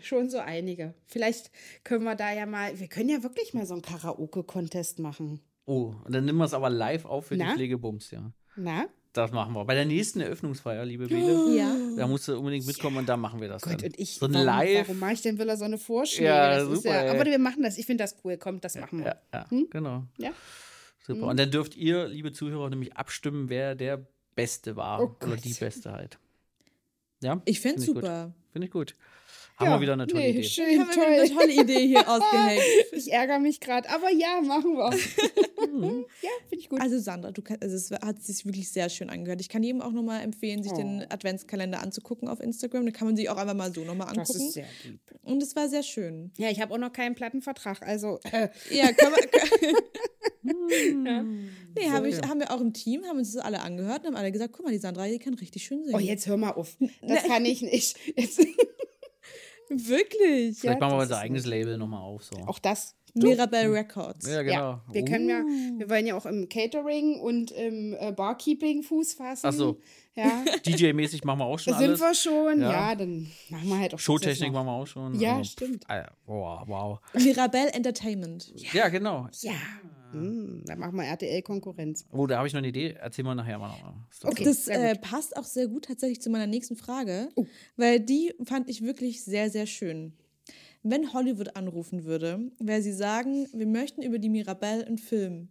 schon 0.01 0.31
so 0.31 0.39
einige. 0.39 0.95
Vielleicht 1.07 1.51
können 1.85 2.05
wir 2.05 2.15
da 2.15 2.33
ja 2.33 2.47
mal, 2.47 2.79
wir 2.79 2.87
können 2.87 3.09
ja 3.09 3.23
wirklich 3.23 3.53
mal 3.53 3.67
so 3.67 3.75
einen 3.75 3.83
Karaoke-Contest 3.83 5.01
machen. 5.01 5.41
Oh, 5.65 5.95
und 6.05 6.13
dann 6.15 6.25
nehmen 6.25 6.39
wir 6.39 6.45
es 6.45 6.55
aber 6.55 6.71
live 6.71 7.05
auf 7.05 7.27
für 7.27 7.37
Na? 7.37 7.51
die 7.51 7.55
Pflegebums, 7.55 8.11
ja. 8.11 8.33
Na? 8.57 8.87
Das 9.13 9.31
machen 9.31 9.53
wir. 9.55 9.65
Bei 9.67 9.75
der 9.75 9.85
nächsten 9.85 10.21
Eröffnungsfeier, 10.21 10.85
liebe 10.87 11.07
Bele, 11.07 11.55
Ja. 11.57 11.77
da 11.97 12.07
musst 12.07 12.29
du 12.29 12.37
unbedingt 12.39 12.67
mitkommen 12.67 12.97
und 12.97 13.09
da 13.09 13.17
machen 13.19 13.41
wir 13.43 13.49
das 13.49 13.63
Gott, 13.63 13.83
dann. 13.83 13.91
und 13.91 13.99
ich, 14.01 14.15
so 14.17 14.27
ein 14.27 14.33
warum, 14.33 14.47
Live. 14.47 14.89
warum 14.89 14.99
mache 15.01 15.13
ich 15.13 15.21
denn 15.23 15.39
Villa 15.39 15.57
so 15.57 15.65
eine 15.65 15.77
Vorschläge? 15.79 16.25
Ja, 16.31 16.57
das 16.57 16.69
ist 16.69 16.83
super, 16.83 17.05
ja, 17.05 17.11
aber 17.13 17.25
wir 17.27 17.39
machen 17.39 17.63
das. 17.63 17.77
Ich 17.77 17.85
finde 17.87 18.05
das 18.05 18.17
cool. 18.25 18.39
Kommt, 18.39 18.65
das 18.65 18.75
machen 18.77 19.01
wir. 19.01 19.07
Ja, 19.07 19.17
ja 19.35 19.47
genau. 19.71 19.97
Hm? 19.99 20.09
Ja? 20.17 20.31
Super. 21.07 21.27
Und 21.27 21.39
dann 21.39 21.51
dürft 21.51 21.77
ihr, 21.77 22.07
liebe 22.09 22.33
Zuhörer, 22.33 22.71
nämlich 22.71 22.97
abstimmen, 22.97 23.49
wer 23.51 23.75
der 23.75 24.07
Beste 24.35 24.77
war 24.77 25.01
Oh 25.01 25.17
oder 25.21 25.35
Gott. 25.37 25.45
die 25.45 25.53
Beste 25.55 25.93
halt. 25.93 26.19
Ja? 27.23 27.43
Ich 27.45 27.61
fände 27.61 27.83
Find 27.83 27.97
super. 27.97 28.25
Gut. 28.27 28.35
Finde 28.53 28.67
ich 28.67 28.73
gut. 28.73 28.97
Haben 29.63 29.73
wir 29.77 29.81
wieder 29.81 29.93
eine 29.95 30.07
tolle 30.07 30.23
nee, 30.23 30.31
Idee. 30.31 30.43
Schön, 30.45 30.71
Ich 30.71 30.79
habe 30.81 30.91
mir 30.99 31.07
eine 31.07 31.29
toll. 31.29 31.37
tolle 31.37 31.53
Idee 31.53 31.87
hier 31.87 32.01
ausgehängt. 32.09 32.63
Ich 32.93 33.13
ärgere 33.13 33.39
mich 33.39 33.61
gerade, 33.61 33.89
aber 33.91 34.11
ja, 34.11 34.41
machen 34.41 34.75
wir. 34.77 34.91
Mhm. 35.67 36.05
ja, 36.23 36.31
finde 36.49 36.63
ich 36.63 36.69
gut. 36.69 36.81
Also 36.81 36.99
Sandra, 36.99 37.31
du 37.31 37.43
kann, 37.43 37.59
also 37.61 37.77
es 37.77 37.91
hat 37.91 38.23
sich 38.23 38.45
wirklich 38.45 38.71
sehr 38.71 38.89
schön 38.89 39.11
angehört. 39.11 39.41
Ich 39.41 39.49
kann 39.49 39.63
jedem 39.63 39.81
auch 39.83 39.93
nochmal 39.93 40.23
empfehlen, 40.23 40.63
sich 40.63 40.73
den 40.73 41.05
Adventskalender 41.09 41.81
anzugucken 41.81 42.29
auf 42.29 42.41
Instagram. 42.41 42.85
Den 42.85 42.93
kann 42.93 43.07
man 43.07 43.17
sich 43.17 43.29
auch 43.29 43.37
einfach 43.37 43.55
mal 43.55 43.73
so 43.73 43.85
nochmal 43.85 44.09
das 44.15 44.31
angucken. 44.31 44.47
ist 44.49 44.53
sehr 44.55 44.67
lieb. 44.85 45.01
Und 45.23 45.43
es 45.43 45.55
war 45.57 45.69
sehr 45.69 45.83
schön. 45.83 46.33
Ja, 46.37 46.51
ich 46.51 46.61
habe 46.61 46.75
auch 46.75 46.79
noch 46.79 46.93
keinen 46.93 47.15
Plattenvertrag. 47.15 47.83
Also, 47.83 48.19
äh, 48.33 48.49
Ja, 48.71 48.93
können 48.93 49.15
wir, 49.15 49.73
ja. 50.45 51.23
nee, 51.23 51.91
hab 51.91 52.05
ich, 52.05 52.21
haben 52.23 52.41
wir 52.41 52.51
auch 52.51 52.61
im 52.61 52.73
Team, 52.73 53.05
haben 53.05 53.19
uns 53.19 53.33
das 53.33 53.45
alle 53.45 53.61
angehört 53.61 54.01
und 54.01 54.09
haben 54.09 54.17
alle 54.17 54.33
gesagt, 54.33 54.53
guck 54.53 54.65
mal, 54.65 54.73
die 54.73 54.79
Sandra, 54.79 55.07
die 55.07 55.19
kann 55.19 55.35
richtig 55.35 55.65
schön 55.65 55.85
singen. 55.85 55.95
oh, 55.95 55.99
jetzt 56.01 56.27
hör 56.27 56.37
mal 56.37 56.51
auf. 56.51 56.77
Das 57.03 57.25
kann 57.25 57.45
ich 57.45 57.63
nicht. 57.63 57.97
Jetzt, 58.17 58.41
Wirklich? 59.79 60.59
Vielleicht 60.59 60.81
machen 60.81 60.97
wir 60.97 61.03
unser 61.03 61.19
eigenes 61.19 61.47
Label 61.47 61.79
nochmal 61.79 62.03
auf. 62.03 62.25
So. 62.25 62.37
auch 62.47 62.59
das. 62.59 62.95
Mirabelle 63.15 63.71
Records. 63.71 64.27
Ja, 64.27 64.43
genau. 64.43 64.55
Ja, 64.55 64.85
wir 64.91 65.05
können 65.05 65.29
ja, 65.29 65.43
wir 65.79 65.91
wollen 65.91 66.07
ja 66.07 66.17
auch 66.17 66.25
im 66.25 66.49
Catering 66.49 67.21
und 67.21 67.51
im 67.51 67.95
äh, 67.99 68.11
Barkeeping 68.13 68.83
Fuß 68.83 69.15
fassen. 69.15 69.47
Ach 69.47 69.53
so. 69.53 69.79
Ja, 70.15 70.45
DJ-mäßig 70.65 71.25
machen 71.25 71.41
wir 71.41 71.45
auch 71.47 71.59
schon 71.59 71.75
da 71.75 71.79
sind 71.79 71.99
wir 72.01 72.15
schon. 72.15 72.61
Ja. 72.61 72.71
Ja. 72.71 72.95
dann 72.95 73.31
machen 73.51 73.69
wir 73.69 73.79
halt 73.79 73.93
auch 73.93 73.99
das 73.99 74.03
Showtechnik 74.03 74.53
machen 74.53 74.67
wir 74.67 74.73
auch 74.73 74.87
schon. 74.87 75.19
Ja, 75.21 75.37
Also, 75.37 75.45
stimmt. 75.45 75.85
Ah, 75.89 75.97
ja. 75.97 76.09
Wow, 76.27 76.63
wow. 76.67 76.99
Mirabelle 77.15 77.73
Entertainment. 77.73 78.53
Ja, 78.73 78.89
genau. 78.89 79.29
Ja, 79.41 79.53
hm, 80.13 80.63
dann 80.67 80.79
machen 80.79 80.97
wir 80.97 81.05
RTL-Konkurrenz. 81.05 82.05
Oh, 82.13 82.27
da 82.27 82.39
habe 82.39 82.47
ich 82.47 82.53
noch 82.55 82.59
eine 82.59 82.69
Idee. 82.69 82.95
Erzähl 83.01 83.25
mal 83.25 83.35
nachher 83.35 83.59
mal 83.59 83.69
noch. 83.69 83.95
Ist 84.11 84.25
doch 84.25 84.31
Okay. 84.31 84.45
Das 84.45 84.69
äh, 84.69 84.95
passt 84.97 85.37
auch 85.37 85.45
sehr 85.45 85.69
gut 85.69 85.85
tatsächlich 85.87 86.21
zu 86.23 86.31
meiner 86.31 86.47
nächsten 86.47 86.77
Frage, 86.77 87.29
Oh. 87.37 87.47
weil 87.77 88.01
die 88.01 88.33
fand 88.45 88.69
ich 88.69 88.83
wirklich 88.83 89.25
sehr, 89.25 89.51
sehr 89.51 89.67
schön. 89.67 90.13
Wenn 90.85 91.13
Hollywood 91.13 91.55
anrufen 91.57 92.05
würde, 92.05 92.51
wäre 92.59 92.83
sie 92.83 92.93
sagen, 92.93 93.47
wir 93.53 93.67
möchten 93.67 94.03
über 94.03 94.19
die 94.19 94.29
Mirabelle 94.29 94.85
einen 94.87 94.99
Film 94.99 95.49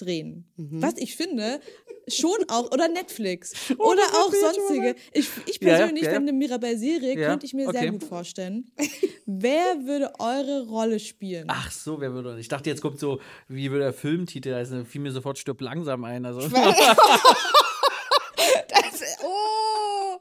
drehen. 0.00 0.44
Mhm. 0.56 0.82
Was 0.82 0.94
ich 0.96 1.16
finde, 1.16 1.60
schon 2.08 2.36
auch, 2.48 2.70
oder 2.72 2.88
Netflix, 2.88 3.52
oder 3.78 4.02
auch 4.14 4.32
sonstige. 4.32 4.96
Ich, 5.12 5.28
ich 5.46 5.60
persönlich 5.60 6.02
ja, 6.04 6.10
ja. 6.10 6.14
finde 6.16 6.30
eine 6.30 6.38
Mirabelle-Serie, 6.38 7.18
Ja, 7.18 7.28
könnte 7.28 7.46
ich 7.46 7.54
mir 7.54 7.70
sehr 7.70 7.82
okay. 7.82 7.90
gut 7.90 8.04
vorstellen. 8.04 8.70
Wer 9.26 9.84
würde 9.84 10.12
eure 10.18 10.66
Rolle 10.66 10.98
spielen? 10.98 11.46
Ach 11.48 11.70
so, 11.70 12.00
wer 12.00 12.12
würde. 12.12 12.36
Ich 12.40 12.48
dachte, 12.48 12.68
jetzt 12.68 12.82
kommt 12.82 12.98
so, 12.98 13.20
wie 13.46 13.70
würde 13.70 13.84
der 13.84 13.92
Filmtitel 13.92 14.52
heißen? 14.52 14.84
Fiel 14.86 15.02
mir 15.02 15.12
sofort 15.12 15.38
stirb 15.38 15.60
langsam 15.60 16.04
ein. 16.04 16.24
Also. 16.24 16.40
Das, 18.68 19.18
oh! 19.22 20.18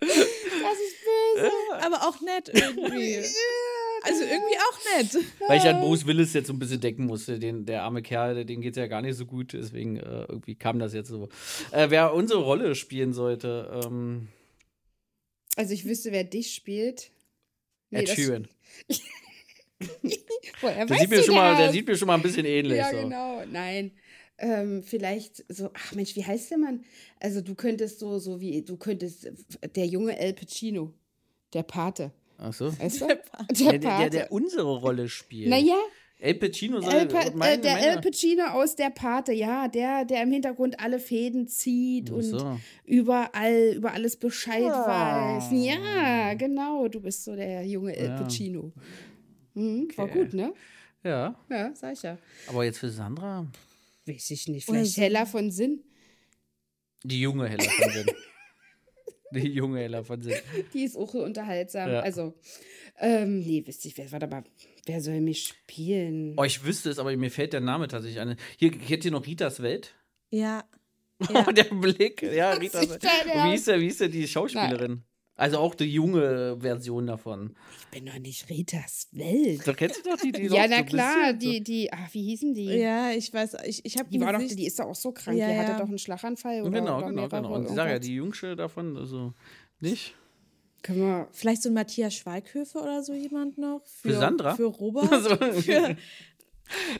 Das 0.00 0.10
ist 0.10 0.96
böse. 1.04 1.50
Aber 1.86 2.08
auch 2.08 2.20
nett 2.20 2.50
irgendwie. 2.52 3.22
Also 4.02 4.22
irgendwie 4.22 4.56
auch 4.56 4.78
nett. 4.98 5.24
Weil 5.48 5.58
ich 5.58 5.64
an 5.64 5.80
Bruce 5.80 6.06
Willis 6.06 6.32
jetzt 6.32 6.46
so 6.46 6.52
ein 6.52 6.60
bisschen 6.60 6.80
denken 6.80 7.06
musste. 7.06 7.40
Den, 7.40 7.66
der 7.66 7.82
arme 7.82 8.02
Kerl, 8.02 8.44
den 8.44 8.60
geht 8.60 8.74
es 8.74 8.76
ja 8.76 8.86
gar 8.86 9.02
nicht 9.02 9.16
so 9.16 9.26
gut. 9.26 9.52
Deswegen 9.52 9.96
äh, 9.96 10.26
irgendwie 10.28 10.54
kam 10.54 10.78
das 10.78 10.94
jetzt 10.94 11.08
so. 11.08 11.28
Äh, 11.72 11.90
wer 11.90 12.14
unsere 12.14 12.40
Rolle 12.40 12.76
spielen 12.76 13.14
sollte, 13.14 13.82
ähm, 13.84 14.28
Also 15.56 15.72
ich 15.72 15.86
wüsste, 15.86 16.12
wer 16.12 16.22
dich 16.22 16.54
spielt. 16.54 17.10
Nee, 17.90 18.00
Ed 18.00 18.10
Sheeran. 18.10 18.46
Woher 20.60 20.86
Der 20.86 20.98
sieht, 20.98 21.10
mir 21.10 21.22
schon 21.22 21.34
mal, 21.34 21.56
der 21.56 21.72
sieht 21.72 21.86
mir 21.86 21.96
schon 21.96 22.06
mal 22.06 22.14
ein 22.14 22.22
bisschen 22.22 22.46
ähnlich. 22.46 22.78
Ja, 22.78 22.90
so. 22.90 22.98
genau. 22.98 23.44
Nein. 23.46 23.92
Ähm, 24.38 24.82
vielleicht 24.82 25.44
so, 25.48 25.70
ach 25.72 25.94
Mensch, 25.94 26.14
wie 26.14 26.24
heißt 26.24 26.50
der 26.50 26.58
Mann? 26.58 26.84
Also 27.20 27.40
du 27.40 27.54
könntest 27.54 27.98
so, 27.98 28.18
so 28.18 28.40
wie, 28.40 28.62
du 28.62 28.76
könntest, 28.76 29.30
der 29.74 29.86
junge 29.86 30.18
El 30.18 30.34
Pacino, 30.34 30.92
der 31.52 31.62
Pate. 31.62 32.12
Ach 32.38 32.52
so. 32.52 32.78
Weißt 32.78 33.00
du? 33.00 33.06
Der 33.06 33.16
Pate. 33.16 33.54
Der 33.54 33.78
Der, 33.78 33.98
der, 33.98 34.10
der 34.10 34.32
unsere 34.32 34.76
Rolle 34.76 35.08
spielt. 35.08 35.48
naja, 35.48 35.76
El 36.18 36.34
Pacino 36.36 36.80
soll 36.80 36.94
El 36.94 37.08
Pa 37.08 37.20
äh, 37.22 37.30
meine, 37.34 37.60
der 37.62 37.74
meine- 37.74 37.86
El 37.88 38.00
Pacino 38.00 38.44
aus 38.46 38.74
der 38.74 38.88
Pate, 38.90 39.32
ja, 39.34 39.68
der, 39.68 40.04
der 40.06 40.22
im 40.22 40.32
Hintergrund 40.32 40.80
alle 40.80 40.98
Fäden 40.98 41.46
zieht 41.46 42.08
Ach 42.10 42.14
und 42.16 42.22
so. 42.22 42.58
überall, 42.84 43.74
über 43.76 43.92
alles 43.92 44.16
Bescheid 44.16 44.64
Ah. 44.64 45.36
weiß. 45.36 45.48
Ja, 45.52 46.32
genau, 46.34 46.88
du 46.88 47.00
bist 47.00 47.24
so 47.24 47.36
der 47.36 47.66
junge 47.66 47.94
El 47.94 48.06
Ja. 48.08 48.16
Pacino. 48.22 48.72
Mhm, 49.54 49.88
War 49.96 50.06
Okay. 50.06 50.24
gut, 50.24 50.32
ne? 50.34 50.52
Ja, 51.04 51.38
Ja, 51.50 51.74
sag 51.74 51.92
ich 51.92 52.02
ja. 52.02 52.16
aber 52.48 52.64
jetzt 52.64 52.78
für 52.78 52.88
Sandra, 52.90 53.46
Weiß 54.06 54.30
ich 54.30 54.46
nicht, 54.48 54.68
Oder 54.68 54.78
vielleicht 54.78 54.94
so. 54.94 55.02
heller 55.02 55.26
von 55.26 55.50
Sinn. 55.50 55.82
die 57.04 57.20
junge 57.20 57.46
Hella 57.48 57.64
von 57.70 57.90
Sinn. 57.92 58.06
die 59.36 59.48
junge 59.48 60.04
von 60.04 60.20
Sinn. 60.22 60.34
Die 60.74 60.84
ist 60.84 60.96
auch 60.96 61.14
unterhaltsam. 61.14 61.90
Ja. 61.90 62.00
Also, 62.00 62.34
ähm, 62.98 63.40
nee, 63.40 63.62
wisst 63.64 63.84
ich, 63.86 63.96
wer, 63.96 64.10
warte 64.12 64.26
mal, 64.26 64.44
wer 64.86 65.00
soll 65.00 65.20
mich 65.20 65.44
spielen? 65.44 66.34
Oh, 66.36 66.44
ich 66.44 66.64
wüsste 66.64 66.90
es, 66.90 66.98
aber 66.98 67.16
mir 67.16 67.30
fällt 67.30 67.52
der 67.52 67.60
Name 67.60 67.88
tatsächlich 67.88 68.20
ein. 68.20 68.36
Hier, 68.56 68.70
kennt 68.70 69.04
ihr 69.04 69.10
noch 69.10 69.26
Ritas 69.26 69.62
Welt? 69.62 69.94
Ja. 70.30 70.64
Oh, 71.20 71.26
ja. 71.34 71.52
der 71.52 71.64
Blick. 71.64 72.22
Ja, 72.22 72.52
Ritas 72.54 72.88
Welt. 72.88 73.02
wie 73.02 73.50
hieß, 73.50 73.64
der, 73.66 73.80
wie 73.80 73.84
hieß 73.84 73.98
der 73.98 74.08
die 74.08 74.26
Schauspielerin? 74.26 75.02
Also 75.38 75.58
auch 75.58 75.74
die 75.74 75.84
junge 75.84 76.56
Version 76.60 77.06
davon. 77.06 77.54
Ich 77.78 77.86
bin 77.88 78.06
doch 78.06 78.18
nicht 78.18 78.48
Ritas 78.48 79.08
Welt. 79.12 79.60
Da 79.66 79.74
kennst 79.74 80.04
du 80.04 80.10
doch 80.10 80.16
die, 80.16 80.32
die 80.32 80.46
ja, 80.46 80.66
na 80.66 80.82
klar, 80.82 81.34
bisschen 81.34 81.38
die, 81.38 81.62
die, 81.62 81.92
ach, 81.92 82.08
wie 82.12 82.22
hießen 82.22 82.54
die? 82.54 82.64
Ja, 82.64 83.10
ich 83.10 83.32
weiß, 83.34 83.56
ich, 83.66 83.84
ich 83.84 83.98
habe 83.98 84.08
Die 84.08 84.18
war 84.18 84.32
doch, 84.32 84.40
die 84.40 84.66
ist 84.66 84.78
doch 84.78 84.86
auch 84.86 84.94
so 84.94 85.12
krank, 85.12 85.36
Ja, 85.36 85.50
die 85.50 85.58
hatte 85.58 85.72
ja. 85.72 85.78
doch 85.78 85.88
einen 85.88 85.98
Schlaganfall 85.98 86.60
So. 86.60 86.68
oder, 86.68 86.80
Genau, 86.80 86.98
oder 86.98 87.08
genau, 87.08 87.28
genau. 87.28 87.54
Und 87.54 87.66
ich 87.66 87.72
sage 87.72 87.90
ja, 87.90 87.98
die 87.98 88.14
Jüngste 88.14 88.56
davon, 88.56 88.96
also 88.96 89.34
nicht. 89.80 90.14
Können 90.82 91.00
wir, 91.00 91.28
Vielleicht 91.32 91.62
so 91.62 91.68
ein 91.68 91.74
Matthias 91.74 92.14
Schweighöfer 92.14 92.82
oder 92.82 93.02
so 93.02 93.12
jemand 93.12 93.58
noch? 93.58 93.82
Für 93.84 94.14
Sandra? 94.14 94.54
Für 94.54 94.66
Robert? 94.66 95.10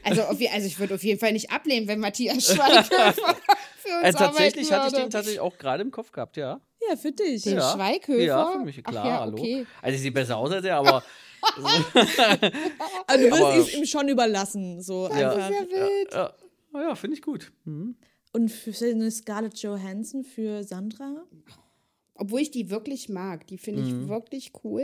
Also, 0.03 0.21
für, 0.21 0.31
also, 0.31 0.47
also 0.53 0.67
ich 0.67 0.79
würde 0.79 0.95
auf 0.95 1.03
jeden 1.03 1.19
Fall 1.19 1.33
nicht 1.33 1.51
ablehnen, 1.51 1.89
wenn 1.89 1.99
Matthias 1.99 2.53
Schweighöfer 2.53 3.13
für 3.77 3.97
uns 3.97 4.03
äh, 4.03 4.13
tatsächlich 4.13 4.71
hatte 4.71 4.87
ich 4.87 4.93
den 4.93 5.09
tatsächlich 5.09 5.41
auch 5.41 5.57
gerade 5.57 5.81
im 5.83 5.91
Kopf 5.91 6.13
gehabt, 6.13 6.37
ja. 6.37 6.61
Ja, 6.89 6.95
für 6.95 7.11
dich. 7.11 7.43
Den 7.43 7.57
ja. 7.57 7.73
Schweighöfer? 7.73 8.21
Ja, 8.23 8.51
für 8.51 8.59
mich, 8.59 8.79
Ach 8.83 8.89
klar, 8.91 9.05
ja, 9.07 9.19
hallo. 9.21 9.33
okay. 9.37 9.65
Also, 9.81 9.97
sie 9.97 10.03
sieht 10.03 10.13
besser 10.13 10.37
aus 10.37 10.51
als 10.51 10.65
er, 10.65 10.77
aber. 10.77 11.03
Also 13.07 13.23
du 13.29 13.31
wirst 13.31 13.69
es 13.69 13.73
ihm 13.75 13.85
schon 13.85 14.07
überlassen. 14.09 14.81
So 14.81 15.07
Ja. 15.09 15.31
einfach. 15.31 15.47
Sehr 15.49 15.61
wild. 15.69 16.13
ja, 16.13 16.33
ja 16.73 16.95
finde 16.95 17.15
ich 17.15 17.21
gut. 17.21 17.51
Mhm. 17.65 17.95
Und 18.33 18.49
für 18.51 18.73
eine 18.85 19.09
Scarlett 19.11 19.57
Johansson 19.59 20.23
für 20.23 20.63
Sandra? 20.63 21.23
Obwohl 22.15 22.41
ich 22.41 22.51
die 22.51 22.69
wirklich 22.69 23.09
mag. 23.09 23.47
Die 23.47 23.57
finde 23.57 23.81
Mhm. 23.83 24.03
ich 24.03 24.09
wirklich 24.09 24.51
cool. 24.63 24.83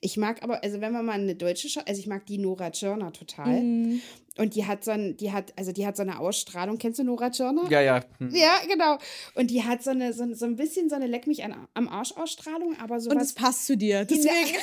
Ich 0.00 0.16
mag 0.16 0.42
aber, 0.42 0.62
also 0.62 0.80
wenn 0.80 0.92
man 0.92 1.04
mal 1.06 1.12
eine 1.12 1.34
deutsche 1.34 1.68
Schau, 1.68 1.80
also 1.86 1.98
ich 1.98 2.06
mag 2.06 2.26
die 2.26 2.38
Nora 2.38 2.70
Tschirner 2.70 3.12
total. 3.12 3.60
Mhm. 3.62 4.00
Und 4.38 4.54
die 4.54 4.64
hat 4.66 4.84
so 4.84 4.92
ein, 4.92 5.16
die 5.16 5.32
hat, 5.32 5.52
also 5.56 5.72
die 5.72 5.84
hat 5.84 5.96
so 5.96 6.02
eine 6.02 6.20
Ausstrahlung. 6.20 6.78
Kennst 6.78 6.98
du 7.00 7.04
Nora 7.04 7.30
Tschirner? 7.30 7.66
Ja, 7.70 7.80
ja. 7.80 8.04
Hm. 8.18 8.30
Ja, 8.34 8.60
genau. 8.68 8.98
Und 9.34 9.50
die 9.50 9.64
hat 9.64 9.82
so 9.82 9.90
eine, 9.90 10.12
so, 10.12 10.32
so 10.32 10.46
ein 10.46 10.54
bisschen 10.56 10.88
so 10.88 10.94
eine 10.94 11.06
Leck 11.08 11.26
mich 11.26 11.42
an, 11.44 11.54
am 11.74 11.88
Arsch 11.88 12.12
Ausstrahlung, 12.12 12.76
aber 12.80 12.94
Und 12.94 13.00
sowas. 13.00 13.22
es 13.24 13.32
passt 13.34 13.66
zu 13.66 13.76
dir. 13.76 14.04
Deswegen, 14.04 14.56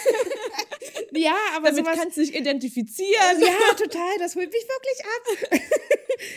ja, 1.11 1.35
aber 1.55 1.69
damit 1.71 1.85
sowas. 1.85 1.97
kannst 1.99 2.17
du 2.17 2.21
dich 2.21 2.33
identifizieren. 2.35 3.41
Ja, 3.41 3.75
total, 3.77 4.17
das 4.19 4.35
holt 4.35 4.51
mich 4.51 4.63
wirklich 4.63 5.05
ab. 5.05 5.61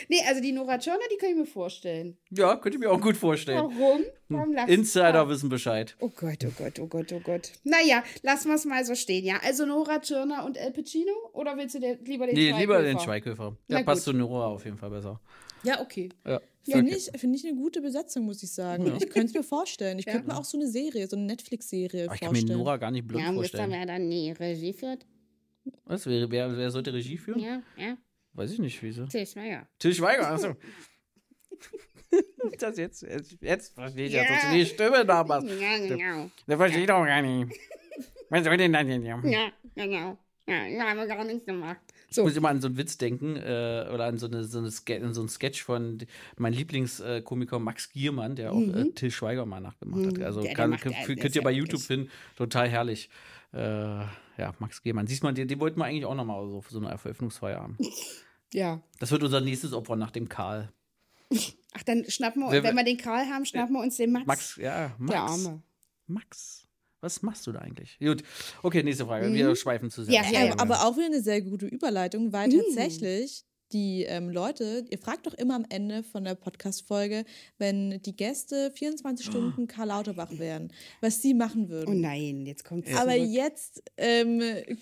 Nee, 0.09 0.21
also 0.27 0.41
die 0.41 0.51
Nora 0.51 0.77
Tschirner, 0.77 0.99
die 1.11 1.17
kann 1.17 1.29
ich 1.31 1.35
mir 1.35 1.45
vorstellen. 1.45 2.17
Ja, 2.29 2.55
könnte 2.55 2.77
ich 2.77 2.79
mir 2.79 2.91
auch 2.91 3.01
gut 3.01 3.17
vorstellen. 3.17 3.57
Warum? 3.57 4.01
Warum 4.29 4.53
lachst 4.53 4.69
du? 4.69 4.73
Insider 4.73 5.27
wissen 5.29 5.49
Bescheid. 5.49 5.95
Oh 5.99 6.09
Gott, 6.09 6.43
oh 6.45 6.51
Gott, 6.57 6.79
oh 6.79 6.87
Gott, 6.87 7.11
oh 7.13 7.19
Gott. 7.19 7.51
Naja, 7.63 8.03
lassen 8.21 8.49
wir 8.49 8.55
es 8.55 8.65
mal 8.65 8.83
so 8.85 8.95
stehen, 8.95 9.25
ja. 9.25 9.39
Also 9.43 9.65
Nora 9.65 9.99
Tschirner 9.99 10.45
und 10.45 10.57
El 10.57 10.71
Pacino? 10.71 11.11
Oder 11.33 11.57
willst 11.57 11.75
du 11.75 11.79
dir 11.79 11.97
lieber 12.03 12.25
den 12.27 12.35
Nee, 12.35 12.51
lieber 12.51 12.81
den 12.81 12.99
Schweighöfer? 12.99 13.55
Der 13.69 13.83
passt 13.83 14.03
zu 14.03 14.13
Nora 14.13 14.47
auf 14.47 14.65
jeden 14.65 14.77
Fall 14.77 14.89
besser. 14.89 15.19
Ja, 15.63 15.81
okay. 15.81 16.09
Ja. 16.25 16.39
Finde 16.63 16.91
Okay. 16.91 17.01
ich, 17.13 17.19
find 17.19 17.35
ich 17.35 17.45
eine 17.47 17.55
gute 17.55 17.81
Besetzung, 17.81 18.25
muss 18.25 18.43
ich 18.43 18.51
sagen. 18.51 18.85
Ich 18.97 19.09
könnte 19.09 19.27
es 19.27 19.33
mir 19.33 19.43
vorstellen. 19.43 19.97
Ich 19.99 20.05
Ja. 20.05 20.13
könnte 20.13 20.27
mir 20.27 20.37
auch 20.37 20.43
so 20.45 20.57
eine 20.57 20.67
Serie, 20.67 21.07
so 21.07 21.15
eine 21.15 21.25
Netflix-Serie 21.25 22.05
Aber 22.05 22.13
ich 22.15 22.21
kann 22.21 22.31
mir 22.31 22.37
vorstellen. 22.37 22.59
Nora 22.59 22.77
gar 22.77 22.91
nicht 22.91 23.07
blöd 23.07 23.21
Ja, 23.21 23.33
vorstellen. 23.33 23.71
wer 23.71 23.85
dann 23.85 24.09
die 24.09 24.31
Regie 24.31 24.73
führt? 24.73 25.05
Was? 25.85 26.05
Wer, 26.05 26.29
wer, 26.31 26.55
wer 26.57 26.71
sollte 26.71 26.93
Regie 26.93 27.17
führen? 27.17 27.39
Ja, 27.39 27.61
ja. 27.77 27.97
Weiß 28.33 28.51
ich 28.51 28.59
nicht, 28.59 28.81
wieso. 28.83 29.05
Till 29.07 29.25
Schweiger. 29.25 29.67
Till 29.79 29.93
Schweiger, 29.93 30.29
achso. 30.31 30.55
das 32.59 32.77
jetzt, 32.77 33.01
jetzt, 33.03 33.37
jetzt 33.41 33.73
verstehe 33.73 34.07
ich 34.07 34.13
ja, 34.13 34.23
du 34.23 34.53
die 34.57 34.65
Stimme 34.65 35.05
da 35.05 35.23
machst. 35.23 35.47
Ja, 35.59 35.77
genau. 35.77 36.29
Das 36.47 36.57
verstehe 36.57 36.81
ich 36.81 36.87
doch 36.87 37.05
gar 37.05 37.21
nicht. 37.21 37.57
Was 38.29 38.43
soll 38.43 38.57
denn 38.57 38.73
das 38.73 38.85
denn? 38.85 39.03
Ja. 39.03 39.19
Genau. 39.75 40.17
Ja, 40.47 40.65
ich 40.67 40.79
habe 40.79 41.07
gar 41.07 41.23
nichts 41.25 41.45
gemacht. 41.45 41.77
Ich 42.09 42.15
So. 42.15 42.23
muss 42.23 42.35
immer 42.35 42.49
an 42.49 42.59
so 42.59 42.67
einen 42.67 42.77
Witz 42.77 42.97
denken 42.97 43.35
äh, 43.35 43.87
oder 43.93 44.05
an 44.05 44.17
so, 44.17 44.25
eine, 44.25 44.43
so, 44.43 44.57
eine 44.57 44.71
Ske 44.71 44.99
so 45.13 45.21
einen 45.21 45.29
Sketch 45.29 45.61
von 45.63 45.99
meinem 46.37 46.53
Lieblingskomiker 46.53 47.59
Max 47.59 47.91
Giermann, 47.91 48.35
der 48.35 48.51
auch 48.51 48.59
äh, 48.61 48.89
Till 48.95 49.11
Schweiger 49.11 49.45
mal 49.45 49.59
nachgemacht 49.59 50.05
hat. 50.07 50.17
Mhm. 50.17 50.23
Also 50.23 50.41
Der- 50.41 50.55
der 50.55 50.55
kann, 50.55 50.77
könnt, 50.77 51.19
könnt 51.19 51.35
ihr 51.35 51.43
bei 51.43 51.51
YouTube 51.51 51.81
finden. 51.81 52.09
Total 52.35 52.67
herrlich. 52.67 53.09
Äh, 53.53 54.05
ja, 54.39 54.53
Max 54.59 54.81
Giermann. 54.81 55.05
Siehst 55.07 55.21
mal, 55.23 55.33
den, 55.33 55.47
den 55.47 55.59
wollten 55.59 55.79
wir 55.79 55.85
eigentlich 55.85 56.05
auch 56.05 56.15
nochmal 56.15 56.47
so 56.49 56.61
für 56.61 56.71
so 56.73 56.79
eine 56.79 56.89
Eröffnungsfeier 56.89 57.59
haben. 57.61 57.77
Ja. 58.53 58.81
Das 58.99 59.11
wird 59.11 59.21
unser 59.23 59.41
nächstes 59.41 59.73
Opfer 59.73 59.95
nach 59.95 60.11
dem 60.11 60.27
Karl. 60.29 60.71
Ach, 61.73 61.83
dann 61.85 62.03
schnappen 62.09 62.41
wir, 62.41 62.51
Wer- 62.51 62.63
wenn 62.63 62.75
wir 62.75 62.83
den 62.83 62.97
Karl 62.97 63.27
haben, 63.27 63.45
schnappen 63.45 63.73
wir 63.75 63.81
uns 63.81 63.97
den 63.97 64.11
Max. 64.11 64.25
Max, 64.25 64.55
ja, 64.55 64.95
Max. 64.97 65.11
Der 65.11 65.21
Arme. 65.21 65.63
Max. 66.07 66.65
Was 67.01 67.21
machst 67.21 67.45
du 67.47 67.51
da 67.51 67.59
eigentlich? 67.59 67.97
Gut. 67.99 68.23
Okay, 68.63 68.83
nächste 68.83 69.05
Frage. 69.05 69.31
Wir 69.31 69.55
schweifen 69.55 69.89
zu 69.89 70.03
sehr. 70.03 70.19
Mhm. 70.21 70.33
Ja, 70.33 70.39
ja, 70.45 70.51
Ähm, 70.53 70.59
aber 70.59 70.83
auch 70.85 70.97
wieder 70.97 71.05
eine 71.05 71.21
sehr 71.21 71.41
gute 71.41 71.65
Überleitung, 71.67 72.33
weil 72.33 72.49
Mm. 72.49 72.59
tatsächlich 72.65 73.45
die 73.71 74.03
ähm, 74.03 74.29
Leute, 74.29 74.85
ihr 74.89 74.97
fragt 74.97 75.27
doch 75.27 75.33
immer 75.33 75.55
am 75.55 75.65
Ende 75.69 76.03
von 76.03 76.23
der 76.23 76.35
Podcast-Folge, 76.35 77.23
wenn 77.57 78.01
die 78.01 78.15
Gäste 78.15 78.71
24 78.75 79.25
Stunden 79.25 79.67
Karl 79.67 79.87
Lauterbach 79.89 80.31
wären, 80.37 80.71
was 81.01 81.21
sie 81.21 81.33
machen 81.33 81.65
Oh 81.67 81.69
würden. 81.69 82.01
nein, 82.01 82.45
jetzt 82.45 82.65
kommt 82.65 82.87
Aber 82.95 83.15
jetzt 83.15 83.83
ähm, 83.97 84.41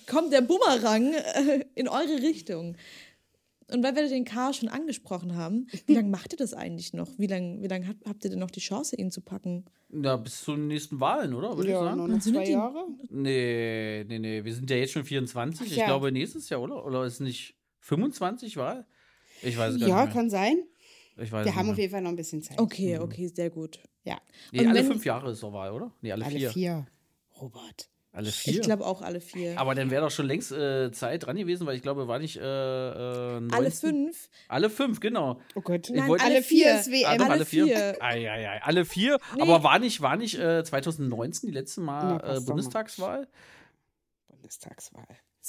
kommt 0.10 0.32
der 0.32 0.42
Bumerang 0.42 1.14
äh, 1.14 1.66
in 1.76 1.88
eure 1.88 2.22
Richtung. 2.22 2.76
Und 3.70 3.84
weil 3.84 3.94
wir 3.98 4.08
den 4.08 4.24
Karl 4.24 4.54
schon 4.54 4.70
angesprochen 4.70 5.36
haben, 5.36 5.68
wie 5.88 5.94
lange 5.96 6.08
macht 6.08 6.32
ihr 6.32 6.38
das 6.38 6.54
eigentlich 6.54 6.94
noch? 6.94 7.10
Wie 7.18 7.28
lange 7.28 7.62
wie 7.62 7.68
lang 7.68 7.86
habt, 7.86 8.06
habt 8.08 8.24
ihr 8.24 8.30
denn 8.30 8.40
noch 8.40 8.50
die 8.52 8.62
Chance, 8.62 8.96
ihn 8.96 9.12
zu 9.12 9.20
packen? 9.20 9.66
Ja, 9.90 10.16
bis 10.16 10.42
zu 10.42 10.56
den 10.56 10.68
nächsten 10.68 11.02
Wahlen, 11.02 11.34
oder? 11.34 11.50
Würde 11.58 11.64
ich 11.64 11.74
Ja, 11.74 11.84
sagen. 11.84 11.98
nur 11.98 12.08
noch 12.08 12.20
zwei 12.20 12.48
Jahre. 12.48 12.86
Nee, 13.10 14.06
nee, 14.08 14.20
nee. 14.20 14.46
Wir 14.46 14.54
sind 14.56 14.70
ja 14.70 14.78
jetzt 14.78 14.94
schon 14.94 15.04
24. 15.04 15.60
Ach 15.62 15.66
Ich 15.70 15.76
ja. 15.76 15.86
glaube, 15.86 16.14
nächstes 16.14 16.48
Jahr, 16.48 16.62
oder? 16.62 16.86
Oder 16.86 17.04
ist 17.04 17.20
nicht 17.20 17.57
25 17.88 18.58
Wahl? 18.58 18.86
Ich 19.42 19.58
weiß 19.58 19.76
es 19.76 19.80
gar 19.80 19.90
Ja, 19.90 20.04
nicht. 20.06 20.14
kann 20.14 20.30
sein. 20.30 20.58
Mehr. 21.16 21.26
Ich 21.26 21.32
weiß 21.32 21.46
Wir 21.46 21.56
haben 21.56 21.66
nicht 21.68 21.72
auf 21.72 21.78
mehr. 21.78 21.84
jeden 21.84 21.92
Fall 21.94 22.02
noch 22.02 22.10
ein 22.10 22.16
bisschen 22.16 22.42
Zeit. 22.44 22.60
Okay, 22.60 23.00
okay, 23.00 23.28
sehr 23.28 23.50
gut. 23.50 23.80
Ja. 24.04 24.18
Nee, 24.52 24.62
Und 24.62 24.68
alle 24.68 24.84
fünf 24.84 25.06
Jahre 25.06 25.32
ist 25.32 25.42
doch 25.42 25.54
Wahl, 25.54 25.72
oder? 25.72 25.92
Nee, 26.02 26.12
alle, 26.12 26.26
Alle 26.26 26.38
vier. 26.38 26.50
vier. 26.52 26.88
Robert. 27.42 27.90
Alle 28.12 28.32
vier. 28.32 28.54
Ich 28.54 28.62
glaube 28.62 28.86
auch 28.86 29.02
alle 29.02 29.22
vier. 29.22 29.60
Aber 29.60 29.76
dann 29.76 29.92
wäre 29.92 30.04
doch 30.04 30.12
schon 30.12 30.26
längst 30.26 30.52
äh, 30.52 30.92
Zeit 30.92 31.26
dran 31.26 31.36
gewesen, 31.38 31.68
weil 31.68 31.76
ich 31.76 31.82
glaube, 31.84 32.08
war 32.08 32.18
nicht 32.20 32.38
äh, 32.38 32.42
äh, 32.42 33.40
19? 33.40 33.52
alle 33.54 33.72
fünf? 33.72 34.30
Alle 34.48 34.70
fünf, 34.72 35.00
genau. 35.00 35.40
Oh 35.56 35.62
Gott. 35.62 35.90
Nein, 35.92 36.10
alle 36.10 36.20
alle 36.24 36.42
vier 36.44 36.80
ist 36.80 36.90
WM. 36.90 37.06
Ah, 37.08 37.16
doch, 37.18 37.26
alle 37.26 37.34
alle 37.36 37.46
vier. 37.46 37.66
vier. 37.66 37.98
Ei, 38.02 38.30
ei, 38.30 38.50
ei, 38.50 38.62
alle 38.64 38.86
vier. 38.86 39.20
Aber 39.40 39.64
war 39.64 39.78
nicht, 39.80 40.02
war 40.02 40.18
nicht 40.18 40.38
äh, 40.40 40.64
2019 40.64 41.48
die 41.50 41.54
letzte 41.54 41.82
Na, 41.82 41.86
Mal 41.86 42.20
passt 42.20 42.26
äh, 42.26 42.34
mal. 42.40 42.46
Bundestagswahl? 42.46 43.28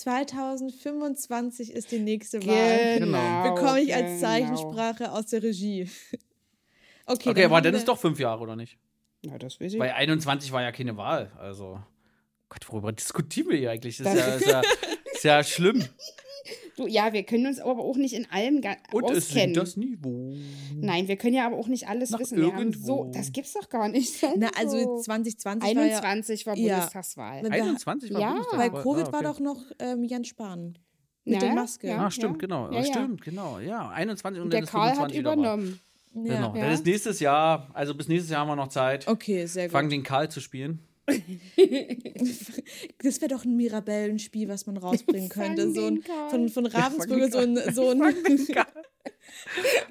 Bundestagswahl. 0.04 0.26
2025 0.26 1.72
ist 1.72 1.92
die 1.92 1.98
nächste 1.98 2.44
Wahl. 2.46 2.98
Genau. 2.98 3.54
Bekomme 3.54 3.80
ich 3.80 3.94
als 3.94 4.06
genau. 4.06 4.20
Zeichensprache 4.20 5.12
aus 5.12 5.26
der 5.26 5.42
Regie. 5.42 5.88
Okay, 7.10 7.30
Okay, 7.30 7.44
aber 7.46 7.56
haben 7.56 7.64
dann 7.64 7.74
ist 7.74 7.88
doch 7.88 7.98
fünf 7.98 8.20
Jahre, 8.20 8.42
oder 8.42 8.54
nicht? 8.54 8.76
Na, 9.22 9.38
das 9.38 9.58
weiß 9.58 9.72
ich. 9.72 9.80
Weil 9.80 9.92
21 9.92 10.52
war 10.52 10.60
ja 10.60 10.72
keine 10.72 10.94
Wahl. 10.98 11.32
Also, 11.38 11.80
Gott, 12.50 12.68
worüber 12.68 12.92
diskutieren 12.92 13.48
wir 13.48 13.56
hier 13.56 13.70
eigentlich? 13.70 13.96
Das 13.96 14.12
ist, 14.12 14.18
ja, 14.18 14.34
ist, 14.34 14.46
ja, 14.46 14.62
ist 15.14 15.24
ja 15.24 15.42
schlimm. 15.42 15.82
Du, 16.76 16.86
ja, 16.86 17.12
wir 17.12 17.22
können 17.24 17.46
uns 17.46 17.58
aber 17.60 17.82
auch 17.82 17.96
nicht 17.96 18.14
in 18.14 18.26
allem 18.30 18.56
Und 18.92 19.04
es 19.10 19.26
auskennen. 19.28 19.54
sinkt 19.54 19.56
das 19.56 19.76
Niveau. 19.76 20.34
Nein, 20.76 21.08
wir 21.08 21.16
können 21.16 21.34
ja 21.34 21.46
aber 21.46 21.56
auch 21.56 21.68
nicht 21.68 21.88
alles 21.88 22.10
Nach 22.10 22.20
wissen. 22.20 22.38
Wir 22.38 22.46
haben 22.48 22.58
irgendwo. 22.58 22.86
so, 23.04 23.10
das 23.12 23.32
gibt's 23.32 23.52
doch 23.54 23.68
gar 23.68 23.88
nicht. 23.88 24.24
Na, 24.36 24.48
also 24.58 24.78
So. 24.78 25.00
2020 25.02 25.76
war 25.76 25.84
ja, 25.84 25.98
21 26.00 26.46
war, 26.46 26.56
Ja. 26.56 26.74
Bundestagswahl. 26.76 27.40
Na, 27.42 27.50
21 27.50 28.12
war 28.14 28.20
Ja. 28.20 28.28
Bundestagswahl. 28.34 28.70
bei 28.70 28.82
Covid 28.82 29.08
Ah, 29.08 29.12
war 29.12 29.18
okay. 29.20 29.24
doch 29.28 29.40
noch 29.40 29.62
ähm, 29.80 30.04
Jens 30.04 30.28
Spahn. 30.28 30.78
Mit 31.24 31.34
Ja, 31.34 31.40
der 31.40 31.54
Maske. 31.54 31.88
ja. 31.88 32.06
Ah, 32.06 32.10
stimmt, 32.10 32.38
genau. 32.38 32.70
Ja, 32.70 32.78
ja. 32.80 32.84
Stimmt, 32.84 33.22
genau. 33.22 33.58
Ja, 33.58 33.88
21 33.90 34.40
und 34.42 34.50
Der 34.52 34.60
dann 34.60 34.64
ist 34.64 34.70
Karl 34.70 34.88
hat 34.90 34.94
25 35.12 35.18
wieder 35.18 35.30
wahr. 35.30 35.34
übernommen. 35.36 35.80
Ja. 36.14 36.22
Genau. 36.34 36.54
Ja. 36.56 36.62
Dann 36.64 36.72
ist 36.72 36.86
nächstes 36.86 37.20
Jahr, 37.20 37.68
also 37.74 37.94
bis 37.94 38.08
nächstes 38.08 38.30
Jahr 38.30 38.40
haben 38.40 38.48
wir 38.48 38.56
noch 38.56 38.68
Zeit. 38.68 39.06
Okay, 39.06 39.44
sehr 39.46 39.64
gut. 39.66 39.72
Fangen 39.72 39.90
den 39.90 40.02
Karl 40.02 40.30
zu 40.30 40.40
spielen. 40.40 40.80
Das 43.02 43.20
wäre 43.20 43.28
doch 43.28 43.44
ein 43.44 43.56
Mirabellenspiel, 43.56 44.48
was 44.48 44.66
man 44.66 44.76
rausbringen 44.76 45.28
könnte. 45.30 45.70
So 45.72 45.86
ein, 45.86 46.02
von, 46.30 46.48
von 46.48 46.66
Ravensburger 46.66 47.30
so 47.30 47.38
ein, 47.38 47.56
so 47.72 47.90
ein 47.90 47.98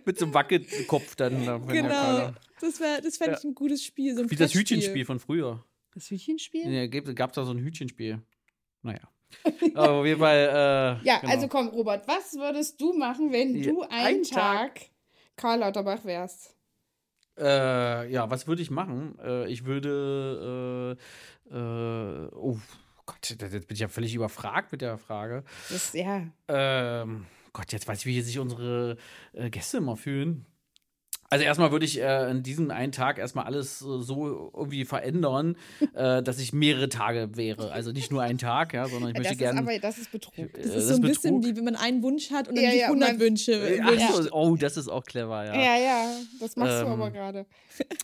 Mit 0.05 0.19
so 0.19 0.25
einem 0.25 0.33
Wackelkopf 0.33 1.15
dann. 1.15 1.43
genau. 1.67 2.31
Das 2.59 2.79
wäre 2.79 3.01
das 3.01 3.17
fände 3.17 3.37
ich 3.39 3.43
ein 3.43 3.53
gutes 3.55 3.83
Spiel. 3.83 4.15
So 4.15 4.21
ein 4.23 4.31
Wie 4.31 4.35
das. 4.35 4.53
Hütchenspiel 4.53 5.05
von 5.05 5.19
früher. 5.19 5.63
Das 5.93 6.09
Hütchenspiel? 6.09 6.69
Ja, 6.71 6.87
gab 6.87 7.29
es 7.31 7.35
da 7.35 7.45
so 7.45 7.51
ein 7.51 7.59
Hütchenspiel. 7.59 8.21
Naja. 8.81 9.01
Aber 9.73 9.91
auf 9.93 10.05
jeden 10.05 10.19
Fall. 10.19 10.99
Äh, 11.01 11.07
Ja, 11.07 11.19
genau. 11.19 11.33
also 11.33 11.47
komm, 11.47 11.67
Robert, 11.69 12.07
was 12.07 12.33
würdest 12.35 12.79
du 12.81 12.93
machen, 12.93 13.31
wenn 13.31 13.55
Ja, 13.55 13.71
du 13.71 13.81
einen 13.83 13.91
ein 14.19 14.23
Tag, 14.23 14.75
Tag. 14.75 14.89
Karl 15.35 15.59
Lauterbach 15.59 16.03
wärst? 16.05 16.55
Äh, 17.37 18.11
ja, 18.11 18.29
was 18.29 18.47
würde 18.47 18.61
ich 18.61 18.71
machen? 18.71 19.17
Äh, 19.19 19.47
ich 19.51 19.65
würde. 19.65 20.97
Äh, 21.51 21.55
äh, 21.55 22.29
oh 22.33 22.57
Gott, 23.05 23.29
jetzt 23.29 23.39
bin 23.39 23.75
ich 23.75 23.79
ja 23.79 23.87
völlig 23.87 24.13
überfragt 24.13 24.71
mit 24.71 24.81
der 24.81 24.97
Frage. 24.97 25.43
Das, 25.69 25.93
ja. 25.93 26.23
Ähm, 26.47 27.25
Gott, 27.53 27.71
jetzt 27.71 27.87
weiß 27.87 27.99
ich, 27.99 28.05
wie 28.05 28.21
sich 28.21 28.39
unsere 28.39 28.97
äh, 29.33 29.49
Gäste 29.49 29.77
immer 29.77 29.95
fühlen. 29.95 30.45
Also 31.29 31.43
erstmal 31.43 31.71
würde 31.71 31.85
ich 31.85 31.99
äh, 32.01 32.31
in 32.31 32.41
diesem 32.41 32.71
einen 32.71 32.93
Tag 32.93 33.17
erstmal 33.17 33.43
alles 33.45 33.81
äh, 33.81 34.01
so 34.01 34.49
irgendwie 34.55 34.85
verändern, 34.85 35.57
äh, 35.93 36.23
dass 36.23 36.39
ich 36.39 36.53
mehrere 36.53 36.87
Tage 36.87 37.35
wäre. 37.35 37.71
Also 37.73 37.91
nicht 37.91 38.11
nur 38.11 38.21
einen 38.21 38.37
Tag, 38.37 38.73
ja, 38.73 38.87
sondern 38.87 39.09
ich 39.11 39.15
Das 39.17 39.23
möchte 39.23 39.35
gerne. 39.37 39.59
aber, 39.59 39.77
das 39.77 39.97
ist 39.97 40.09
Betrug. 40.11 40.57
Äh, 40.57 40.61
Das 40.61 40.73
ist 40.75 40.87
so 40.87 40.93
ein 40.95 41.01
bisschen 41.01 41.43
wie 41.43 41.55
wenn 41.57 41.65
man 41.65 41.75
einen 41.75 42.01
Wunsch 42.01 42.31
hat 42.31 42.47
und 42.47 42.55
dann 42.55 42.63
Ja, 42.63 42.71
die 42.71 42.77
ja, 42.77 42.87
100 42.87 43.09
man- 43.11 43.19
Wünsche 43.19 43.51
Äh, 43.53 43.81
ach 43.83 44.13
so, 44.13 44.31
oh, 44.31 44.55
das 44.55 44.77
ist 44.77 44.87
auch 44.87 45.03
clever, 45.03 45.43
ja. 45.45 45.53
Ja, 45.53 45.77
ja, 45.77 46.15
das 46.39 46.55
machst 46.55 46.81
du 46.81 46.85
Ähm, 46.85 46.91
aber 46.93 47.11
gerade. 47.11 47.45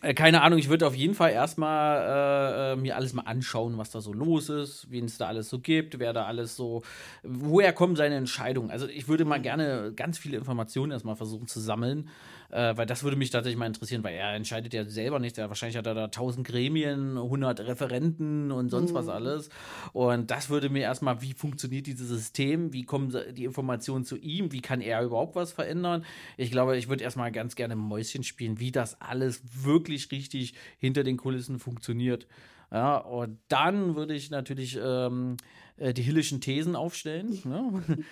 Äh, 0.01 0.13
keine 0.13 0.41
Ahnung, 0.41 0.59
ich 0.59 0.67
würde 0.69 0.85
auf 0.85 0.95
jeden 0.95 1.13
Fall 1.15 1.31
erstmal 1.31 2.75
mir 2.75 2.95
alles 2.95 3.13
mal 3.13 3.23
anschauen, 3.23 3.77
was 3.77 3.91
da 3.91 4.01
so 4.01 4.11
los 4.13 4.49
ist, 4.49 4.87
wen 4.91 5.05
es 5.05 5.17
da 5.17 5.27
alles 5.27 5.49
so 5.49 5.59
gibt, 5.59 5.99
wer 5.99 6.11
da 6.13 6.25
alles 6.25 6.55
so, 6.55 6.81
woher 7.23 7.71
kommen 7.73 7.95
seine 7.95 8.15
Entscheidungen. 8.15 8.69
Also 8.71 8.87
ich 8.87 9.07
würde 9.07 9.23
mal 9.25 9.41
gerne 9.41 9.93
ganz 9.95 10.17
viele 10.17 10.37
Informationen 10.37 10.91
erstmal 10.91 11.15
versuchen 11.15 11.47
zu 11.47 11.59
sammeln, 11.59 12.09
äh, 12.53 12.77
weil 12.77 12.85
das 12.85 13.03
würde 13.03 13.17
mich 13.17 13.31
tatsächlich 13.31 13.57
mal 13.57 13.65
interessieren, 13.65 14.03
weil 14.03 14.13
er 14.13 14.35
entscheidet 14.35 14.73
ja 14.73 14.85
selber 14.85 15.19
nicht. 15.19 15.37
Er, 15.37 15.49
wahrscheinlich 15.49 15.75
hat 15.75 15.87
er 15.87 15.95
da 15.95 16.05
1000 16.05 16.45
Gremien, 16.45 17.17
100 17.17 17.61
Referenten 17.61 18.51
und 18.51 18.69
sonst 18.69 18.93
was 18.93 19.07
alles. 19.07 19.49
Und 19.91 20.29
das 20.29 20.49
würde 20.49 20.69
mir 20.69 20.83
erstmal, 20.83 21.21
wie 21.21 21.33
funktioniert 21.33 21.87
dieses 21.87 22.09
System, 22.09 22.71
wie 22.71 22.83
kommen 22.83 23.15
die 23.31 23.45
Informationen 23.45 24.05
zu 24.05 24.17
ihm, 24.17 24.51
wie 24.51 24.61
kann 24.61 24.81
er 24.81 25.01
überhaupt 25.03 25.35
was 25.35 25.51
verändern. 25.51 26.05
Ich 26.37 26.51
glaube, 26.51 26.77
ich 26.77 26.89
würde 26.89 27.03
erstmal 27.03 27.31
ganz 27.31 27.55
gerne 27.55 27.75
Mäuschen 27.75 28.23
spielen, 28.23 28.59
wie 28.59 28.71
das 28.71 29.01
alles 29.01 29.41
wirklich 29.65 30.11
richtig 30.11 30.53
hinter 30.77 31.03
den 31.03 31.17
Kulissen 31.17 31.57
funktioniert. 31.57 32.27
Ja, 32.71 32.97
und 32.97 33.39
dann 33.49 33.95
würde 33.95 34.13
ich 34.13 34.29
natürlich 34.31 34.79
ähm, 34.81 35.37
äh, 35.77 35.93
die 35.93 36.01
hillischen 36.03 36.39
Thesen 36.41 36.75
aufstellen. 36.75 37.41
Ne? 37.45 37.83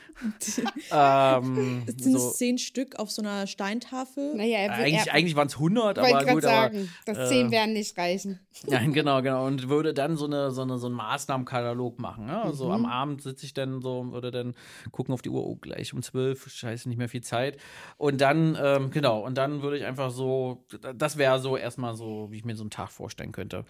ähm, 0.91 1.83
Das 1.85 1.95
sind 1.95 2.17
so, 2.17 2.29
es 2.29 2.37
zehn 2.37 2.57
Stück 2.57 2.97
auf 2.97 3.11
so 3.11 3.21
einer 3.21 3.47
Steintafel. 3.47 4.35
Naja, 4.35 4.57
er 4.59 4.77
will, 4.77 4.85
eigentlich 4.85 5.07
er, 5.07 5.13
eigentlich 5.13 5.35
waren 5.35 5.47
es 5.47 5.55
100, 5.55 5.97
wollte 5.97 6.15
aber 6.15 6.25
gut, 6.33 6.43
sagen, 6.43 6.89
aber 7.05 7.13
das 7.13 7.31
äh, 7.31 7.33
10 7.35 7.51
werden 7.51 7.73
nicht 7.73 7.97
reichen. 7.97 8.39
Nein, 8.67 8.93
genau, 8.93 9.21
genau. 9.21 9.45
Und 9.45 9.69
würde 9.69 9.93
dann 9.93 10.17
so, 10.17 10.25
eine, 10.25 10.51
so, 10.51 10.61
eine, 10.63 10.77
so 10.77 10.87
einen 10.87 10.95
Maßnahmenkatalog 10.95 11.99
machen. 11.99 12.27
Ja? 12.27 12.51
So 12.51 12.65
Mhm. 12.65 12.71
am 12.71 12.85
Abend 12.85 13.21
sitze 13.21 13.45
ich 13.45 13.53
dann 13.53 13.81
so, 13.81 14.11
würde 14.11 14.31
dann 14.31 14.55
gucken 14.91 15.13
auf 15.13 15.21
die 15.21 15.29
Uhr, 15.29 15.45
oh, 15.45 15.55
gleich 15.55 15.93
um 15.93 16.01
zwölf, 16.01 16.49
scheiße, 16.51 16.87
nicht 16.89 16.97
mehr 16.97 17.09
viel 17.09 17.21
Zeit. 17.21 17.57
Und 17.97 18.21
dann, 18.21 18.57
ähm, 18.61 18.91
genau, 18.91 19.25
und 19.25 19.37
dann 19.37 19.61
würde 19.61 19.77
ich 19.77 19.85
einfach 19.85 20.11
so, 20.11 20.63
das 20.95 21.17
wäre 21.17 21.39
so 21.39 21.57
erstmal 21.57 21.95
so, 21.95 22.27
wie 22.31 22.37
ich 22.37 22.45
mir 22.45 22.55
so 22.55 22.63
einen 22.63 22.69
Tag 22.71 22.89
vorstellen 22.89 23.31
könnte. 23.31 23.65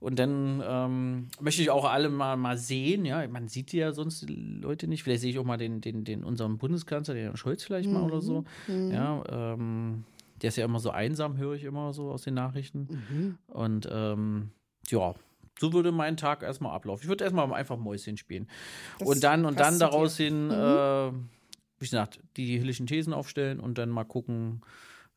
Und 0.00 0.18
dann 0.18 0.62
ähm, 0.66 1.28
möchte 1.40 1.62
ich 1.62 1.70
auch 1.70 1.84
alle 1.84 2.08
mal, 2.08 2.36
mal 2.36 2.56
sehen, 2.58 3.04
ja, 3.04 3.22
man 3.36 3.48
sieht 3.48 3.74
ja 3.74 3.92
sonst 3.92 4.26
die 4.26 4.34
Leute 4.34 4.88
nicht. 4.88 5.02
Vielleicht 5.02 5.20
sehe 5.20 5.30
ich 5.30 5.38
auch 5.38 5.44
mal 5.44 5.58
den, 5.58 5.82
den, 5.82 6.04
den 6.04 6.24
unseren 6.24 6.56
Bundeskanzler, 6.56 7.12
den 7.12 7.24
Herrn 7.24 7.36
Scholz 7.36 7.62
vielleicht 7.62 7.90
mal 7.90 8.02
oder 8.02 8.22
so. 8.22 8.44
Ja, 8.66 9.22
ähm, 9.28 10.04
der 10.40 10.48
ist 10.48 10.56
ja 10.56 10.64
immer 10.64 10.80
so 10.80 10.90
einsam, 10.90 11.36
höre 11.36 11.52
ich 11.52 11.64
immer 11.64 11.92
so 11.92 12.10
aus 12.10 12.22
den 12.22 12.32
Nachrichten. 12.32 13.36
Und 13.48 13.86
ähm, 13.92 14.52
ja, 14.88 15.14
so 15.60 15.72
würde 15.74 15.92
mein 15.92 16.16
Tag 16.16 16.42
erstmal 16.42 16.74
ablaufen. 16.74 17.02
Ich 17.02 17.08
würde 17.08 17.24
erstmal 17.24 17.52
einfach 17.52 17.76
Mäuschen 17.76 18.16
spielen. 18.16 18.48
Das 18.98 19.08
und 19.08 19.22
dann 19.22 19.44
und 19.44 19.60
dann 19.60 19.78
daraus 19.78 20.16
hin, 20.16 20.50
äh, 20.50 21.12
wie 21.12 21.84
gesagt, 21.84 22.20
die 22.38 22.58
hillischen 22.58 22.86
Thesen 22.86 23.12
aufstellen 23.12 23.60
und 23.60 23.76
dann 23.76 23.90
mal 23.90 24.04
gucken. 24.04 24.62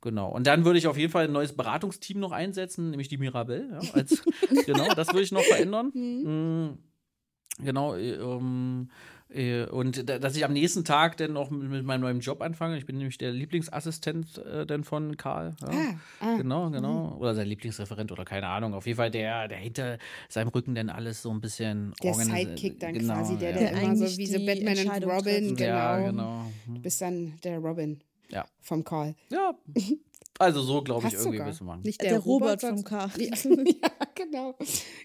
Genau. 0.01 0.29
Und 0.29 0.45
dann 0.45 0.65
würde 0.65 0.79
ich 0.79 0.87
auf 0.87 0.97
jeden 0.97 1.11
Fall 1.11 1.25
ein 1.25 1.31
neues 1.31 1.53
Beratungsteam 1.53 2.19
noch 2.19 2.31
einsetzen, 2.33 2.89
nämlich 2.89 3.07
die 3.07 3.17
Mirabelle. 3.17 3.79
Ja, 3.81 3.93
als, 3.93 4.23
genau, 4.65 4.93
das 4.93 5.07
würde 5.09 5.21
ich 5.21 5.31
noch 5.31 5.43
verändern. 5.43 5.87
Mm, 5.93 6.77
Genau, 7.63 7.95
äh, 7.95 8.11
ähm, 8.13 8.89
äh, 9.31 9.65
und 9.65 10.09
da, 10.09 10.17
dass 10.17 10.35
ich 10.35 10.43
am 10.43 10.53
nächsten 10.53 10.83
Tag 10.85 11.17
dann 11.17 11.33
noch 11.33 11.51
mit, 11.51 11.69
mit 11.69 11.83
meinem 11.85 12.01
neuen 12.01 12.19
Job 12.19 12.41
anfange. 12.41 12.77
Ich 12.77 12.85
bin 12.87 12.97
nämlich 12.97 13.17
der 13.19 13.31
Lieblingsassistent 13.31 14.39
äh, 14.39 14.65
dann 14.65 14.83
von 14.83 15.17
Karl. 15.17 15.55
Ja. 15.61 15.67
Ah, 15.69 15.93
ah. 16.25 16.37
Genau, 16.37 16.69
genau. 16.71 17.15
Oder 17.19 17.35
sein 17.35 17.47
Lieblingsreferent 17.47 18.11
oder 18.11 18.25
keine 18.25 18.47
Ahnung. 18.47 18.73
Auf 18.73 18.87
jeden 18.87 18.97
Fall 18.97 19.11
der, 19.11 19.47
der 19.47 19.57
hinter 19.59 19.99
seinem 20.29 20.47
Rücken 20.47 20.73
dann 20.73 20.89
alles 20.89 21.21
so 21.21 21.29
ein 21.31 21.41
bisschen 21.41 21.93
Der 22.01 22.13
Sidekick 22.15 22.79
dann 22.79 22.93
genau, 22.93 23.13
quasi, 23.15 23.37
der, 23.37 23.51
ja. 23.51 23.57
der 23.59 23.69
Der 23.71 23.81
immer 23.83 23.95
so 23.95 24.03
eigentlich 24.05 24.17
wie 24.17 24.25
so 24.25 24.37
die 24.39 24.45
Batman 24.45 24.73
und 24.73 24.79
Entscheidung 24.79 25.11
Robin, 25.11 25.43
trifft. 25.43 25.57
genau. 25.57 25.69
Ja, 25.75 25.99
genau. 26.09 26.45
Du 26.67 26.81
bist 26.81 27.01
dann 27.01 27.33
der 27.43 27.59
Robin 27.59 27.99
Ja. 28.29 28.45
vom 28.61 28.83
Karl. 28.83 29.13
Ja. 29.29 29.53
Also 30.39 30.61
so, 30.61 30.81
glaube 30.81 31.07
ich, 31.07 31.13
irgendwie 31.13 31.51
sogar. 31.53 31.77
wir. 31.81 31.83
Nicht 31.83 32.01
Der 32.01 32.17
Robert 32.19 32.61
sonst- 32.61 32.81
vom 32.81 32.83
Karl. 32.85 33.11
Ja, 33.19 33.35
ja, 33.35 33.91
genau. 34.15 34.55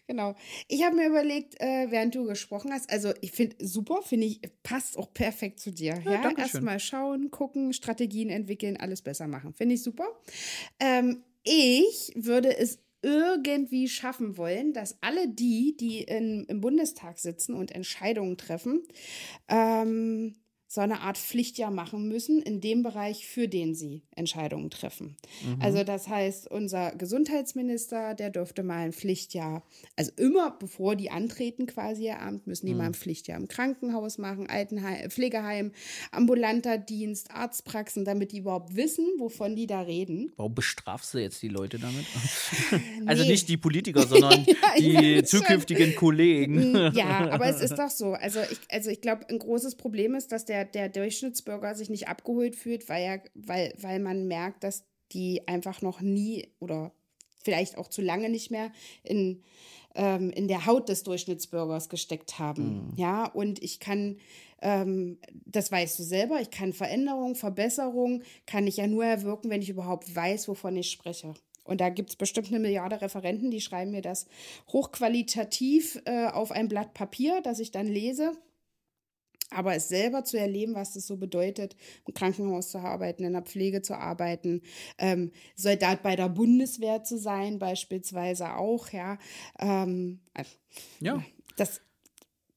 genau. 0.07 0.35
Ich 0.69 0.85
habe 0.85 0.95
mir 0.97 1.09
überlegt, 1.09 1.61
äh, 1.61 1.87
während 1.91 2.15
du 2.15 2.25
gesprochen 2.25 2.73
hast, 2.73 2.91
also 2.91 3.13
ich 3.21 3.33
finde 3.33 3.57
super, 3.59 4.01
finde 4.03 4.27
ich, 4.27 4.41
passt 4.63 4.97
auch 4.97 5.13
perfekt 5.13 5.59
zu 5.61 5.73
dir. 5.73 6.01
Ja, 6.05 6.23
schön. 6.23 6.39
erstmal 6.39 6.79
schauen, 6.81 7.31
gucken, 7.33 7.73
Strategien 7.73 8.31
entwickeln, 8.31 8.77
alles 8.77 9.03
besser 9.03 9.27
machen. 9.27 9.53
Finde 9.55 9.75
ich 9.75 9.83
super. 9.83 10.07
Ähm, 10.79 11.25
ich 11.43 12.13
würde 12.15 12.57
es 12.57 12.79
irgendwie 13.03 13.89
schaffen 13.89 14.39
wollen, 14.39 14.73
dass 14.73 14.97
alle 15.03 15.29
die, 15.29 15.77
die 15.77 15.99
in, 16.03 16.45
im 16.45 16.61
Bundestag 16.63 17.19
sitzen 17.19 17.55
und 17.55 17.71
Entscheidungen 17.73 18.39
treffen, 18.39 18.83
ähm, 19.49 20.37
so 20.75 20.81
eine 20.81 21.03
Art 21.03 21.17
Pflichtjahr 21.19 21.71
machen 21.71 22.09
müssen 22.09 22.43
in 22.43 22.61
dem 22.61 22.83
Bereich, 22.83 23.29
für 23.29 23.47
den 23.47 23.77
sie 23.77 24.03
Entscheidungen 24.17 24.71
treffen. 24.71 25.17
Also 25.61 25.85
das 25.85 26.09
heißt, 26.09 26.51
unser 26.51 26.91
Gesundheitsminister, 26.97 28.15
der 28.15 28.31
dürfte 28.31 28.65
mal 28.65 28.79
ein 28.87 28.93
Pflichtjahr, 28.93 29.63
also 29.95 30.11
immer 30.17 30.51
bevor 30.59 30.97
die 30.97 31.11
antreten 31.11 31.67
quasi 31.67 32.07
ihr 32.07 32.21
Amt, 32.21 32.47
müssen 32.49 32.67
die 32.67 32.75
mal 32.75 32.87
ein 32.87 32.95
Pflichtjahr 32.95 33.39
im 33.39 33.47
Krankenhaus 33.47 34.19
machen, 34.19 34.49
Altenheim, 34.49 35.11
Pflegeheim, 35.11 35.71
ambulanter 36.11 36.77
Dienst, 36.79 37.31
Arztpraxen, 37.31 38.05
damit 38.05 38.33
die 38.33 38.39
überhaupt 38.39 38.75
wissen, 38.75 39.07
wovon 39.19 39.55
die 39.55 39.67
da 39.69 39.81
reden. 39.83 40.33
Warum 40.37 40.55
bestrafst 40.55 41.15
du 41.15 41.19
jetzt 41.19 41.41
die 41.43 41.49
Leute 41.49 41.79
damit? 41.79 42.05
Also 43.07 43.23
Nee. 43.23 43.31
nicht 43.33 43.49
die 43.49 43.57
Politiker, 43.57 44.07
sondern 44.07 44.45
Ja, 44.47 44.55
die 44.79 44.95
weiß 44.95 45.31
schon. 45.31 45.41
zukünftigen 45.41 45.95
Kollegen. 45.95 46.75
Ja, 46.95 47.31
aber 47.31 47.47
es 47.47 47.61
ist 47.61 47.75
doch 47.79 47.91
so. 47.91 48.13
Also 48.15 48.41
ich, 48.51 48.59
also 48.71 48.91
ich 48.91 49.01
glaube, 49.01 49.29
ein 49.29 49.39
großes 49.39 49.75
Problem 49.77 50.15
ist, 50.15 50.33
dass 50.33 50.45
der, 50.45 50.64
der 50.65 50.89
Durchschnittsbürger 50.89 51.75
sich 51.75 51.91
nicht 51.91 52.09
abgeholt 52.09 52.57
fühlt, 52.57 52.89
weil, 52.89 53.03
er, 53.03 53.23
weil, 53.35 53.75
weil 53.79 54.01
man 54.01 54.27
merkt, 54.27 54.65
dass 54.65 54.85
die 55.13 55.47
einfach 55.47 55.83
noch 55.83 56.01
nie 56.01 56.49
oder 56.61 56.93
vielleicht 57.43 57.79
auch 57.79 57.89
zu 57.89 58.03
lange 58.03 58.29
nicht 58.29 58.51
mehr 58.51 58.73
in, 59.03 59.43
ähm, 59.95 60.31
in 60.31 60.49
der 60.49 60.67
Haut 60.67 60.89
des 60.89 61.03
Durchschnittsbürgers 61.03 61.89
gesteckt 61.89 62.39
haben. 62.39 62.93
Ja, 62.97 63.27
und 63.27 63.63
ich 63.63 63.81
kann, 63.81 64.19
ähm, 64.63 65.19
das 65.45 65.71
weißt 65.71 65.99
du 65.99 66.03
selber, 66.03 66.41
ich 66.41 66.51
kann 66.51 66.73
Veränderung, 66.73 67.35
Verbesserung, 67.35 68.23
kann 68.47 68.67
ich 68.67 68.79
ja 68.79 68.87
nur 68.87 69.05
erwirken, 69.05 69.51
wenn 69.51 69.63
ich 69.63 69.69
überhaupt 69.69 70.15
weiß, 70.15 70.49
wovon 70.49 70.77
ich 70.77 70.91
spreche. 70.91 71.35
Und 71.65 71.81
da 71.81 71.89
gibt 71.89 72.11
es 72.11 72.17
bestimmt 72.17 72.49
eine 72.49 72.61
Milliarde 72.61 73.01
Referenten, 73.01 73.51
die 73.51 73.61
schreiben 73.61 73.91
mir 73.91 74.03
das 74.03 74.27
hochqualitativ 74.69 76.01
äh, 76.05 76.27
auf 76.27 76.51
ein 76.51 76.69
Blatt 76.69 76.93
Papier, 76.93 77.41
das 77.43 77.59
ich 77.59 77.71
dann 77.71 77.87
lese. 77.87 78.33
Aber 79.55 79.75
es 79.75 79.89
selber 79.89 80.25
zu 80.25 80.39
erleben, 80.39 80.75
was 80.75 80.95
das 80.95 81.07
so 81.07 81.17
bedeutet, 81.17 81.77
im 82.07 82.15
Krankenhaus 82.15 82.71
zu 82.71 82.79
arbeiten, 82.79 83.25
in 83.25 83.33
der 83.33 83.43
Pflege 83.43 83.83
zu 83.83 83.97
arbeiten, 83.97 84.63
ähm, 84.99 85.31
Soldat 85.57 86.03
bei 86.03 86.17
der 86.17 86.29
Bundeswehr 86.29 87.03
zu 87.05 87.19
sein, 87.19 87.59
beispielsweise 87.59 88.57
auch, 88.57 88.91
ja. 88.91 89.19
Ähm, 89.59 90.21
Ja. 91.01 91.23
das, 91.57 91.81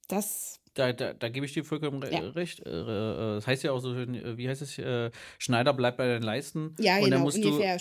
das 0.07 0.59
Da, 0.73 0.93
da, 0.93 1.13
da 1.13 1.29
gebe 1.29 1.45
ich 1.45 1.53
dir 1.53 1.63
vollkommen 1.65 2.03
re 2.03 2.11
Ja. 2.13 2.19
recht. 2.19 2.65
Äh, 2.65 2.69
äh, 2.69 3.35
Das 3.35 3.47
heißt 3.47 3.63
ja 3.63 3.71
auch 3.71 3.79
so 3.79 3.95
äh, 3.95 4.37
wie 4.37 4.47
heißt 4.47 4.61
es? 4.61 4.77
Äh, 4.77 5.11
Schneider 5.39 5.73
bleibt 5.73 5.97
bei 5.97 6.07
deinen 6.07 6.23
Leisten. 6.23 6.75
Ja, 6.79 6.95
und 6.95 7.09
dann 7.11 7.19
genau, 7.19 7.23
musst 7.23 7.43
du, 7.43 7.49
ungefähr 7.49 7.79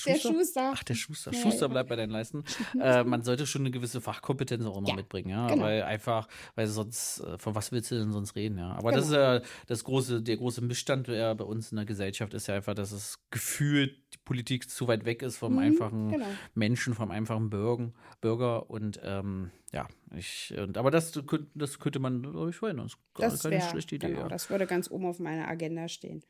Schuster. 0.00 0.12
Der 0.12 0.34
Schuster. 0.38 0.72
Ach, 0.74 0.82
der 0.84 0.94
Schuster. 0.94 1.32
Ja, 1.32 1.40
Schuster 1.40 1.68
bleibt 1.68 1.88
bei 1.88 1.96
deinen 1.96 2.10
Leisten. 2.10 2.44
Äh, 2.80 3.04
man 3.04 3.22
sollte 3.22 3.46
schon 3.46 3.62
eine 3.62 3.70
gewisse 3.70 4.00
Fachkompetenz 4.00 4.64
auch 4.64 4.76
immer 4.78 4.88
Ja, 4.88 4.94
mitbringen, 4.96 5.28
ja. 5.30 5.46
genau. 5.48 5.62
Weil 5.62 5.82
einfach, 5.82 6.28
weil 6.54 6.66
sonst, 6.66 7.20
äh, 7.20 7.38
von 7.38 7.54
was 7.54 7.72
willst 7.72 7.90
du 7.90 7.94
denn 7.98 8.12
sonst 8.12 8.34
reden, 8.36 8.58
ja? 8.58 8.72
Aber 8.72 8.92
das 8.92 9.06
ist 9.06 9.10
Genau. 9.12 9.34
ja 9.36 9.40
das 9.66 9.84
große, 9.84 10.22
der 10.22 10.36
große 10.36 10.60
Missstand 10.62 11.06
bei 11.06 11.32
uns 11.32 11.70
in 11.72 11.76
der 11.76 11.86
Gesellschaft 11.86 12.34
ist 12.34 12.46
ja 12.48 12.54
einfach, 12.54 12.74
dass 12.74 12.92
es 12.92 13.18
gefühlt 13.30 13.96
die 14.14 14.18
Politik 14.24 14.68
zu 14.70 14.88
weit 14.88 15.04
weg 15.04 15.22
ist 15.22 15.36
vom 15.36 15.54
Mhm, 15.54 15.58
einfachen 15.58 16.08
genau. 16.10 16.26
Menschen, 16.54 16.94
vom 16.94 17.10
einfachen 17.10 17.50
Bürger, 17.50 17.92
Bürger 18.20 18.68
und 18.70 19.00
ähm, 19.02 19.50
ja, 19.72 19.88
ich, 20.16 20.54
und, 20.56 20.78
aber 20.78 20.90
das, 20.90 21.12
könnte- 21.12 21.46
das 21.54 21.78
könnte 21.78 21.98
man, 21.98 22.22
glaube 22.22 22.50
ich, 22.50 22.56
verhindern. 22.56 22.86
Das 23.14 23.32
ist 23.34 23.44
Das 23.44 23.50
keine 23.50 23.56
wäre, 23.62 23.70
schlechte 23.70 23.94
Idee, 23.96 24.08
genau, 24.08 24.20
ja. 24.20 24.28
das 24.28 24.48
würde 24.50 24.66
ganz 24.66 24.90
oben 24.90 25.06
auf 25.06 25.18
meiner 25.18 25.48
Agenda 25.48 25.88
stehen. 25.88 26.22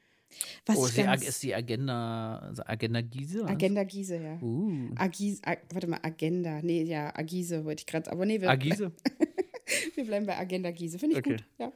Was 0.66 0.76
Oh, 0.76 0.86
ich 0.86 0.98
ist 0.98 1.22
die, 1.22 1.26
ist 1.26 1.42
die 1.42 1.54
Agenda, 1.54 2.38
also 2.40 2.62
Agenda 2.66 3.00
Giese? 3.00 3.42
was? 3.44 3.50
Agenda 3.50 3.84
Giese, 3.84 4.16
ja. 4.16 4.38
Uh. 4.42 4.90
Agis, 4.96 5.40
Ag, 5.44 5.60
warte 5.72 5.86
mal, 5.86 6.00
Agenda. 6.02 6.60
Nee, 6.62 6.82
ja, 6.82 7.14
Agise 7.16 7.64
wollte 7.64 7.80
ich 7.82 7.86
gerade. 7.86 8.10
Aber 8.10 8.26
nee, 8.26 8.40
wir, 8.40 8.50
Agise? 8.50 8.92
wir 9.94 10.04
bleiben 10.04 10.26
bei 10.26 10.36
Agenda 10.36 10.70
Giese. 10.70 10.98
Finde 10.98 11.14
ich 11.16 11.18
Okay. 11.20 11.36
gut. 11.36 11.44
Ja. 11.58 11.72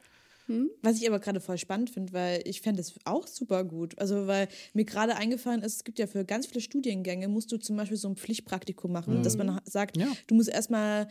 Was 0.81 0.99
ich 0.99 1.07
aber 1.07 1.19
gerade 1.19 1.39
voll 1.39 1.57
spannend 1.57 1.91
finde, 1.91 2.11
weil 2.11 2.41
ich 2.45 2.59
fände 2.59 2.81
es 2.81 2.95
auch 3.05 3.25
super 3.25 3.63
gut. 3.63 3.97
Also, 3.99 4.27
weil 4.27 4.49
mir 4.73 4.83
gerade 4.83 5.15
eingefallen 5.15 5.61
ist, 5.61 5.75
es 5.77 5.83
gibt 5.85 5.97
ja 5.97 6.07
für 6.07 6.25
ganz 6.25 6.45
viele 6.45 6.59
Studiengänge, 6.59 7.29
musst 7.29 7.53
du 7.53 7.57
zum 7.57 7.77
Beispiel 7.77 7.95
so 7.95 8.09
ein 8.09 8.17
Pflichtpraktikum 8.17 8.91
machen, 8.91 9.23
dass 9.23 9.37
man 9.37 9.61
sagt, 9.63 9.95
Ja. 9.95 10.07
du 10.27 10.35
musst 10.35 10.49
erstmal 10.49 11.07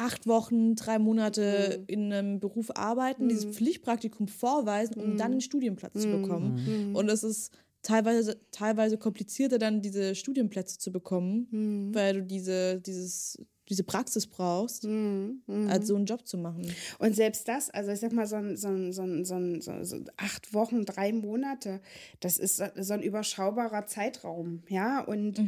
acht 0.00 0.26
Wochen, 0.26 0.74
drei 0.76 0.98
Monate 0.98 1.84
in 1.86 2.10
einem 2.12 2.40
Beruf 2.40 2.70
arbeiten, 2.74 3.28
dieses 3.28 3.44
Pflichtpraktikum 3.44 4.28
vorweisen, 4.28 4.94
um 4.94 5.16
dann 5.18 5.32
einen 5.32 5.40
Studienplatz 5.42 6.00
zu 6.00 6.08
bekommen. 6.08 6.94
Und 6.94 7.10
es 7.10 7.22
ist 7.22 7.52
teilweise, 7.82 8.40
teilweise 8.50 8.96
komplizierter, 8.96 9.58
dann 9.58 9.82
diese 9.82 10.14
Studienplätze 10.14 10.78
zu 10.78 10.90
bekommen, 10.90 11.92
weil 11.94 12.14
du 12.14 12.22
diese, 12.22 12.80
dieses, 12.80 13.38
diese 13.68 13.84
Praxis 13.84 14.26
brauchst, 14.26 14.86
als 15.68 15.86
so 15.86 15.96
einen 15.96 16.06
Job 16.06 16.26
zu 16.26 16.38
machen. 16.38 16.66
Und 16.98 17.14
selbst 17.14 17.46
das, 17.46 17.68
also 17.68 17.90
ich 17.92 18.00
sag 18.00 18.12
mal, 18.12 18.26
so 18.26 18.36
ein, 18.36 18.56
so 18.56 18.68
ein, 18.68 18.92
so 18.92 19.02
ein, 19.02 19.24
so 19.24 19.34
ein, 19.34 19.84
so, 19.84 19.98
acht 20.16 20.54
Wochen, 20.54 20.86
drei 20.86 21.12
Monate, 21.12 21.80
das 22.20 22.38
ist 22.38 22.56
so 22.56 22.64
so 22.74 22.94
ein 22.94 23.02
überschaubarer 23.02 23.86
Zeitraum, 23.86 24.62
ja. 24.68 25.04
Und 25.04 25.38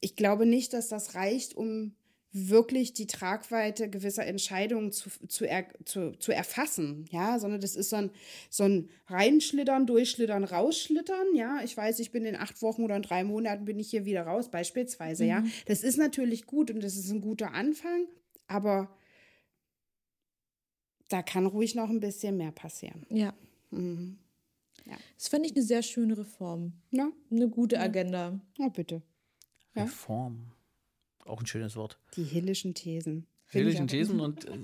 ich 0.00 0.16
glaube 0.16 0.46
nicht, 0.46 0.72
dass 0.72 0.88
das 0.88 1.14
reicht, 1.14 1.54
um 1.54 1.94
wirklich 2.36 2.92
die 2.94 3.06
Tragweite 3.06 3.88
gewisser 3.88 4.26
Entscheidungen 4.26 4.90
zu, 4.90 5.08
zu, 5.28 5.44
er, 5.46 5.66
zu, 5.84 6.12
zu 6.18 6.32
erfassen, 6.32 7.06
ja, 7.10 7.38
sondern 7.38 7.60
das 7.60 7.76
ist 7.76 7.90
so 7.90 7.96
ein, 7.96 8.10
so 8.50 8.64
ein 8.64 8.90
Reinschlittern, 9.06 9.86
Durchschlittern, 9.86 10.42
Rausschlittern, 10.42 11.34
ja. 11.34 11.60
Ich 11.62 11.76
weiß, 11.76 12.00
ich 12.00 12.10
bin 12.10 12.24
in 12.24 12.34
acht 12.34 12.60
Wochen 12.60 12.82
oder 12.82 12.96
in 12.96 13.02
drei 13.02 13.22
Monaten 13.22 13.64
bin 13.64 13.78
ich 13.78 13.88
hier 13.88 14.04
wieder 14.04 14.22
raus, 14.22 14.50
beispielsweise, 14.50 15.24
ja. 15.24 15.44
Das 15.66 15.84
ist 15.84 15.96
natürlich 15.96 16.44
gut 16.44 16.72
und 16.72 16.82
das 16.82 16.96
ist 16.96 17.08
ein 17.10 17.20
guter 17.20 17.54
Anfang, 17.54 18.08
aber 18.48 18.88
da 21.08 21.22
kann 21.22 21.46
ruhig 21.46 21.76
noch 21.76 21.88
ein 21.88 22.00
bisschen 22.00 22.36
mehr 22.36 22.50
passieren. 22.50 23.06
Ja. 23.10 23.32
Mhm. 23.70 24.18
Das 25.16 25.28
fände 25.28 25.48
ich 25.48 25.54
eine 25.54 25.64
sehr 25.64 25.82
schöne 25.82 26.18
Reform. 26.18 26.72
Ja, 26.90 27.10
Eine 27.30 27.48
gute 27.48 27.80
Agenda. 27.80 28.40
oh, 28.58 28.70
bitte. 28.70 29.02
Ja. 29.74 29.84
Reform. 29.84 30.53
Auch 31.24 31.40
ein 31.40 31.46
schönes 31.46 31.76
Wort. 31.76 31.98
Die 32.16 32.24
hillischen 32.24 32.74
Thesen. 32.74 33.26
Hillischen 33.46 33.88
Thesen 33.88 34.20
und 34.20 34.44
äh, 34.46 34.58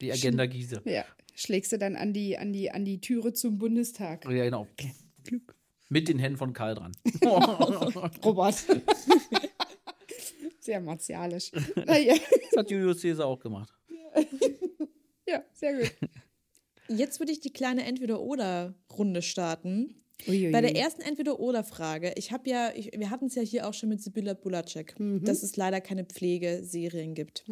die 0.00 0.12
Agenda 0.12 0.46
Giese. 0.46 0.82
Ja, 0.84 1.04
schlägst 1.34 1.72
du 1.72 1.78
dann 1.78 1.96
an 1.96 2.12
die, 2.12 2.36
an 2.36 2.52
die, 2.52 2.70
an 2.70 2.84
die 2.84 3.00
Türe 3.00 3.32
zum 3.32 3.58
Bundestag. 3.58 4.24
Ja, 4.24 4.44
genau. 4.44 4.66
Mit 5.88 6.08
den 6.08 6.18
Händen 6.18 6.38
von 6.38 6.52
Karl 6.52 6.74
dran. 6.74 6.92
Robert. 8.24 8.56
Sehr 10.58 10.80
martialisch. 10.80 11.50
Das 11.50 12.56
hat 12.56 12.70
Julius 12.70 13.02
Caesar 13.02 13.26
auch 13.26 13.38
gemacht. 13.38 13.72
ja, 15.26 15.44
sehr 15.52 15.78
gut. 15.78 15.92
Jetzt 16.88 17.20
würde 17.20 17.32
ich 17.32 17.40
die 17.40 17.52
kleine 17.52 17.84
Entweder-Oder-Runde 17.84 19.22
starten. 19.22 20.01
Uiuiui. 20.26 20.52
Bei 20.52 20.60
der 20.60 20.76
ersten 20.76 21.02
Entweder-Oder-Frage, 21.02 22.12
ich 22.16 22.32
habe 22.32 22.48
ja, 22.48 22.72
ich, 22.74 22.90
wir 22.96 23.10
hatten 23.10 23.26
es 23.26 23.34
ja 23.34 23.42
hier 23.42 23.68
auch 23.68 23.74
schon 23.74 23.88
mit 23.88 24.02
Sibylla 24.02 24.34
Bulacek, 24.34 24.94
dass 24.98 25.42
es 25.42 25.56
leider 25.56 25.80
keine 25.80 26.04
Pflegeserien 26.04 27.14
gibt. 27.14 27.44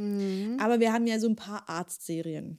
Aber 0.59 0.81
wir 0.81 0.93
haben 0.93 1.07
ja 1.07 1.19
so 1.19 1.29
ein 1.29 1.37
paar 1.37 1.69
Arztserien. 1.69 2.59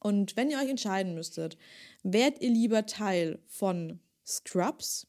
Und 0.00 0.36
wenn 0.36 0.50
ihr 0.50 0.58
euch 0.58 0.68
entscheiden 0.68 1.14
müsstet, 1.14 1.56
wärt 2.02 2.40
ihr 2.40 2.50
lieber 2.50 2.86
Teil 2.86 3.38
von 3.46 4.00
Scrubs 4.26 5.06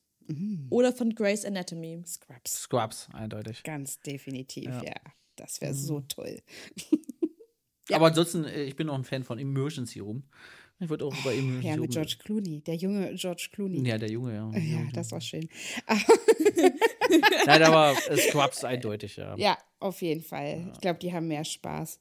oder 0.70 0.94
von 0.94 1.14
Grey's 1.14 1.46
Anatomy? 1.46 2.02
Scrubs. 2.06 2.62
Scrubs, 2.62 3.08
eindeutig. 3.14 3.64
Ganz 3.64 4.00
definitiv, 4.00 4.70
ja. 4.84 4.96
Das 5.36 5.62
wäre 5.62 5.74
so 5.74 6.02
toll. 6.02 6.42
Aber 7.92 8.08
ansonsten, 8.08 8.46
äh, 8.46 8.64
ich 8.64 8.76
bin 8.76 8.90
auch 8.90 8.96
ein 8.96 9.04
Fan 9.04 9.24
von 9.24 9.38
Emergency 9.38 10.00
Room. 10.00 10.24
Ich 10.80 10.90
würde 10.90 11.06
auch 11.06 11.18
über 11.22 11.34
Emergency 11.34 11.68
Ja, 11.68 11.74
Room. 11.74 11.82
mit 11.82 11.92
George 11.92 12.16
Clooney. 12.20 12.62
Der 12.62 12.76
junge 12.76 13.14
George 13.16 13.48
Clooney. 13.52 13.88
Ja, 13.88 13.98
der 13.98 14.10
Junge, 14.10 14.34
ja. 14.36 14.52
Ja, 14.60 14.80
das 14.94 15.12
war 15.12 15.22
schön. 15.22 15.48
Nein, 17.46 17.64
aber 17.64 17.96
Scrubs 18.18 18.64
eindeutig, 18.64 19.16
ja. 19.16 19.36
Ja, 19.38 19.58
auf 19.80 20.02
jeden 20.02 20.22
Fall. 20.22 20.72
Ich 20.74 20.82
glaube, 20.82 21.00
die 21.00 21.14
haben 21.14 21.28
mehr 21.28 21.46
Spaß. 21.46 22.00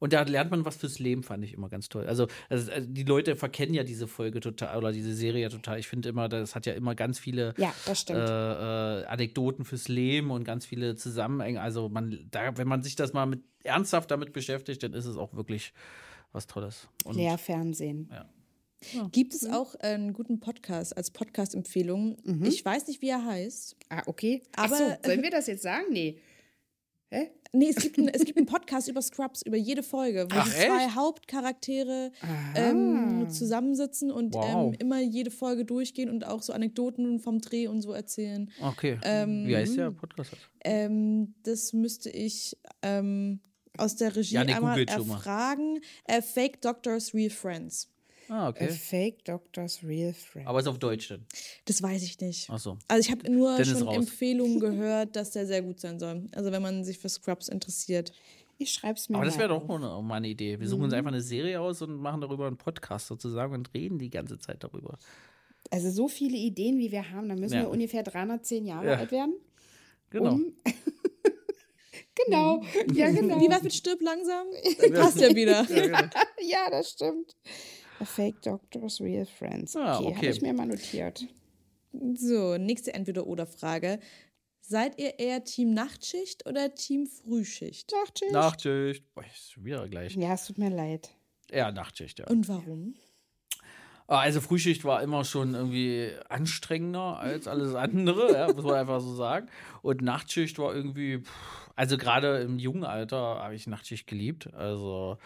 Und 0.00 0.12
da 0.12 0.22
lernt 0.22 0.52
man 0.52 0.64
was 0.64 0.76
fürs 0.76 1.00
Leben, 1.00 1.24
fand 1.24 1.42
ich 1.44 1.52
immer 1.54 1.68
ganz 1.68 1.88
toll. 1.88 2.06
Also, 2.06 2.28
also 2.48 2.70
äh, 2.70 2.82
die 2.86 3.02
Leute 3.02 3.34
verkennen 3.34 3.74
ja 3.74 3.82
diese 3.82 4.06
Folge 4.06 4.38
total 4.38 4.78
oder 4.78 4.92
diese 4.92 5.12
Serie 5.12 5.42
ja 5.42 5.48
total. 5.48 5.80
Ich 5.80 5.88
finde 5.88 6.08
immer, 6.08 6.28
das 6.28 6.54
hat 6.54 6.66
ja 6.66 6.74
immer 6.74 6.94
ganz 6.94 7.18
viele 7.18 7.54
Ja, 7.58 7.74
äh, 8.08 8.12
äh, 8.12 9.04
Anekdoten 9.06 9.64
fürs 9.64 9.88
Leben 9.88 10.30
und 10.30 10.44
ganz 10.44 10.66
viele 10.66 10.94
Zusammenhänge. 10.94 11.60
Also 11.60 11.88
man, 11.88 12.28
da, 12.30 12.56
wenn 12.56 12.68
man 12.68 12.82
sich 12.84 12.94
das 12.94 13.12
mal 13.12 13.26
mit 13.26 13.42
ernsthaft 13.64 14.12
damit 14.12 14.32
beschäftigt, 14.32 14.84
dann 14.84 14.92
ist 14.92 15.06
es 15.06 15.16
auch 15.16 15.34
wirklich 15.34 15.72
was 16.32 16.46
Tolles. 16.46 16.88
Und 17.04 17.16
Lehrfernsehen. 17.16 18.10
Gibt 19.10 19.34
es 19.34 19.44
auch 19.46 19.74
einen 19.76 20.12
guten 20.12 20.38
Podcast 20.38 20.96
als 20.96 21.10
Podcast-Empfehlung? 21.10 22.16
Ich 22.44 22.64
weiß 22.64 22.86
nicht, 22.86 23.02
wie 23.02 23.08
er 23.08 23.24
heißt. 23.24 23.76
Ah, 23.88 24.02
okay. 24.06 24.42
Aber- 24.56 24.76
so, 24.76 24.84
sollen 25.04 25.22
wir 25.22 25.30
das 25.30 25.46
jetzt 25.48 25.62
sagen? 25.62 25.86
Nee. 25.90 26.20
Hä? 27.10 27.30
Nee, 27.52 27.70
es 27.70 27.76
gibt, 27.76 27.98
einen, 27.98 28.08
es 28.08 28.24
gibt 28.26 28.36
einen 28.36 28.46
Podcast 28.46 28.86
über 28.88 29.00
Scrubs, 29.00 29.40
über 29.40 29.56
jede 29.56 29.82
Folge, 29.82 30.26
wo 30.30 30.36
Ach, 30.36 30.44
die 30.44 30.50
zwei 30.50 30.84
echt? 30.84 30.94
Hauptcharaktere 30.94 32.12
ähm, 32.54 33.26
zusammensitzen 33.30 34.10
und 34.10 34.34
Wow. 34.34 34.74
ähm, 34.74 34.78
immer 34.78 35.00
jede 35.00 35.30
Folge 35.30 35.64
durchgehen 35.64 36.10
und 36.10 36.26
auch 36.26 36.42
so 36.42 36.52
Anekdoten 36.52 37.18
vom 37.18 37.40
Dreh 37.40 37.66
und 37.66 37.80
so 37.80 37.92
erzählen. 37.92 38.50
Okay. 38.62 38.98
Ähm, 39.02 39.46
Wie 39.46 39.56
heißt 39.56 39.78
der 39.78 39.90
Podcast? 39.92 40.32
Ähm, 40.62 41.34
das 41.44 41.72
müsste 41.72 42.10
ich 42.10 42.58
ähm, 42.82 43.40
aus 43.78 43.96
der 43.96 44.14
Regie 44.14 44.34
Ja, 44.34 44.44
nee, 44.44 44.52
einmal 44.54 44.78
erfragen. 44.80 45.80
Äh, 46.04 46.22
Fake 46.22 46.60
Doctors, 46.60 47.14
Real 47.14 47.30
Friends. 47.30 47.88
Ah, 48.30 48.44
A 48.44 48.48
okay. 48.50 48.68
Fake 48.68 49.24
Doctor's 49.24 49.82
Real 49.82 50.12
Friend. 50.12 50.46
Aber 50.46 50.58
ist 50.60 50.66
auf 50.66 50.78
Deutsch 50.78 51.08
dann. 51.08 51.24
Das 51.64 51.82
weiß 51.82 52.02
ich 52.02 52.20
nicht. 52.20 52.48
Ach 52.50 52.58
so. 52.58 52.76
Also 52.86 53.00
ich 53.08 53.10
habe 53.10 53.30
nur 53.32 53.52
Dann 53.52 53.62
ist 53.62 53.70
schon 53.70 53.82
raus. 53.88 53.96
Empfehlungen 53.96 54.60
gehört, 54.60 55.16
dass 55.16 55.30
der 55.30 55.46
sehr 55.46 55.62
gut 55.62 55.80
sein 55.80 55.98
soll. 55.98 56.26
Also 56.32 56.52
wenn 56.52 56.60
man 56.60 56.84
sich 56.84 56.98
für 56.98 57.08
Scrubs 57.08 57.48
interessiert. 57.48 58.12
Ich 58.58 58.72
schreib's 58.72 59.08
mir 59.08 59.16
Aber 59.16 59.24
das 59.24 59.38
wäre 59.38 59.48
doch 59.48 59.66
mal 59.66 59.76
eine, 59.76 60.02
mal 60.02 60.16
eine 60.16 60.28
Idee. 60.28 60.58
Wir 60.60 60.68
suchen 60.68 60.82
uns 60.82 60.92
einfach 60.92 61.12
eine 61.12 61.20
Serie 61.22 61.60
aus 61.60 61.80
und 61.80 61.96
machen 61.96 62.20
darüber 62.20 62.48
einen 62.48 62.56
Podcast 62.58 63.06
sozusagen 63.06 63.54
und 63.54 63.72
reden 63.72 63.98
die 63.98 64.10
ganze 64.10 64.38
Zeit 64.38 64.62
darüber. 64.64 64.98
Also 65.70 65.90
so 65.90 66.08
viele 66.08 66.36
Ideen, 66.36 66.78
wie 66.78 66.90
wir 66.90 67.10
haben, 67.10 67.28
dann 67.28 67.38
müssen 67.38 67.54
Ja. 67.54 67.62
wir 67.62 67.70
ungefähr 67.70 68.02
310 68.02 68.66
Jahre 68.66 68.86
Ja. 68.88 68.96
alt 68.96 69.12
werden. 69.12 69.34
Genau. 70.10 70.32
Um 70.32 70.52
Genau. 72.26 72.62
Ja, 72.92 73.10
genau. 73.12 73.40
Wie 73.40 73.48
was 73.48 73.62
mit 73.62 73.72
Stirb 73.74 74.00
langsam? 74.02 74.46
Das 74.78 74.90
passt 74.92 75.20
ja 75.20 75.34
wieder. 75.34 75.66
Ja, 76.40 76.70
das 76.70 76.90
stimmt. 76.90 77.36
A 78.00 78.04
Fake 78.04 78.40
Doctor's 78.42 79.00
Real 79.00 79.26
Friends. 79.26 79.74
Okay, 79.74 79.84
Ah, 79.84 79.94
habe 79.96 80.06
okay. 80.06 80.30
ich 80.30 80.40
mir 80.42 80.52
mal 80.52 80.66
notiert. 80.66 81.26
So, 82.14 82.56
nächste 82.56 82.94
Entweder-Oder-Frage. 82.94 83.98
Seid 84.60 85.00
ihr 85.00 85.18
eher 85.18 85.42
Team 85.44 85.72
Nachtschicht 85.72 86.46
oder 86.46 86.74
Team 86.74 87.06
Frühschicht? 87.06 87.90
Nachtschicht. 87.92 88.32
Nachtschicht. 88.32 89.14
Boah, 89.14 89.24
ist 89.24 89.52
schon 89.52 89.64
wieder 89.64 89.88
gleich. 89.88 90.14
Ja, 90.14 90.34
es 90.34 90.46
tut 90.46 90.58
mir 90.58 90.68
leid. 90.70 91.10
Ja, 91.50 91.72
Nachtschicht, 91.72 92.18
ja. 92.18 92.26
Und 92.26 92.46
warum? 92.48 92.94
Ah, 92.94 93.07
Also 94.08 94.40
Frühschicht 94.40 94.84
war 94.84 95.02
immer 95.02 95.22
schon 95.22 95.54
irgendwie 95.54 96.10
anstrengender 96.30 97.18
als 97.18 97.46
alles 97.46 97.74
andere, 97.74 98.32
ja, 98.32 98.50
muss 98.52 98.64
man 98.64 98.76
einfach 98.76 99.00
so 99.00 99.14
sagen. 99.14 99.48
Und 99.82 100.00
Nachtschicht 100.00 100.58
war 100.58 100.74
irgendwie, 100.74 101.22
also 101.76 101.98
gerade 101.98 102.38
im 102.38 102.58
jungen 102.58 102.84
Alter 102.84 103.18
habe 103.42 103.54
ich 103.54 103.66
Nachtschicht 103.66 104.06
geliebt. 104.06 104.52
Also 104.54 105.18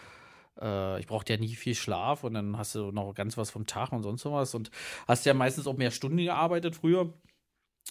äh, 0.59 0.99
ich 0.99 1.07
brauchte 1.07 1.31
ja 1.31 1.39
nie 1.39 1.55
viel 1.55 1.75
Schlaf 1.75 2.25
und 2.25 2.33
dann 2.33 2.57
hast 2.57 2.75
du 2.75 2.91
noch 2.91 3.13
ganz 3.13 3.37
was 3.37 3.51
vom 3.51 3.65
Tag 3.65 3.93
und 3.93 4.03
sonst 4.03 4.25
was 4.25 4.53
und 4.53 4.69
hast 5.07 5.25
ja 5.25 5.33
meistens 5.33 5.65
auch 5.65 5.77
mehr 5.77 5.91
Stunden 5.91 6.17
gearbeitet 6.17 6.75
früher. 6.75 7.13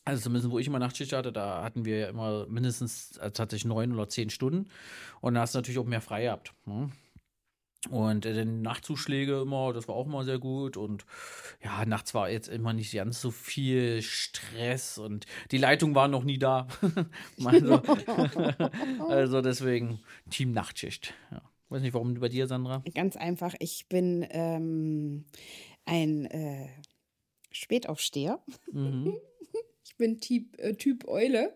Also 0.05 0.25
zumindest, 0.25 0.51
wo 0.51 0.59
ich 0.59 0.67
immer 0.67 0.79
Nachtschicht 0.79 1.15
hatte, 1.15 1.33
da 1.33 1.63
hatten 1.63 1.87
wir 1.87 1.99
ja 1.99 2.09
immer 2.09 2.47
mindestens 2.49 3.19
also 3.19 3.33
tatsächlich 3.33 3.65
neun 3.65 3.93
oder 3.93 4.11
zehn 4.11 4.29
Stunden. 4.29 4.69
Und 5.23 5.35
da 5.35 5.41
hast 5.41 5.55
du 5.55 5.59
natürlich 5.59 5.79
auch 5.79 5.87
mehr 5.87 6.03
frei 6.03 6.25
gehabt. 6.25 6.53
Ne? 6.67 6.91
Und 7.91 8.27
äh, 8.27 8.35
dann 8.35 8.63
Nachtzuschläge 8.63 9.41
immer, 9.41 9.73
das 9.73 9.89
war 9.89 9.97
auch 9.97 10.07
immer 10.07 10.25
sehr 10.25 10.39
gut. 10.39 10.77
Und 10.77 11.05
ja, 11.63 11.85
nachts 11.85 12.15
war 12.15 12.31
jetzt 12.31 12.49
immer 12.49 12.73
nicht 12.73 12.93
ganz 12.93 13.21
so 13.21 13.31
viel 13.31 14.03
Stress 14.03 14.99
und 14.99 15.27
die 15.51 15.59
Leitung 15.59 15.95
war 15.95 16.09
noch 16.09 16.23
nie 16.25 16.39
da. 16.39 16.69
also, 17.45 17.83
also 19.09 19.41
deswegen 19.43 20.01
Team 20.31 20.53
Nachtschicht. 20.53 21.15
Ja. 21.31 21.43
Weiß 21.71 21.83
nicht, 21.83 21.95
warum 21.95 22.15
bei 22.21 22.29
dir, 22.29 22.47
Sandra? 22.47 22.83
Ganz 22.95 23.17
einfach, 23.17 23.55
ich 23.59 23.87
bin 23.89 24.27
ähm, 24.31 25.25
ein 25.87 26.27
äh, 26.27 26.69
Spätaufsteher. 27.51 28.41
Mhm. 28.71 29.15
Ich 29.93 29.99
bin 29.99 30.21
typ, 30.21 30.59
äh, 30.59 30.73
typ 30.73 31.07
Eule. 31.07 31.53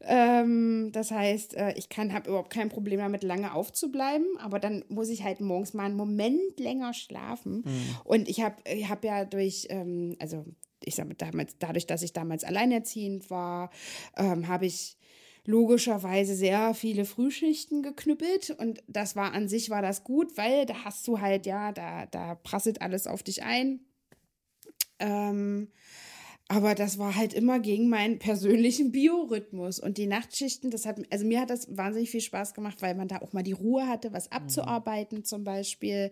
Ähm, 0.00 0.90
das 0.92 1.10
heißt, 1.10 1.54
äh, 1.54 1.74
ich 1.76 1.90
kann 1.90 2.14
habe 2.14 2.30
überhaupt 2.30 2.50
kein 2.50 2.70
Problem 2.70 2.98
damit, 2.98 3.22
lange 3.22 3.52
aufzubleiben, 3.52 4.26
aber 4.38 4.58
dann 4.58 4.84
muss 4.88 5.10
ich 5.10 5.22
halt 5.22 5.40
morgens 5.40 5.74
mal 5.74 5.84
einen 5.84 5.96
Moment 5.96 6.58
länger 6.58 6.94
schlafen. 6.94 7.62
Mhm. 7.66 7.96
Und 8.04 8.28
ich 8.28 8.40
habe 8.40 8.56
ich 8.64 8.88
hab 8.88 9.04
ja 9.04 9.26
durch, 9.26 9.66
ähm, 9.68 10.16
also 10.18 10.46
ich 10.82 10.94
sage 10.94 11.14
damals, 11.14 11.58
dadurch, 11.58 11.86
dass 11.86 12.02
ich 12.02 12.14
damals 12.14 12.42
alleinerziehend 12.42 13.28
war, 13.28 13.70
ähm, 14.16 14.48
habe 14.48 14.64
ich 14.64 14.96
logischerweise 15.44 16.34
sehr 16.34 16.72
viele 16.72 17.04
Frühschichten 17.04 17.82
geknüppelt 17.82 18.50
und 18.50 18.82
das 18.86 19.14
war 19.14 19.34
an 19.34 19.48
sich 19.48 19.68
war 19.68 19.82
das 19.82 20.04
gut, 20.04 20.38
weil 20.38 20.64
da 20.64 20.84
hast 20.84 21.06
du 21.06 21.20
halt 21.20 21.44
ja, 21.44 21.72
da 21.72 22.06
da 22.06 22.34
prasselt 22.34 22.80
alles 22.80 23.06
auf 23.06 23.22
dich 23.22 23.42
ein. 23.42 23.80
Ähm, 24.98 25.68
aber 26.50 26.74
das 26.74 26.98
war 26.98 27.14
halt 27.14 27.34
immer 27.34 27.60
gegen 27.60 27.90
meinen 27.90 28.18
persönlichen 28.18 28.90
Biorhythmus. 28.90 29.78
Und 29.78 29.98
die 29.98 30.06
Nachtschichten, 30.06 30.70
das 30.70 30.86
hat, 30.86 30.98
also 31.10 31.26
mir 31.26 31.42
hat 31.42 31.50
das 31.50 31.76
wahnsinnig 31.76 32.10
viel 32.10 32.22
Spaß 32.22 32.54
gemacht, 32.54 32.80
weil 32.80 32.94
man 32.94 33.06
da 33.06 33.18
auch 33.18 33.34
mal 33.34 33.42
die 33.42 33.52
Ruhe 33.52 33.86
hatte, 33.86 34.14
was 34.14 34.32
abzuarbeiten 34.32 35.24
zum 35.24 35.44
Beispiel, 35.44 36.10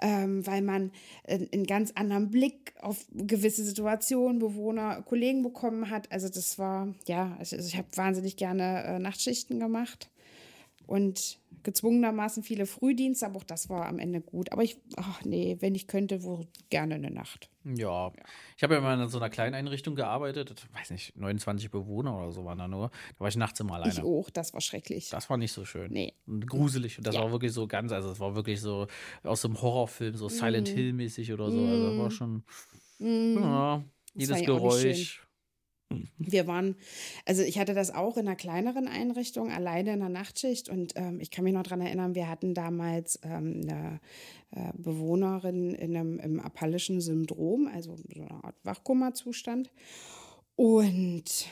ähm, 0.00 0.46
weil 0.46 0.62
man 0.62 0.92
einen 1.26 1.66
ganz 1.66 1.90
anderen 1.96 2.30
Blick 2.30 2.74
auf 2.80 3.04
gewisse 3.12 3.64
Situationen, 3.64 4.38
Bewohner, 4.38 5.02
Kollegen 5.02 5.42
bekommen 5.42 5.90
hat. 5.90 6.12
Also 6.12 6.28
das 6.28 6.60
war, 6.60 6.94
ja, 7.08 7.34
also 7.40 7.56
ich 7.56 7.76
habe 7.76 7.88
wahnsinnig 7.96 8.36
gerne 8.36 8.84
äh, 8.84 8.98
Nachtschichten 9.00 9.58
gemacht. 9.58 10.10
Und 10.86 11.41
gezwungenermaßen 11.62 12.42
viele 12.42 12.66
Frühdienste, 12.66 13.26
aber 13.26 13.36
auch 13.36 13.44
das 13.44 13.68
war 13.68 13.86
am 13.86 13.98
Ende 13.98 14.20
gut. 14.20 14.52
Aber 14.52 14.62
ich, 14.62 14.78
ach 14.96 15.24
nee, 15.24 15.56
wenn 15.60 15.74
ich 15.74 15.86
könnte, 15.86 16.22
wohl 16.22 16.46
gerne 16.70 16.94
eine 16.94 17.10
Nacht. 17.10 17.50
Ja. 17.64 18.08
ja. 18.08 18.12
Ich 18.56 18.62
habe 18.62 18.74
ja 18.74 18.80
mal 18.80 19.00
in 19.00 19.08
so 19.08 19.18
einer 19.18 19.30
kleinen 19.30 19.54
Einrichtung 19.54 19.94
gearbeitet, 19.94 20.66
weiß 20.72 20.90
nicht, 20.90 21.16
29 21.16 21.70
Bewohner 21.70 22.16
oder 22.16 22.32
so 22.32 22.44
waren 22.44 22.58
da 22.58 22.68
nur. 22.68 22.90
Da 23.14 23.20
war 23.20 23.28
ich 23.28 23.36
nachts 23.36 23.60
immer 23.60 23.74
alleine. 23.74 23.92
Ich 23.92 24.02
auch, 24.02 24.30
das 24.30 24.52
war 24.52 24.60
schrecklich. 24.60 25.10
Das 25.10 25.30
war 25.30 25.36
nicht 25.36 25.52
so 25.52 25.64
schön. 25.64 25.92
Nee. 25.92 26.14
Und 26.26 26.46
gruselig. 26.46 26.98
Und 26.98 27.06
das 27.06 27.14
ja. 27.14 27.22
war 27.22 27.32
wirklich 27.32 27.52
so 27.52 27.66
ganz, 27.66 27.92
also 27.92 28.10
es 28.10 28.20
war 28.20 28.34
wirklich 28.34 28.60
so 28.60 28.86
aus 29.22 29.44
einem 29.44 29.60
Horrorfilm, 29.60 30.16
so 30.16 30.28
Silent 30.28 30.70
mm. 30.70 30.74
Hill-mäßig 30.74 31.32
oder 31.32 31.50
so. 31.50 31.64
Also 31.64 31.90
das 31.90 31.98
war 31.98 32.10
schon, 32.10 32.44
mm. 32.98 33.38
ja, 33.38 33.84
jedes 34.14 34.42
Geräusch 34.42 35.22
wir 36.18 36.46
waren, 36.46 36.76
also 37.26 37.42
ich 37.42 37.58
hatte 37.58 37.74
das 37.74 37.94
auch 37.94 38.16
in 38.16 38.26
einer 38.26 38.36
kleineren 38.36 38.88
Einrichtung, 38.88 39.50
alleine 39.50 39.92
in 39.92 40.00
der 40.00 40.08
Nachtschicht 40.08 40.68
und 40.68 40.92
ähm, 40.96 41.20
ich 41.20 41.30
kann 41.30 41.44
mich 41.44 41.54
noch 41.54 41.62
daran 41.62 41.80
erinnern, 41.80 42.14
wir 42.14 42.28
hatten 42.28 42.54
damals 42.54 43.18
ähm, 43.22 43.60
eine 43.62 44.00
äh, 44.50 44.72
Bewohnerin 44.76 45.74
in 45.74 45.96
einem, 45.96 46.18
im 46.18 46.40
apallischen 46.40 47.00
Syndrom, 47.00 47.68
also 47.72 47.96
so 47.96 48.04
eine 48.14 48.30
Art 48.44 48.56
Wachkoma-Zustand 48.64 49.70
und 50.56 51.46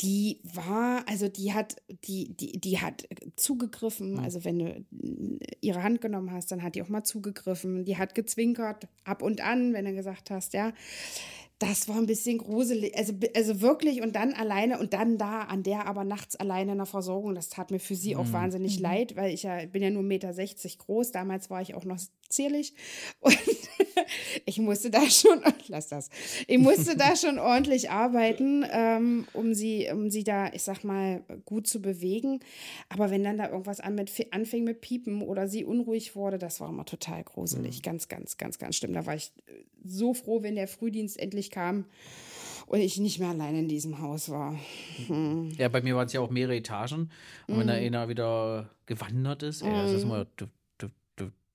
die 0.00 0.40
war, 0.44 1.08
also 1.08 1.28
die 1.28 1.52
hat, 1.52 1.76
die, 2.04 2.36
die, 2.36 2.60
die 2.60 2.80
hat 2.80 3.08
zugegriffen. 3.36 4.20
Also 4.20 4.44
wenn 4.44 4.58
du 4.60 4.84
ihre 5.60 5.82
Hand 5.82 6.00
genommen 6.00 6.30
hast, 6.30 6.52
dann 6.52 6.62
hat 6.62 6.76
die 6.76 6.82
auch 6.82 6.88
mal 6.88 7.02
zugegriffen. 7.02 7.84
Die 7.84 7.96
hat 7.96 8.14
gezwinkert, 8.14 8.86
ab 9.02 9.22
und 9.22 9.40
an, 9.40 9.72
wenn 9.72 9.86
du 9.86 9.94
gesagt 9.94 10.30
hast, 10.30 10.52
ja 10.52 10.72
das 11.58 11.88
war 11.88 11.96
ein 11.96 12.06
bisschen 12.06 12.38
gruselig. 12.38 12.96
Also, 12.96 13.12
also 13.34 13.60
wirklich 13.60 14.02
und 14.02 14.16
dann 14.16 14.32
alleine 14.34 14.78
und 14.78 14.92
dann 14.92 15.18
da 15.18 15.42
an 15.42 15.62
der 15.62 15.86
aber 15.86 16.04
nachts 16.04 16.36
alleine 16.36 16.72
in 16.72 16.78
der 16.78 16.86
Versorgung. 16.86 17.34
Das 17.34 17.48
tat 17.48 17.70
mir 17.70 17.78
für 17.78 17.94
sie 17.94 18.16
auch 18.16 18.24
mhm. 18.24 18.32
wahnsinnig 18.32 18.78
mhm. 18.78 18.82
leid, 18.82 19.16
weil 19.16 19.32
ich 19.32 19.44
ja 19.44 19.64
bin 19.66 19.82
ja 19.82 19.90
nur 19.90 20.02
1,60 20.02 20.04
Meter 20.04 20.84
groß. 20.84 21.12
Damals 21.12 21.50
war 21.50 21.62
ich 21.62 21.74
auch 21.74 21.84
noch 21.84 21.98
zierlich. 22.28 22.74
Und 23.20 23.38
ich 24.46 24.58
musste 24.58 24.90
da 24.90 25.08
schon, 25.08 25.40
lass 25.68 25.88
das, 25.88 26.08
ich 26.48 26.58
musste 26.58 26.96
da 26.96 27.14
schon 27.16 27.38
ordentlich 27.38 27.90
arbeiten, 27.90 28.64
ähm, 28.70 29.26
um 29.32 29.54
sie, 29.54 29.88
um 29.92 30.10
sie 30.10 30.24
da, 30.24 30.52
ich 30.52 30.62
sag 30.62 30.82
mal, 30.82 31.22
gut 31.44 31.66
zu 31.68 31.80
bewegen. 31.80 32.40
Aber 32.88 33.10
wenn 33.10 33.22
dann 33.22 33.38
da 33.38 33.48
irgendwas 33.48 33.80
an 33.80 33.94
mit, 33.94 34.10
anfing 34.32 34.64
mit 34.64 34.80
Piepen 34.80 35.22
oder 35.22 35.46
sie 35.46 35.64
unruhig 35.64 36.16
wurde, 36.16 36.38
das 36.38 36.60
war 36.60 36.68
immer 36.68 36.84
total 36.84 37.22
gruselig. 37.22 37.78
Mhm. 37.78 37.82
Ganz, 37.82 38.08
ganz, 38.08 38.36
ganz, 38.36 38.58
ganz 38.58 38.76
schlimm. 38.76 38.92
Da 38.92 39.06
war 39.06 39.14
ich 39.14 39.32
so 39.84 40.14
froh, 40.14 40.42
wenn 40.42 40.54
der 40.54 40.68
Frühdienst 40.68 41.18
endlich 41.18 41.50
kam 41.50 41.84
und 42.66 42.80
ich 42.80 42.98
nicht 42.98 43.18
mehr 43.18 43.28
allein 43.28 43.56
in 43.56 43.68
diesem 43.68 44.00
Haus 44.00 44.30
war. 44.30 44.58
Hm. 45.06 45.50
Ja, 45.58 45.68
bei 45.68 45.82
mir 45.82 45.96
waren 45.96 46.06
es 46.06 46.12
ja 46.12 46.20
auch 46.20 46.30
mehrere 46.30 46.56
Etagen. 46.56 47.10
Und 47.46 47.58
wenn 47.58 47.66
da 47.66 47.74
mhm. 47.74 47.86
einer 47.86 48.08
wieder 48.08 48.70
gewandert 48.86 49.42
ist, 49.42 49.62
mhm. 49.62 49.70
ey, 49.70 49.82
das 49.82 49.92
ist 49.92 50.06
mal 50.06 50.26
Mhm. 50.40 50.48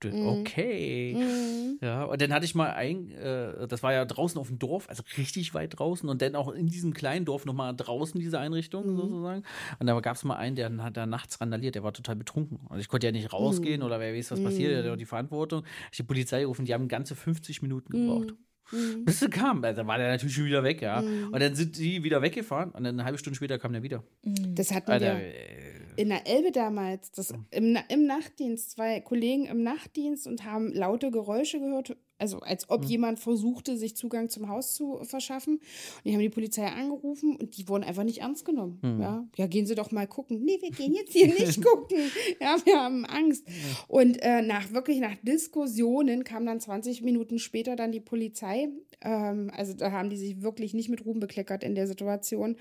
Okay. 0.05 1.15
Mhm. 1.15 1.77
Ja, 1.81 2.03
und 2.03 2.21
dann 2.21 2.33
hatte 2.33 2.45
ich 2.45 2.55
mal 2.55 2.71
ein, 2.71 3.11
äh, 3.11 3.67
das 3.67 3.83
war 3.83 3.93
ja 3.93 4.05
draußen 4.05 4.39
auf 4.39 4.47
dem 4.47 4.59
Dorf, 4.59 4.89
also 4.89 5.03
richtig 5.17 5.53
weit 5.53 5.79
draußen 5.79 6.07
und 6.09 6.21
dann 6.21 6.35
auch 6.35 6.49
in 6.51 6.67
diesem 6.67 6.93
kleinen 6.93 7.25
Dorf 7.25 7.45
nochmal 7.45 7.75
draußen 7.75 8.19
diese 8.19 8.39
Einrichtung 8.39 8.91
mhm. 8.91 8.97
sozusagen. 8.97 9.43
Und 9.79 9.87
da 9.87 9.99
gab 9.99 10.15
es 10.15 10.23
mal 10.23 10.35
einen, 10.35 10.55
der 10.55 10.75
hat 10.77 10.97
da 10.97 11.05
nachts 11.05 11.39
randaliert, 11.39 11.75
der 11.75 11.83
war 11.83 11.93
total 11.93 12.15
betrunken. 12.15 12.59
Und 12.67 12.79
ich 12.79 12.87
konnte 12.87 13.07
ja 13.07 13.11
nicht 13.11 13.31
rausgehen 13.31 13.79
mhm. 13.81 13.85
oder 13.85 13.99
wer 13.99 14.13
weiß, 14.13 14.31
was 14.31 14.43
passiert, 14.43 14.71
der 14.71 14.83
hat 14.83 14.91
auch 14.91 14.97
die 14.97 15.05
Verantwortung. 15.05 15.63
Ich 15.91 15.97
die 15.97 16.03
Polizei 16.03 16.41
gerufen, 16.41 16.65
die 16.65 16.73
haben 16.73 16.87
ganze 16.87 17.15
50 17.15 17.61
Minuten 17.61 17.91
gebraucht. 17.91 18.33
Mhm. 18.71 19.05
Bis 19.05 19.19
sie 19.19 19.29
kam. 19.29 19.63
Also, 19.63 19.85
war 19.87 19.97
der 19.97 20.09
natürlich 20.09 20.35
schon 20.35 20.45
wieder 20.45 20.63
weg, 20.63 20.81
ja. 20.81 21.01
Mhm. 21.01 21.29
Und 21.31 21.41
dann 21.41 21.55
sind 21.55 21.77
die 21.77 22.03
wieder 22.03 22.21
weggefahren 22.21 22.71
und 22.71 22.83
dann 22.83 22.95
eine 22.95 23.05
halbe 23.05 23.17
Stunde 23.17 23.35
später 23.35 23.57
kam 23.57 23.73
der 23.73 23.83
wieder. 23.83 24.03
Das 24.23 24.71
hatten 24.71 24.91
Alter, 24.91 25.17
wir. 25.17 25.23
Äh, 25.23 25.78
in 25.99 26.07
der 26.07 26.25
Elbe 26.27 26.53
damals, 26.53 27.11
das, 27.11 27.33
im, 27.51 27.77
im 27.89 28.05
Nachtdienst, 28.05 28.71
zwei 28.71 29.01
Kollegen 29.01 29.47
im 29.47 29.63
Nachtdienst 29.63 30.27
und 30.27 30.45
haben 30.45 30.71
laute 30.71 31.11
Geräusche 31.11 31.59
gehört, 31.59 31.97
also 32.17 32.39
als 32.39 32.69
ob 32.69 32.83
mhm. 32.83 32.89
jemand 32.89 33.19
versuchte, 33.19 33.77
sich 33.77 33.97
Zugang 33.97 34.29
zum 34.29 34.47
Haus 34.47 34.75
zu 34.75 35.03
verschaffen. 35.03 35.55
Und 35.55 36.05
die 36.05 36.13
haben 36.13 36.21
die 36.21 36.29
Polizei 36.29 36.65
angerufen 36.67 37.35
und 37.35 37.57
die 37.57 37.67
wurden 37.67 37.83
einfach 37.83 38.05
nicht 38.05 38.19
ernst 38.19 38.45
genommen. 38.45 38.79
Mhm. 38.81 39.01
Ja, 39.01 39.27
ja 39.35 39.47
gehen 39.47 39.65
Sie 39.65 39.75
doch 39.75 39.91
mal 39.91 40.07
gucken. 40.07 40.41
Nee, 40.45 40.59
wir 40.61 40.71
gehen 40.71 40.93
jetzt 40.93 41.11
hier 41.11 41.27
nicht 41.27 41.61
gucken. 41.65 41.97
Ja, 42.39 42.55
wir 42.63 42.79
haben 42.79 43.03
Angst. 43.05 43.45
Und 43.89 44.21
äh, 44.21 44.41
nach 44.41 44.71
wirklich 44.71 44.99
nach 44.99 45.17
Diskussionen 45.21 46.23
kam 46.23 46.45
dann 46.45 46.61
20 46.61 47.01
Minuten 47.01 47.39
später 47.39 47.75
dann 47.75 47.91
die 47.91 47.99
Polizei. 47.99 48.69
Ähm, 49.01 49.51
also 49.55 49.73
da 49.73 49.91
haben 49.91 50.09
die 50.09 50.17
sich 50.17 50.41
wirklich 50.41 50.73
nicht 50.73 50.89
mit 50.89 51.05
Ruhm 51.05 51.19
bekleckert 51.19 51.63
in 51.63 51.75
der 51.75 51.87
Situation. 51.87 52.55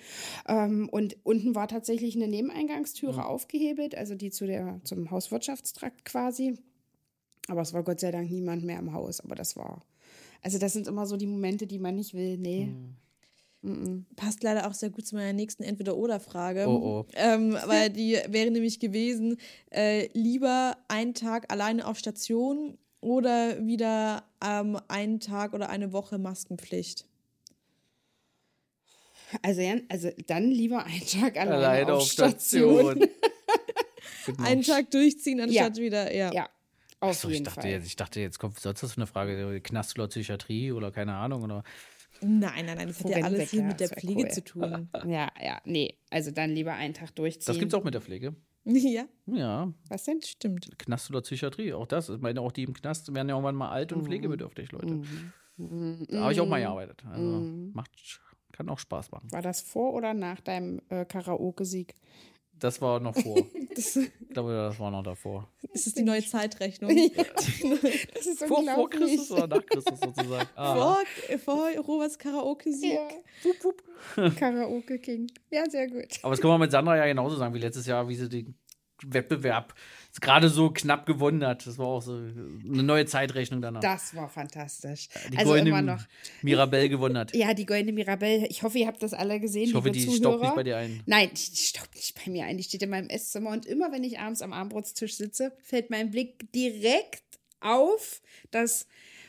Ähm, 0.46 0.88
und 0.90 1.16
unten 1.24 1.54
war 1.54 1.68
tatsächlich 1.68 2.16
eine 2.16 2.28
Nebeneingangstüre 2.28 3.20
mhm. 3.20 3.26
aufgehebelt, 3.26 3.96
also 3.96 4.14
die 4.14 4.30
zu 4.30 4.46
der, 4.46 4.80
zum 4.84 5.10
Hauswirtschaftstrakt 5.10 6.04
quasi. 6.04 6.54
Aber 7.48 7.62
es 7.62 7.72
war 7.72 7.82
Gott 7.82 8.00
sei 8.00 8.10
Dank 8.10 8.30
niemand 8.30 8.64
mehr 8.64 8.78
im 8.78 8.92
Haus. 8.92 9.20
Aber 9.20 9.34
das 9.34 9.56
war. 9.56 9.82
Also, 10.42 10.58
das 10.58 10.72
sind 10.72 10.86
immer 10.86 11.06
so 11.06 11.16
die 11.16 11.26
Momente, 11.26 11.66
die 11.66 11.78
man 11.78 11.96
nicht 11.96 12.14
will. 12.14 12.38
Nee. 12.38 12.66
Mhm. 12.66 12.96
Mm 13.60 14.06
Passt 14.14 14.44
leider 14.44 14.68
auch 14.68 14.74
sehr 14.74 14.90
gut 14.90 15.06
zu 15.06 15.16
meiner 15.16 15.32
nächsten 15.32 15.64
Entweder-Oder-Frage. 15.64 16.66
Oh, 16.68 17.00
oh. 17.00 17.06
Ähm, 17.14 17.56
weil 17.66 17.90
die 17.90 18.16
wäre 18.28 18.52
nämlich 18.52 18.78
gewesen: 18.78 19.36
äh, 19.70 20.08
lieber 20.12 20.76
einen 20.86 21.14
Tag 21.14 21.52
alleine 21.52 21.86
auf 21.86 21.98
Station 21.98 22.78
oder 23.00 23.64
wieder 23.64 24.24
ähm, 24.44 24.78
einen 24.88 25.20
Tag 25.20 25.54
oder 25.54 25.68
eine 25.70 25.92
Woche 25.92 26.18
Maskenpflicht? 26.18 27.06
Also, 29.42 29.62
also 29.88 30.10
dann 30.26 30.50
lieber 30.50 30.84
einen 30.84 31.06
Tag 31.06 31.36
alleine, 31.36 31.56
alleine 31.56 31.92
auf, 31.92 32.02
auf, 32.02 32.10
Station. 32.10 32.96
Station. 32.96 34.38
einen 34.38 34.62
Tag 34.62 34.90
durchziehen, 34.90 35.40
anstatt 35.40 35.76
ja. 35.76 35.82
wieder, 35.82 36.14
ja. 36.14 36.32
Ja, 36.32 36.48
auf 37.00 37.10
Achso, 37.10 37.28
jeden 37.28 37.42
ich 37.42 37.44
dachte 37.44 37.60
Fall. 37.62 37.70
Jetzt, 37.70 37.86
ich 37.86 37.96
dachte, 37.96 38.20
jetzt 38.20 38.38
kommt 38.38 38.58
sonst 38.58 38.82
was 38.82 38.92
für 38.92 38.98
eine 38.98 39.06
Frage, 39.06 39.60
Knast 39.60 39.98
oder 39.98 40.08
Psychiatrie 40.08 40.72
oder 40.72 40.90
keine 40.90 41.14
Ahnung. 41.14 41.42
Oder 41.42 41.62
Nein, 42.20 42.66
nein, 42.66 42.76
nein, 42.76 42.88
das 42.88 43.04
hat 43.04 43.10
ja 43.10 43.24
alles 43.24 43.50
hier 43.50 43.62
mit 43.62 43.78
der 43.80 43.88
Pflege 43.88 44.22
cool. 44.22 44.30
zu 44.30 44.42
tun. 44.42 44.88
Ja, 45.06 45.30
ja, 45.40 45.60
nee, 45.64 45.98
also 46.10 46.30
dann 46.30 46.50
lieber 46.50 46.72
einen 46.74 46.94
Tag 46.94 47.14
durchziehen. 47.14 47.46
Das 47.46 47.58
gibt 47.58 47.72
es 47.72 47.78
auch 47.78 47.84
mit 47.84 47.94
der 47.94 48.00
Pflege. 48.00 48.34
Ja. 48.76 49.04
Ja. 49.26 49.72
Was 49.88 50.04
denn? 50.04 50.20
Stimmt. 50.22 50.78
Knast 50.78 51.10
oder 51.10 51.22
Psychiatrie, 51.22 51.72
auch 51.72 51.86
das. 51.86 52.08
Ich 52.08 52.20
meine, 52.20 52.40
auch 52.40 52.52
die 52.52 52.64
im 52.64 52.74
Knast 52.74 53.12
werden 53.14 53.28
ja 53.28 53.34
irgendwann 53.34 53.54
mal 53.54 53.70
alt 53.70 53.92
und 53.92 54.02
mhm. 54.02 54.06
pflegebedürftig, 54.06 54.72
Leute. 54.72 54.94
Mhm. 54.94 55.32
Mhm. 55.56 56.06
Da 56.08 56.20
habe 56.20 56.32
ich 56.32 56.40
auch 56.40 56.46
mal 56.46 56.60
gearbeitet. 56.60 57.04
Also 57.10 57.24
mhm. 57.24 57.72
macht, 57.74 58.20
kann 58.52 58.68
auch 58.68 58.78
Spaß 58.78 59.10
machen. 59.10 59.32
War 59.32 59.42
das 59.42 59.60
vor 59.60 59.94
oder 59.94 60.14
nach 60.14 60.40
deinem 60.40 60.80
äh, 60.88 61.04
Karaoke-Sieg? 61.04 61.94
Das 62.60 62.80
war 62.80 63.00
noch 63.00 63.14
vor. 63.22 63.36
ich 63.76 64.10
glaube, 64.30 64.52
das 64.52 64.78
war 64.78 64.90
noch 64.90 65.02
davor. 65.02 65.48
Das 65.72 65.86
ist 65.86 65.96
die 65.98 66.02
neue 66.02 66.24
Zeitrechnung. 66.24 66.90
Das 68.14 68.26
ist 68.26 68.44
Vor, 68.44 68.62
vor. 68.64 68.90
Christus 68.90 69.30
oder 69.30 69.46
nach 69.46 69.66
Christus 69.66 70.00
sozusagen. 70.00 70.48
Ah. 70.56 70.74
vor, 70.74 71.38
vor 71.38 71.70
Roberts 71.86 72.18
Karaoke-Sieg. 72.18 72.98
Ja. 74.16 74.30
Karaoke 74.30 74.98
King. 74.98 75.30
Ja, 75.50 75.68
sehr 75.68 75.88
gut. 75.88 76.18
Aber 76.22 76.30
das 76.32 76.40
können 76.40 76.52
wir 76.54 76.58
mit 76.58 76.70
Sandra 76.70 76.96
ja 76.96 77.06
genauso 77.06 77.36
sagen 77.36 77.54
wie 77.54 77.58
letztes 77.58 77.86
Jahr, 77.86 78.08
wie 78.08 78.14
sie 78.16 78.28
den 78.28 78.54
Wettbewerb 79.04 79.74
gerade 80.20 80.48
so 80.48 80.70
knapp 80.70 81.06
gewonnen 81.06 81.44
hat. 81.44 81.66
Das 81.66 81.78
war 81.78 81.86
auch 81.86 82.02
so 82.02 82.12
eine 82.12 82.82
neue 82.82 83.06
Zeitrechnung 83.06 83.60
danach. 83.60 83.80
Das 83.80 84.14
war 84.14 84.28
fantastisch. 84.28 85.08
die 85.30 85.38
also 85.38 85.50
goldene 85.50 85.70
immer 85.70 85.82
noch. 85.82 86.02
Mirabelle 86.42 86.88
gewonnen 86.88 87.18
hat. 87.18 87.34
Ja, 87.34 87.54
die 87.54 87.66
goldene 87.66 87.92
Mirabelle. 87.92 88.46
Ich 88.48 88.62
hoffe, 88.62 88.78
ihr 88.78 88.86
habt 88.86 89.02
das 89.02 89.14
alle 89.14 89.40
gesehen. 89.40 89.68
Ich 89.68 89.74
hoffe, 89.74 89.90
die 89.90 90.00
Zuhörer. 90.00 90.18
staubt 90.18 90.42
nicht 90.42 90.54
bei 90.54 90.62
dir 90.62 90.76
ein. 90.78 91.02
Nein, 91.06 91.30
die, 91.32 91.56
staubt 91.56 91.94
nicht 91.94 92.14
bei 92.14 92.30
mir 92.30 92.46
ein. 92.46 92.56
Die 92.56 92.64
steht 92.64 92.82
in 92.82 92.90
meinem 92.90 93.08
Esszimmer 93.08 93.50
und 93.50 93.66
immer, 93.66 93.92
wenn 93.92 94.04
ich 94.04 94.18
abends 94.18 94.42
am 94.42 94.52
Abendbrotstisch 94.52 95.16
sitze, 95.16 95.52
fällt 95.62 95.90
mein 95.90 96.10
Blick 96.10 96.50
direkt 96.52 97.22
auf 97.60 98.20
das 98.50 98.86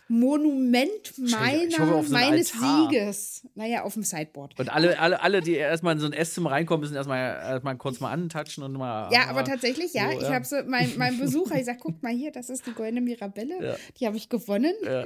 Monument 0.10 0.89
ich 1.18 1.18
meiner, 1.32 1.78
hoffe, 1.80 1.95
auf 1.95 2.07
so 2.07 2.14
meines 2.14 2.53
Altar. 2.55 2.89
Sieges. 2.89 3.47
Naja, 3.55 3.84
auf 3.84 3.93
dem 3.93 4.01
Sideboard. 4.03 4.60
Und 4.60 4.70
alle, 4.70 4.99
alle, 4.99 5.22
alle, 5.22 5.41
die 5.41 5.53
erstmal 5.53 5.93
in 5.93 5.99
so 5.99 6.07
ein 6.07 6.14
Esszimmer 6.14 6.51
reinkommen, 6.51 6.82
müssen 6.82 6.95
erstmal 6.95 7.20
erstmal 7.20 7.78
kurz 7.78 7.99
mal 7.99 8.12
antatschen 8.12 8.64
und 8.64 8.74
mal. 8.74 9.10
Ja, 9.14 9.20
mal- 9.20 9.30
aber 9.30 9.43
tatsächlich, 9.43 9.93
ja. 9.93 10.12
so, 10.12 10.18
ich 10.18 10.24
ja. 10.24 10.34
habe 10.34 10.45
so 10.45 10.55
mein, 10.68 10.91
mein 10.97 11.18
Besucher, 11.20 11.60
ich 11.60 11.66
sag, 11.66 11.80
guck 11.80 12.01
mal 12.01 12.12
hier, 12.12 12.32
das 12.32 12.49
ist 12.49 12.66
die 12.66 12.74
goldene 12.74 13.01
Mirabelle. 13.01 13.64
Ja. 13.64 13.76
Die 13.99 14.07
habe 14.07 14.18
ich 14.18 14.30
gewonnen. 14.30 14.74
Ja, 14.84 15.05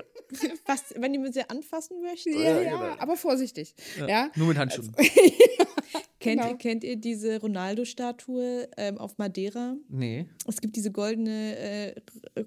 Was, 0.66 0.86
wenn 0.96 1.14
ihr 1.14 1.32
sie 1.34 1.50
anfassen 1.50 2.02
möchtet. 2.02 2.36
Ja, 2.36 2.42
Ja, 2.42 2.62
ja, 2.62 2.64
genau. 2.72 2.96
aber 2.98 3.18
vorsichtig. 3.18 3.76
Ja. 4.08 4.30
Nur 4.36 4.48
mit 4.48 4.58
Handschuhen. 4.58 4.96
Kennt, 6.24 6.40
Genau. 6.42 6.52
ihr, 6.54 6.58
kennt 6.58 6.84
ihr 6.84 6.96
diese 6.96 7.40
Ronaldo-Statue 7.42 8.70
ähm, 8.78 8.98
auf 8.98 9.18
Madeira? 9.18 9.76
Nee. 9.90 10.26
Es 10.48 10.62
gibt 10.62 10.76
diese 10.76 10.92
goldene 10.92 11.58
äh, 11.58 11.96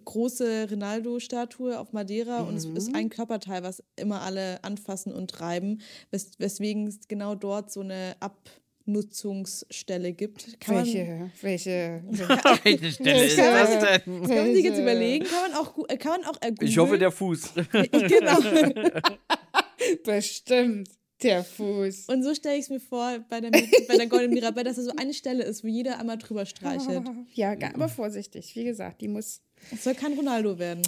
große 0.05 0.69
Ronaldo-Statue 0.71 1.79
auf 1.79 1.93
Madeira 1.93 2.41
und 2.41 2.57
es 2.57 2.67
Mhm. 2.67 2.77
ist 2.77 2.95
ein 2.95 3.11
Körperteil, 3.11 3.63
was 3.63 3.83
immer 3.97 4.23
alle 4.23 4.65
anfassen 4.65 5.13
und 5.13 5.31
treiben, 5.31 5.81
wes 6.11 6.31
weswegen 6.39 6.87
es 6.87 7.07
genau 7.09 7.35
dort 7.35 7.71
so 7.71 7.81
eine 7.81 8.17
Abnutzungsstelle 8.21 10.13
gibt. 10.13 10.59
Kann 10.61 10.77
man, 10.77 10.85
Welche, 10.87 11.31
welche. 11.43 12.03
Welche 12.65 12.93
Stelle 12.93 13.25
ist 13.25 13.39
das 13.39 14.05
denn? 14.05 14.23
kann 14.23 14.37
man 14.37 14.55
sich 14.55 14.65
jetzt 14.65 14.79
überlegen, 14.79 15.25
kann 15.27 15.51
man 15.51 15.61
auch, 15.61 15.77
äh, 15.89 15.97
kann 15.99 16.21
man 16.21 16.25
auch 16.31 16.41
äh, 16.41 16.53
Ich 16.63 16.79
hoffe, 16.79 16.99
der 16.99 17.11
Fuß. 17.11 17.53
genau. 17.73 18.39
Bestimmt. 20.05 20.89
Der 21.23 21.43
Fuß. 21.45 22.09
Und 22.09 22.23
so 22.23 22.35
stelle 22.35 22.57
ich 22.57 22.63
es 22.65 22.71
mir 22.71 22.81
vor 22.81 23.19
bei 23.31 23.41
der, 23.41 23.51
bei 23.51 23.97
der 23.97 24.07
Golden 24.07 24.35
Mirabelle, 24.35 24.65
dass 24.65 24.77
da 24.77 24.83
so 24.83 24.93
eine 24.97 25.15
Stelle 25.15 25.45
ist, 25.45 25.65
wo 25.65 25.69
jeder 25.69 25.99
einmal 25.99 26.19
drüber 26.19 26.45
streichelt. 26.47 27.05
Ja, 27.35 27.53
aber 27.75 27.89
vorsichtig. 27.89 28.55
Wie 28.55 28.65
gesagt, 28.65 29.01
die 29.01 29.09
muss, 29.09 29.41
Es 29.73 29.85
soll 29.85 29.95
kein 29.95 30.13
Ronaldo 30.13 30.59
werden. 30.59 30.83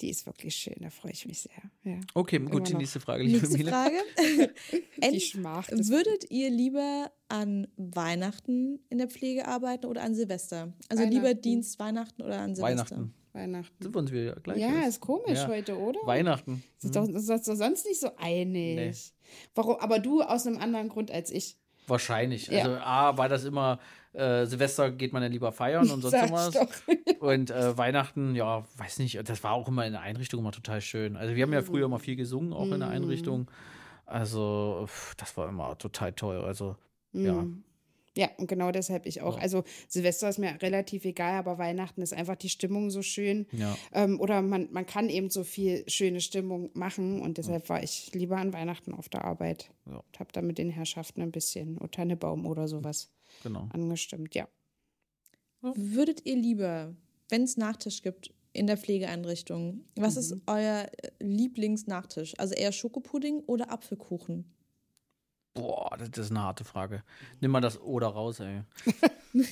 die 0.00 0.10
ist 0.10 0.26
wirklich 0.26 0.56
schön. 0.56 0.74
Da 0.80 0.90
freue 0.90 1.12
ich 1.12 1.24
mich 1.26 1.40
sehr. 1.42 1.52
Ja. 1.84 2.00
Okay, 2.14 2.36
Immer 2.36 2.50
gut, 2.50 2.68
die 2.68 2.72
noch. 2.72 2.80
nächste 2.80 2.98
Frage, 3.00 3.22
liebe 3.22 3.38
Nächste 3.38 3.58
Mila. 3.58 3.70
Frage. 3.70 3.96
Die 4.96 5.02
Ent- 5.02 5.22
Schmach. 5.22 5.68
des- 5.68 5.88
Würdet 5.88 6.30
ihr 6.30 6.50
lieber 6.50 7.12
an 7.28 7.68
Weihnachten 7.76 8.80
in 8.88 8.98
der 8.98 9.08
Pflege 9.08 9.46
arbeiten 9.46 9.86
oder 9.86 10.02
an 10.02 10.14
Silvester? 10.16 10.72
Also 10.88 11.04
lieber. 11.04 11.34
Dienst 11.34 11.78
Weihnachten 11.78 12.22
oder 12.22 12.38
an 12.40 12.54
Silvester? 12.56 12.96
Weihnachten. 12.96 13.14
Weihnachten. 13.32 13.76
Sind 13.82 13.94
wir 13.94 13.98
uns 14.00 14.10
wieder 14.10 14.34
gleich? 14.40 14.58
Ja, 14.58 14.82
ist 14.88 14.98
komisch 15.00 15.38
Ja. 15.38 15.46
heute, 15.48 15.78
oder? 15.78 16.00
Weihnachten. 16.04 16.64
Ist, 16.82 16.96
doch, 16.96 17.06
das 17.06 17.28
ist 17.28 17.46
doch 17.46 17.54
sonst 17.54 17.86
nicht 17.86 18.00
so 18.00 18.10
einig. 18.16 19.12
Warum? 19.54 19.76
Aber 19.80 19.98
du 19.98 20.22
aus 20.22 20.46
einem 20.46 20.58
anderen 20.58 20.88
Grund 20.88 21.10
als 21.10 21.30
ich. 21.30 21.56
Wahrscheinlich. 21.86 22.46
Ja. 22.48 22.58
Also 22.64 22.76
A, 22.76 23.16
war 23.18 23.28
das 23.28 23.44
immer, 23.44 23.78
äh, 24.12 24.46
Silvester 24.46 24.90
geht 24.90 25.12
man 25.12 25.22
ja 25.22 25.28
lieber 25.28 25.50
feiern 25.52 25.90
und 25.90 26.00
sonst 26.02 26.12
Sag 26.12 26.26
ich 26.26 26.32
was. 26.32 26.54
doch. 26.54 26.68
Und 27.20 27.50
äh, 27.50 27.76
Weihnachten, 27.76 28.34
ja, 28.34 28.64
weiß 28.78 28.98
nicht, 29.00 29.28
das 29.28 29.44
war 29.44 29.52
auch 29.52 29.68
immer 29.68 29.84
in 29.84 29.92
der 29.92 30.00
Einrichtung 30.00 30.40
immer 30.40 30.52
total 30.52 30.80
schön. 30.80 31.16
Also 31.16 31.34
wir 31.34 31.42
haben 31.42 31.52
ja 31.52 31.60
früher 31.60 31.84
immer 31.84 31.98
viel 31.98 32.16
gesungen, 32.16 32.54
auch 32.54 32.70
in 32.70 32.80
der 32.80 32.88
Einrichtung. 32.88 33.50
Also 34.06 34.84
pff, 34.86 35.14
das 35.16 35.36
war 35.36 35.48
immer 35.48 35.76
total 35.76 36.12
toll. 36.12 36.42
Also 36.42 36.76
Mm. 37.12 37.26
Ja, 37.26 37.44
und 38.38 38.48
genau 38.48 38.70
deshalb 38.72 39.06
ich 39.06 39.22
auch. 39.22 39.36
Ja. 39.36 39.42
Also 39.42 39.62
Silvester 39.88 40.28
ist 40.28 40.38
mir 40.38 40.60
relativ 40.60 41.04
egal, 41.04 41.34
aber 41.34 41.58
Weihnachten 41.58 42.02
ist 42.02 42.12
einfach 42.12 42.36
die 42.36 42.48
Stimmung 42.48 42.90
so 42.90 43.02
schön. 43.02 43.46
ja. 43.52 43.76
Ähm, 43.92 44.20
oder 44.20 44.42
man, 44.42 44.68
man 44.72 44.84
kann 44.84 45.08
eben 45.08 45.30
so 45.30 45.44
viel 45.44 45.84
schöne 45.88 46.20
Stimmung 46.20 46.70
machen 46.74 47.22
und 47.22 47.38
deshalb 47.38 47.68
war 47.68 47.82
ich 47.82 48.12
lieber 48.14 48.36
an 48.36 48.52
Weihnachten 48.52 48.92
auf 48.94 49.08
der 49.08 49.24
Arbeit. 49.24 49.70
Ja. 49.86 49.98
Und 49.98 50.18
habe 50.20 50.30
da 50.32 50.42
mit 50.42 50.58
den 50.58 50.70
Herrschaften 50.70 51.22
ein 51.22 51.30
bisschen 51.30 51.78
O 51.78 51.86
Tannebaum 51.86 52.46
oder 52.46 52.66
sowas 52.68 53.10
genau. 53.42 53.68
angestimmt, 53.72 54.34
ja. 54.34 54.48
Würdet 55.62 56.24
ihr 56.26 56.36
lieber, 56.36 56.94
wenn 57.28 57.42
es 57.42 57.56
Nachtisch 57.56 58.02
gibt 58.02 58.32
in 58.52 58.66
der 58.66 58.76
Pflegeeinrichtung, 58.76 59.84
was 59.94 60.16
ist 60.16 60.34
Mhm. 60.34 60.42
euer 60.46 60.88
äh, 61.02 61.10
Lieblingsnachtisch? 61.20 62.34
Also 62.38 62.54
eher 62.54 62.72
Schokopudding 62.72 63.40
oder 63.46 63.70
Apfelkuchen? 63.70 64.44
Boah, 65.54 65.96
das 65.98 66.26
ist 66.26 66.30
eine 66.30 66.42
harte 66.42 66.64
Frage. 66.64 67.02
Nimm 67.40 67.50
mal 67.50 67.60
das 67.60 67.80
Oder 67.80 68.06
raus, 68.08 68.38
ey. 68.40 68.62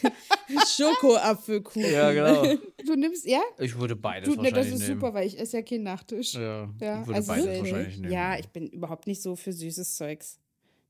Schokoapfelkuchen. 0.76 1.90
Ja, 1.92 2.12
genau. 2.12 2.57
Du 2.86 2.94
nimmst, 2.94 3.26
ja? 3.26 3.40
Ich 3.59 3.76
würde 3.78 3.96
beides 3.96 4.28
Du, 4.28 4.36
ne, 4.36 4.44
wahrscheinlich 4.44 4.72
das 4.72 4.80
ist 4.80 4.88
nehmen. 4.88 5.01
super, 5.01 5.12
weil 5.14 5.26
ich 5.26 5.38
esse 5.38 5.59
ja 5.59 5.62
keinen 5.62 5.82
Nachtisch. 5.82 6.34
Ja, 6.34 6.68
Ja, 6.80 7.01
ich 7.03 7.07
würde 7.07 7.14
also 7.16 7.32
beides 7.32 7.44
so- 7.44 7.51
wahrscheinlich 7.64 7.99
nehmen. 7.99 8.12
Ja, 8.12 8.38
ich 8.38 8.49
bin 8.49 8.68
überhaupt 8.68 9.07
nicht 9.07 9.20
so 9.20 9.36
für 9.36 9.53
süßes 9.53 9.96
Zeugs. 9.96 10.38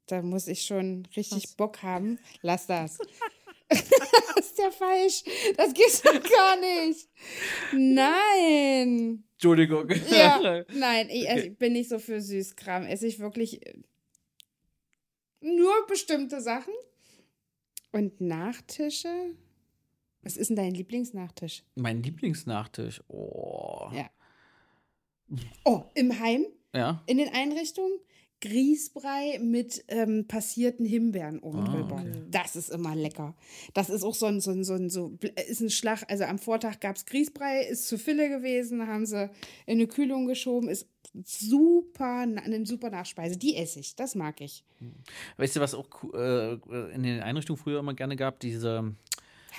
Da 0.07 0.23
muss 0.23 0.47
ich 0.47 0.63
schon 0.63 1.07
richtig 1.17 1.45
Krass. 1.45 1.55
Bock 1.57 1.83
haben. 1.83 2.19
Lass 2.43 2.67
das. 2.67 2.99
das 3.69 3.81
ist 3.81 4.59
ja 4.59 4.71
falsch. 4.71 5.25
Das 5.57 5.75
geht 5.75 6.05
doch 6.05 6.23
gar 6.31 6.57
nicht. 6.61 7.09
Nein. 7.73 9.25
Entschuldigung. 9.35 9.89
Ja, 10.11 10.65
nein, 10.75 11.09
ich 11.11 11.29
esse, 11.29 11.51
bin 11.51 11.73
nicht 11.73 11.89
so 11.89 11.99
für 11.99 12.21
Süßkram. 12.21 12.85
Esse 12.85 13.07
ich 13.07 13.19
wirklich 13.19 13.65
äh, 13.67 13.75
nur 15.41 15.73
bestimmte 15.89 16.41
Sachen. 16.41 16.75
Und 17.93 18.21
Nachtische? 18.21 19.09
Was 20.23 20.37
ist 20.37 20.49
denn 20.49 20.57
dein 20.57 20.75
Lieblingsnachtisch? 20.75 21.63
Mein 21.75 22.03
Lieblingsnachtisch. 22.03 23.03
Oh. 23.09 23.89
Ja. 23.95 24.11
Oh, 25.65 25.85
im 25.95 26.19
Heim? 26.19 26.47
Ja. 26.75 27.03
In 27.07 27.19
den 27.19 27.29
Einrichtungen? 27.33 27.99
Grießbrei 28.41 29.41
mit 29.41 29.85
ähm, 29.89 30.27
passierten 30.29 30.87
Himbeeren 30.87 31.41
oben 31.41 31.59
Ah, 31.61 31.65
drüber. 31.75 31.95
okay. 31.95 32.23
Das 32.31 32.55
ist 32.55 32.69
immer 32.71 32.95
lecker. 32.95 33.35
Das 33.75 33.91
ist 33.91 34.05
auch 34.05 34.15
so 34.15 34.27
ein, 34.27 34.41
so 34.41 34.53
ein, 34.53 34.63
so 34.63 34.75
ein, 34.75 34.91
so, 34.91 35.19
ist 35.49 35.61
ein 35.61 35.71
Schlag. 35.71 36.05
Also 36.09 36.23
am 36.25 36.39
Vortag 36.39 36.79
gab 36.79 36.95
es 36.95 37.05
Grießbrei, 37.07 37.63
ist 37.65 37.89
zu 37.89 37.99
Fille 37.99 38.29
gewesen, 38.29 38.87
haben 38.87 39.07
sie 39.07 39.25
in 39.67 39.79
eine 39.79 39.89
Kühlung 39.89 40.27
geschoben, 40.27 40.69
ist 40.69 40.87
super, 41.25 42.21
eine 42.21 42.67
super 42.67 42.91
Nachspeise. 42.91 43.37
Die 43.37 43.57
esse 43.57 43.81
ich, 43.81 43.97
das 43.97 44.15
mag 44.15 44.41
ich. 44.41 44.65
Weißt 45.37 45.57
du, 45.57 45.61
was 45.61 45.75
auch 45.75 45.89
äh, 46.15 46.55
in 46.93 47.03
den 47.03 47.21
Einrichtungen 47.21 47.59
früher 47.59 47.81
immer 47.81 47.95
gerne 47.95 48.17
gab? 48.17 48.41
Diese, 48.41 48.95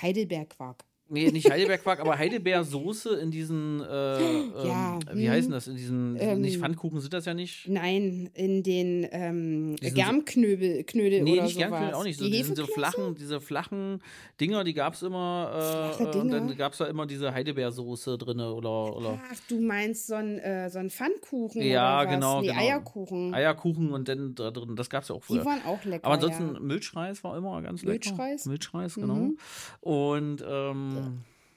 Heidelbergquark. 0.00 0.84
Nee, 1.10 1.30
nicht 1.30 1.50
Heidelbeerquark, 1.50 2.00
aber 2.00 2.16
Heidelbeersoße 2.16 3.16
in 3.16 3.30
diesen, 3.30 3.80
äh, 3.80 4.18
ähm, 4.20 4.52
Ja, 4.64 4.98
wie 5.12 5.26
hm. 5.26 5.32
heißen 5.32 5.50
das? 5.52 5.68
In 5.68 5.76
diesen, 5.76 6.16
Ähm, 6.18 6.40
nicht 6.40 6.58
Pfannkuchen 6.58 7.00
sind 7.00 7.12
das 7.12 7.24
ja 7.26 7.34
nicht. 7.34 7.68
Nein, 7.68 8.30
in 8.34 8.62
den 8.62 9.06
ähm, 9.10 9.76
Germknödel 9.80 10.84
Knödel 10.84 11.22
Nee, 11.22 11.34
oder 11.34 11.42
nicht 11.42 11.54
sowas. 11.54 11.68
Gernknödel 11.68 11.94
auch 11.94 12.04
nicht. 12.04 12.18
So, 12.18 12.24
Die 12.24 12.30
die 12.30 12.42
sind 12.42 12.56
so 12.56 12.66
flachen, 12.66 13.14
diese 13.14 13.40
flachen 13.40 14.02
Dinger, 14.40 14.64
die 14.64 14.74
gab 14.74 14.94
es 14.94 15.02
immer. 15.02 15.96
Äh, 15.98 16.02
äh, 16.04 16.18
und 16.18 16.30
dann 16.30 16.56
gab 16.56 16.72
es 16.72 16.78
da 16.78 16.86
immer 16.86 17.06
diese 17.06 17.32
Heidelbeersoße 17.34 18.16
drin 18.18 18.40
oder, 18.40 18.96
oder 18.96 19.20
Ach, 19.30 19.36
du 19.48 19.60
meinst 19.60 20.06
so 20.06 20.14
ein, 20.14 20.38
äh, 20.38 20.70
so 20.70 20.78
ein 20.78 20.90
Pfannkuchen 20.90 21.62
Ja, 21.62 22.00
oder 22.00 22.06
was? 22.08 22.14
genau, 22.14 22.40
Nee, 22.40 22.46
genau. 22.48 22.60
Eierkuchen. 22.60 23.34
Eierkuchen 23.34 23.92
und 23.92 24.08
dann 24.08 24.34
da 24.34 24.50
drin. 24.50 24.76
Das 24.76 24.88
gab 24.88 25.02
es 25.02 25.08
ja 25.08 25.14
auch 25.14 25.22
früher. 25.22 25.40
Die 25.40 25.46
waren 25.46 25.64
auch 25.66 25.84
lecker. 25.84 26.04
Aber 26.04 26.14
ansonsten 26.14 26.54
ja. 26.54 26.60
Milchreis 26.60 27.22
war 27.24 27.36
immer 27.36 27.60
ganz 27.62 27.82
lecker. 27.82 28.10
Milchreis? 28.10 28.46
Milchreis, 28.46 28.94
genau. 28.94 29.14
Mhm. 29.14 29.38
Und 29.80 30.44
ähm, 30.48 30.99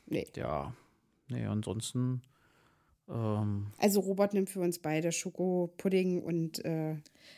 Nee. 0.05 0.27
ja, 0.35 0.73
nee, 1.29 1.45
ansonsten. 1.45 2.21
Ähm, 3.09 3.67
Also 3.77 3.99
Robert 3.99 4.33
nimmt 4.33 4.49
für 4.49 4.61
uns 4.61 4.79
beide 4.79 5.11
Schokopudding 5.11 6.21
und 6.21 6.63
äh, 6.63 6.95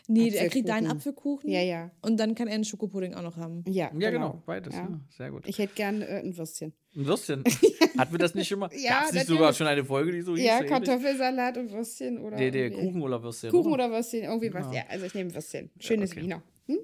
Nee, 0.07 0.29
er 0.29 0.49
kriegt 0.49 0.69
deinen 0.69 0.87
Apfelkuchen. 0.87 1.49
Ja, 1.49 1.61
ja. 1.61 1.91
und 2.01 2.17
dann 2.17 2.35
kann 2.35 2.47
er 2.47 2.55
einen 2.55 2.65
Schokopudding 2.65 3.13
auch 3.15 3.23
noch 3.23 3.37
haben. 3.37 3.63
Ja, 3.67 3.91
ja, 3.97 4.11
genau, 4.11 4.41
beides. 4.45 4.75
Ja. 4.75 4.81
Ja. 4.81 4.99
sehr 5.09 5.31
gut. 5.31 5.47
Ich 5.47 5.57
hätte 5.57 5.73
gern 5.73 6.01
äh, 6.01 6.21
ein 6.23 6.37
Würstchen. 6.37 6.73
Ein 6.95 7.05
Würstchen. 7.05 7.43
Hatten 7.97 8.11
wir 8.11 8.19
das 8.19 8.35
nicht 8.35 8.47
schon 8.47 8.59
mal? 8.59 8.69
Ja, 8.73 8.99
Gab's 8.99 9.11
nicht 9.11 9.21
natürlich. 9.21 9.39
sogar 9.39 9.53
schon 9.53 9.67
eine 9.67 9.83
Folge, 9.83 10.11
die 10.11 10.21
so 10.21 10.35
hieß? 10.35 10.45
Ja? 10.45 10.63
Kartoffelsalat 10.63 11.57
und 11.57 11.71
Würstchen 11.71 12.19
oder 12.19 12.37
Nee, 12.37 12.51
nee, 12.51 12.69
Kuchen 12.69 13.01
oder 13.01 13.21
Würstchen. 13.23 13.51
Kuchen 13.51 13.73
oder 13.73 13.89
Würstchen, 13.89 14.23
irgendwie 14.23 14.53
was. 14.53 14.65
Genau. 14.65 14.75
Ja, 14.75 14.83
also 14.89 15.05
ich 15.05 15.13
nehme 15.13 15.33
Würstchen. 15.33 15.71
Schönes 15.79 16.11
okay. 16.11 16.21
Wiener. 16.21 16.43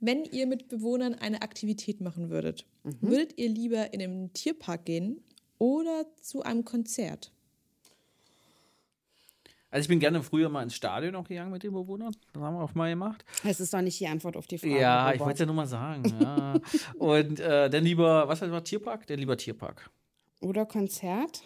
Wenn 0.00 0.24
ihr 0.24 0.46
mit 0.46 0.68
Bewohnern 0.68 1.14
eine 1.14 1.42
Aktivität 1.42 2.00
machen 2.00 2.30
würdet, 2.30 2.64
Mhm. 2.84 2.96
würdet 3.02 3.38
ihr 3.38 3.48
lieber 3.50 3.92
in 3.92 4.00
einen 4.00 4.32
Tierpark 4.32 4.86
gehen 4.86 5.22
oder 5.58 6.06
zu 6.22 6.42
einem 6.42 6.64
Konzert? 6.64 7.32
Also 9.72 9.82
ich 9.82 9.88
bin 9.88 10.00
gerne 10.00 10.22
früher 10.22 10.48
mal 10.48 10.62
ins 10.64 10.74
Stadion 10.74 11.14
auch 11.14 11.28
gegangen 11.28 11.52
mit 11.52 11.62
den 11.62 11.72
Bewohnern. 11.72 12.12
Das 12.32 12.42
haben 12.42 12.56
wir 12.56 12.62
auch 12.64 12.74
mal 12.74 12.90
gemacht. 12.90 13.24
Das 13.44 13.60
ist 13.60 13.72
doch 13.72 13.80
nicht 13.82 14.00
die 14.00 14.08
Antwort 14.08 14.36
auf 14.36 14.48
die 14.48 14.58
Frage. 14.58 14.80
Ja, 14.80 15.08
ich 15.12 15.20
Robert. 15.20 15.20
wollte 15.26 15.32
es 15.34 15.40
ja 15.40 15.46
nur 15.46 15.54
mal 15.54 15.66
sagen. 15.66 16.02
Ja. 16.20 16.54
Und 16.98 17.38
äh, 17.38 17.70
dann 17.70 17.84
lieber, 17.84 18.26
was 18.26 18.42
heißt 18.42 18.50
mal 18.50 18.62
Tierpark? 18.62 19.06
Der 19.06 19.16
lieber 19.16 19.36
Tierpark. 19.36 19.88
Oder 20.40 20.66
Konzert? 20.66 21.42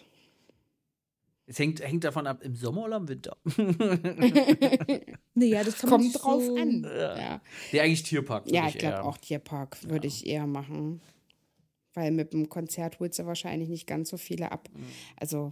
Es 1.47 1.59
hängt, 1.59 1.79
hängt 1.81 2.03
davon 2.03 2.25
ab, 2.25 2.41
im 2.41 2.55
Sommer 2.55 2.85
oder 2.85 2.97
im 2.97 3.07
Winter. 3.07 3.37
Nee, 5.37 5.47
ja, 5.47 5.63
das 5.65 5.79
Kommt 5.81 6.03
sich 6.03 6.13
drauf 6.13 6.41
so, 6.41 6.55
an. 6.55 6.83
Ja, 6.85 7.41
Nee, 7.73 7.79
eigentlich 7.81 8.03
Tierpark. 8.03 8.49
ja 8.49 8.69
ich 8.69 8.77
glaube 8.77 9.03
auch 9.03 9.17
Tierpark 9.17 9.77
würde 9.89 10.07
ich 10.07 10.25
eher 10.25 10.47
machen. 10.47 11.01
Weil 11.93 12.11
mit 12.11 12.33
dem 12.33 12.47
Konzert 12.49 12.99
holst 12.99 13.19
du 13.19 13.25
wahrscheinlich 13.25 13.69
nicht 13.69 13.85
ganz 13.85 14.09
so 14.09 14.17
viele 14.17 14.51
ab. 14.51 14.69
Also, 15.17 15.49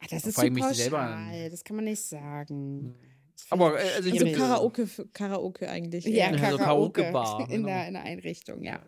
ah, 0.00 0.06
das 0.10 0.26
ist 0.26 0.36
so 0.38 0.50
mich 0.50 0.64
selber 0.64 0.98
pauschal. 0.98 1.50
Das 1.50 1.64
kann 1.64 1.76
man 1.76 1.84
nicht 1.84 2.02
sagen. 2.02 2.94
Das 3.36 3.46
Aber, 3.50 3.80
äh, 3.80 3.88
also 3.96 4.08
ich 4.08 4.20
Also. 4.20 4.36
Karaoke, 4.36 4.88
Karaoke 5.12 5.68
eigentlich. 5.68 6.04
Ja, 6.04 6.30
Ja, 6.30 6.50
so 6.50 6.58
Karaoke, 6.58 7.02
Karaoke-Bar, 7.02 7.40
in, 7.48 7.56
genau. 7.62 7.68
der, 7.68 7.88
in 7.88 7.94
der 7.94 8.02
Einrichtung, 8.02 8.62
ja. 8.62 8.80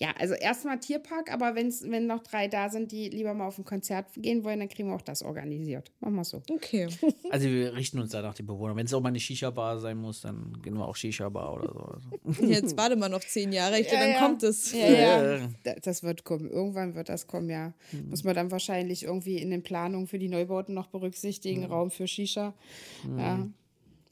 Ja, 0.00 0.12
also 0.18 0.34
erstmal 0.34 0.80
Tierpark, 0.80 1.32
aber 1.32 1.54
wenn's, 1.54 1.82
wenn 1.88 2.06
noch 2.06 2.22
drei 2.22 2.48
da 2.48 2.68
sind, 2.70 2.90
die 2.92 3.08
lieber 3.08 3.34
mal 3.34 3.46
auf 3.46 3.58
ein 3.58 3.64
Konzert 3.64 4.06
gehen 4.16 4.42
wollen, 4.42 4.58
dann 4.58 4.68
kriegen 4.68 4.88
wir 4.88 4.96
auch 4.96 5.02
das 5.02 5.22
organisiert. 5.22 5.92
Machen 6.00 6.14
wir 6.16 6.24
so. 6.24 6.42
Okay. 6.50 6.88
Also 7.30 7.46
wir 7.48 7.74
richten 7.74 7.98
uns 7.98 8.10
da 8.10 8.20
nach 8.20 8.34
den 8.34 8.46
Bewohnern. 8.46 8.76
Wenn 8.76 8.84
es 8.86 8.92
auch 8.92 9.00
mal 9.00 9.08
eine 9.08 9.20
Shisha-Bar 9.20 9.80
sein 9.80 9.96
muss, 9.96 10.20
dann 10.20 10.60
gehen 10.62 10.74
wir 10.74 10.86
auch 10.86 10.96
Shisha-Bar 10.96 11.54
oder 11.54 12.00
so. 12.00 12.42
Jetzt 12.44 12.76
warte 12.76 12.96
mal 12.96 13.08
noch 13.08 13.20
zehn 13.20 13.52
Jahre, 13.52 13.80
ich 13.80 13.86
denke, 13.88 14.12
dann 14.12 14.22
kommt 14.22 14.42
es. 14.42 14.72
Ja, 14.72 14.78
ja. 14.90 15.36
Ja. 15.38 15.48
Da- 15.62 15.74
Das 15.82 16.02
wird 16.02 16.24
kommen. 16.24 16.50
Irgendwann 16.50 16.94
wird 16.94 17.08
das 17.08 17.26
kommen, 17.26 17.48
ja. 17.48 17.72
Muss 18.10 18.22
man 18.24 18.34
dann 18.34 18.50
wahrscheinlich 18.50 19.04
irgendwie 19.04 19.36
in 19.38 19.50
den 19.50 19.62
Planungen 19.62 20.06
für 20.06 20.18
die 20.18 20.28
Neubauten 20.28 20.74
noch 20.74 20.88
berücksichtigen. 20.88 21.64
Raum 21.64 21.90
für 21.90 22.06
Shisha. 22.06 22.52
Ja. 23.16 23.46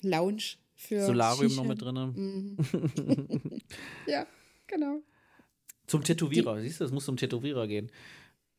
Lounge 0.02 0.42
für 0.76 1.04
Solarium 1.04 1.48
Shisha. 1.50 1.62
noch 1.62 1.68
mit 1.68 1.82
drin. 1.82 2.56
Ja, 4.06 4.26
genau. 4.66 5.00
Zum 5.90 6.04
Tätowierer, 6.04 6.60
siehst 6.60 6.80
du, 6.80 6.84
es 6.84 6.92
muss 6.92 7.04
zum 7.04 7.16
Tätowierer 7.16 7.66
gehen. 7.66 7.90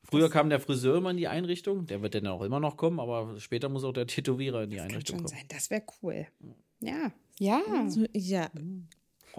Früher 0.03 0.29
kam 0.29 0.49
der 0.49 0.59
Friseur 0.59 0.97
immer 0.97 1.11
in 1.11 1.17
die 1.17 1.29
Einrichtung, 1.29 1.85
der 1.85 2.01
wird 2.01 2.13
dann 2.15 2.27
auch 2.27 2.41
immer 2.41 2.59
noch 2.59 2.75
kommen, 2.75 2.99
aber 2.99 3.39
später 3.39 3.69
muss 3.69 3.85
auch 3.85 3.93
der 3.93 4.05
Tätowierer 4.07 4.63
in 4.63 4.69
die 4.71 4.77
Kann 4.77 4.89
Einrichtung 4.89 5.19
schon 5.19 5.25
kommen. 5.27 5.37
sein. 5.37 5.45
Das 5.47 5.69
wäre 5.69 5.83
cool. 6.01 6.27
Ja. 6.81 7.13
Ja. 7.39 7.61
So, 7.87 8.05
Ja. 8.13 8.49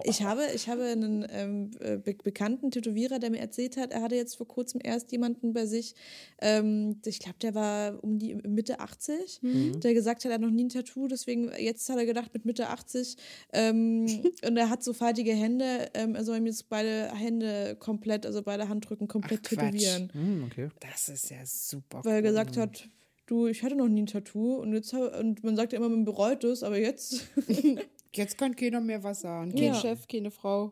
Ich 0.03 0.23
habe, 0.23 0.43
ich 0.53 0.69
habe 0.69 0.83
einen 0.83 1.25
ähm, 1.29 1.71
äh, 1.79 1.97
be 1.97 2.15
bekannten 2.23 2.71
Tätowierer, 2.71 3.19
der 3.19 3.29
mir 3.29 3.39
erzählt 3.39 3.77
hat, 3.77 3.91
er 3.91 4.01
hatte 4.01 4.15
jetzt 4.15 4.35
vor 4.35 4.47
kurzem 4.47 4.81
erst 4.83 5.11
jemanden 5.11 5.53
bei 5.53 5.65
sich, 5.65 5.95
ähm, 6.41 6.99
ich 7.05 7.19
glaube, 7.19 7.37
der 7.41 7.55
war 7.55 8.03
um 8.03 8.17
die 8.17 8.35
Mitte 8.35 8.79
80, 8.79 9.41
der 9.41 9.93
gesagt 9.93 10.23
hat, 10.23 10.31
er 10.31 10.35
hat 10.35 10.41
noch 10.41 10.49
nie 10.49 10.65
ein 10.65 10.69
Tattoo, 10.69 11.07
deswegen 11.07 11.51
jetzt 11.57 11.89
hat 11.89 11.97
er 11.97 12.05
gedacht, 12.05 12.33
mit 12.33 12.45
Mitte 12.45 12.69
80 12.69 13.17
ähm, 13.51 14.05
und 14.45 14.57
er 14.57 14.69
hat 14.69 14.83
so 14.83 14.93
faltige 14.93 15.33
Hände, 15.33 15.89
ähm, 15.93 16.15
er 16.15 16.23
soll 16.23 16.37
ihm 16.37 16.45
jetzt 16.45 16.69
beide 16.69 17.13
Hände 17.13 17.75
komplett, 17.79 18.25
also 18.25 18.41
beide 18.41 18.69
Handrücken 18.69 19.07
komplett 19.07 19.41
Ach, 19.45 19.49
Quatsch. 19.49 19.71
tätowieren. 19.71 20.09
Hm, 20.13 20.43
okay. 20.45 20.69
Das 20.79 21.09
ist 21.09 21.29
ja 21.29 21.45
super. 21.45 22.01
Weil 22.03 22.13
er 22.13 22.17
cool. 22.17 22.23
gesagt 22.23 22.57
hat, 22.57 22.89
du, 23.25 23.47
ich 23.47 23.63
hatte 23.63 23.75
noch 23.75 23.87
nie 23.87 24.03
ein 24.03 24.07
Tattoo 24.07 24.55
und 24.55 24.73
jetzt 24.73 24.93
hab, 24.93 25.19
und 25.19 25.43
man 25.43 25.55
sagt 25.55 25.73
ja 25.73 25.79
immer, 25.79 25.89
man 25.89 26.05
bereut 26.05 26.43
es, 26.43 26.63
aber 26.63 26.77
jetzt 26.77 27.27
Jetzt 28.15 28.37
kann 28.37 28.55
keiner 28.55 28.81
mehr 28.81 29.03
was 29.03 29.21
sagen. 29.21 29.51
Kein 29.51 29.63
Ja. 29.63 29.73
Chef, 29.73 30.07
keine 30.07 30.31
Frau. 30.31 30.71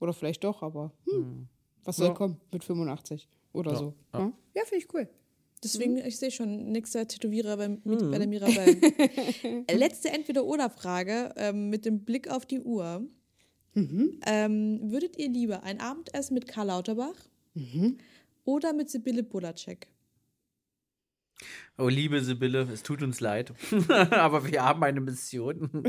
Oder 0.00 0.12
vielleicht 0.12 0.44
doch, 0.44 0.62
aber 0.62 0.92
hm, 1.06 1.48
was 1.84 1.96
soll 1.96 2.08
Ja. 2.08 2.14
kommen 2.14 2.40
mit 2.52 2.64
85 2.64 3.28
oder 3.52 3.74
so. 3.76 3.94
Ja, 4.12 4.32
ja 4.54 4.62
finde 4.64 4.84
ich 4.84 4.94
cool. 4.94 5.08
Deswegen, 5.62 5.96
ich 5.96 6.16
sehe 6.16 6.30
schon, 6.30 6.70
nächster 6.70 7.06
Tätowierer 7.08 7.56
bei, 7.56 7.68
mit, 7.68 8.10
bei 8.12 8.18
der 8.18 8.28
Mirabelle. 8.28 8.76
Letzte 9.72 10.08
Entweder-Oder-Frage 10.10 11.32
ähm, 11.36 11.68
mit 11.68 11.84
dem 11.84 12.04
Blick 12.04 12.30
auf 12.30 12.46
die 12.46 12.60
Uhr. 12.60 13.04
Ähm, 13.74 14.80
würdet 14.90 15.18
ihr 15.18 15.28
lieber 15.28 15.62
ein 15.64 15.80
Abendessen 15.80 16.34
mit 16.34 16.46
Karl 16.46 16.68
Lauterbach 16.68 17.14
oder 18.44 18.72
mit 18.72 18.88
Sibylle 18.90 19.22
Bulacek? 19.24 19.88
Oh, 21.76 21.88
liebe 21.88 22.20
Sibylle, 22.22 22.68
es 22.72 22.82
tut 22.82 23.02
uns 23.02 23.20
leid, 23.20 23.52
aber 24.10 24.46
wir 24.46 24.64
haben 24.64 24.82
eine 24.82 25.00
Mission. 25.00 25.70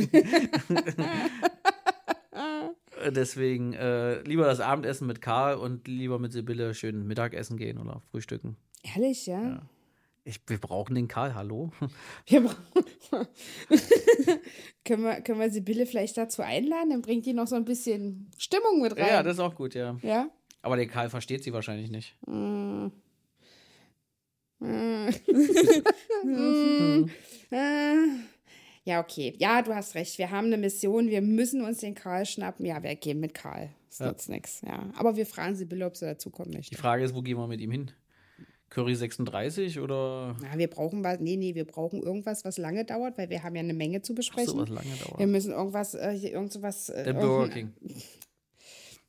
Deswegen 3.09 3.73
äh, 3.73 4.21
lieber 4.23 4.45
das 4.45 4.59
Abendessen 4.59 5.07
mit 5.07 5.21
Karl 5.21 5.55
und 5.55 5.87
lieber 5.87 6.19
mit 6.19 6.33
Sibylle 6.33 6.73
schön 6.73 7.07
Mittagessen 7.07 7.57
gehen 7.57 7.77
oder 7.77 8.01
frühstücken. 8.11 8.57
Ehrlich, 8.83 9.25
ja? 9.25 9.61
Ich, 10.25 10.41
wir 10.47 10.57
brauchen 10.59 10.95
den 10.95 11.07
Karl, 11.07 11.33
hallo? 11.33 11.71
Wir 12.27 12.41
brauchen- 12.41 13.27
können, 14.85 15.03
wir, 15.03 15.21
können 15.21 15.39
wir 15.39 15.49
Sibylle 15.49 15.85
vielleicht 15.87 16.17
dazu 16.17 16.41
einladen? 16.43 16.89
Dann 16.91 17.01
bringt 17.01 17.25
die 17.25 17.33
noch 17.33 17.47
so 17.47 17.55
ein 17.55 17.65
bisschen 17.65 18.29
Stimmung 18.37 18.81
mit 18.81 18.95
rein. 18.97 19.07
Ja, 19.07 19.23
das 19.23 19.33
ist 19.35 19.39
auch 19.39 19.55
gut, 19.55 19.73
ja. 19.73 19.97
ja? 20.03 20.29
Aber 20.61 20.75
der 20.75 20.87
Karl 20.87 21.09
versteht 21.09 21.43
sie 21.43 21.53
wahrscheinlich 21.53 21.89
nicht. 21.89 22.15
Mm. 22.27 22.87
Mm. 24.59 25.09
Ja, 28.85 29.01
okay. 29.01 29.35
Ja, 29.37 29.61
du 29.61 29.75
hast 29.75 29.93
recht. 29.93 30.17
Wir 30.17 30.31
haben 30.31 30.47
eine 30.47 30.57
Mission. 30.57 31.09
Wir 31.09 31.21
müssen 31.21 31.61
uns 31.63 31.79
den 31.79 31.93
Karl 31.93 32.25
schnappen. 32.25 32.65
Ja, 32.65 32.81
wir 32.81 32.95
gehen 32.95 33.19
mit 33.19 33.33
Karl. 33.35 33.69
Das 33.89 33.99
Ja. 33.99 34.07
nützt 34.07 34.29
nichts. 34.29 34.61
Ja. 34.65 34.89
Aber 34.97 35.15
wir 35.15 35.25
fragen 35.27 35.55
Sibylle, 35.55 35.85
ob 35.85 35.95
sie 35.95 36.05
dazukommen 36.05 36.51
Die 36.51 36.57
möchte. 36.57 36.77
Frage 36.77 37.03
ist, 37.03 37.13
wo 37.13 37.21
gehen 37.21 37.37
wir 37.37 37.45
mit 37.47 37.61
ihm 37.61 37.69
hin? 37.71 37.91
Curry 38.69 38.95
36 38.95 39.79
oder 39.79 40.35
Na, 40.41 40.57
wir 40.57 40.67
brauchen 40.69 41.03
was. 41.03 41.19
Nee, 41.19 41.35
nee, 41.37 41.53
wir 41.55 41.65
brauchen 41.65 42.01
irgendwas, 42.01 42.45
was 42.45 42.57
lange 42.57 42.83
dauert, 42.85 43.17
weil 43.17 43.29
wir 43.29 43.43
haben 43.43 43.55
ja 43.55 43.61
eine 43.61 43.73
Menge 43.73 44.01
zu 44.01 44.13
Ach 44.13 44.17
besprechen. 44.17 44.49
so, 44.53 44.57
was 44.59 44.69
lange 44.69 44.87
wir 44.87 45.05
dauert? 45.05 45.27
müssen 45.29 45.51
irgendwas, 45.51 45.93
äh, 45.95 46.11
hier 46.17 46.31
irgend 46.31 46.51
sowas. 46.51 46.89
Äh, 46.89 47.03
Der 47.03 47.13
Burger 47.13 47.49
King. 47.49 47.73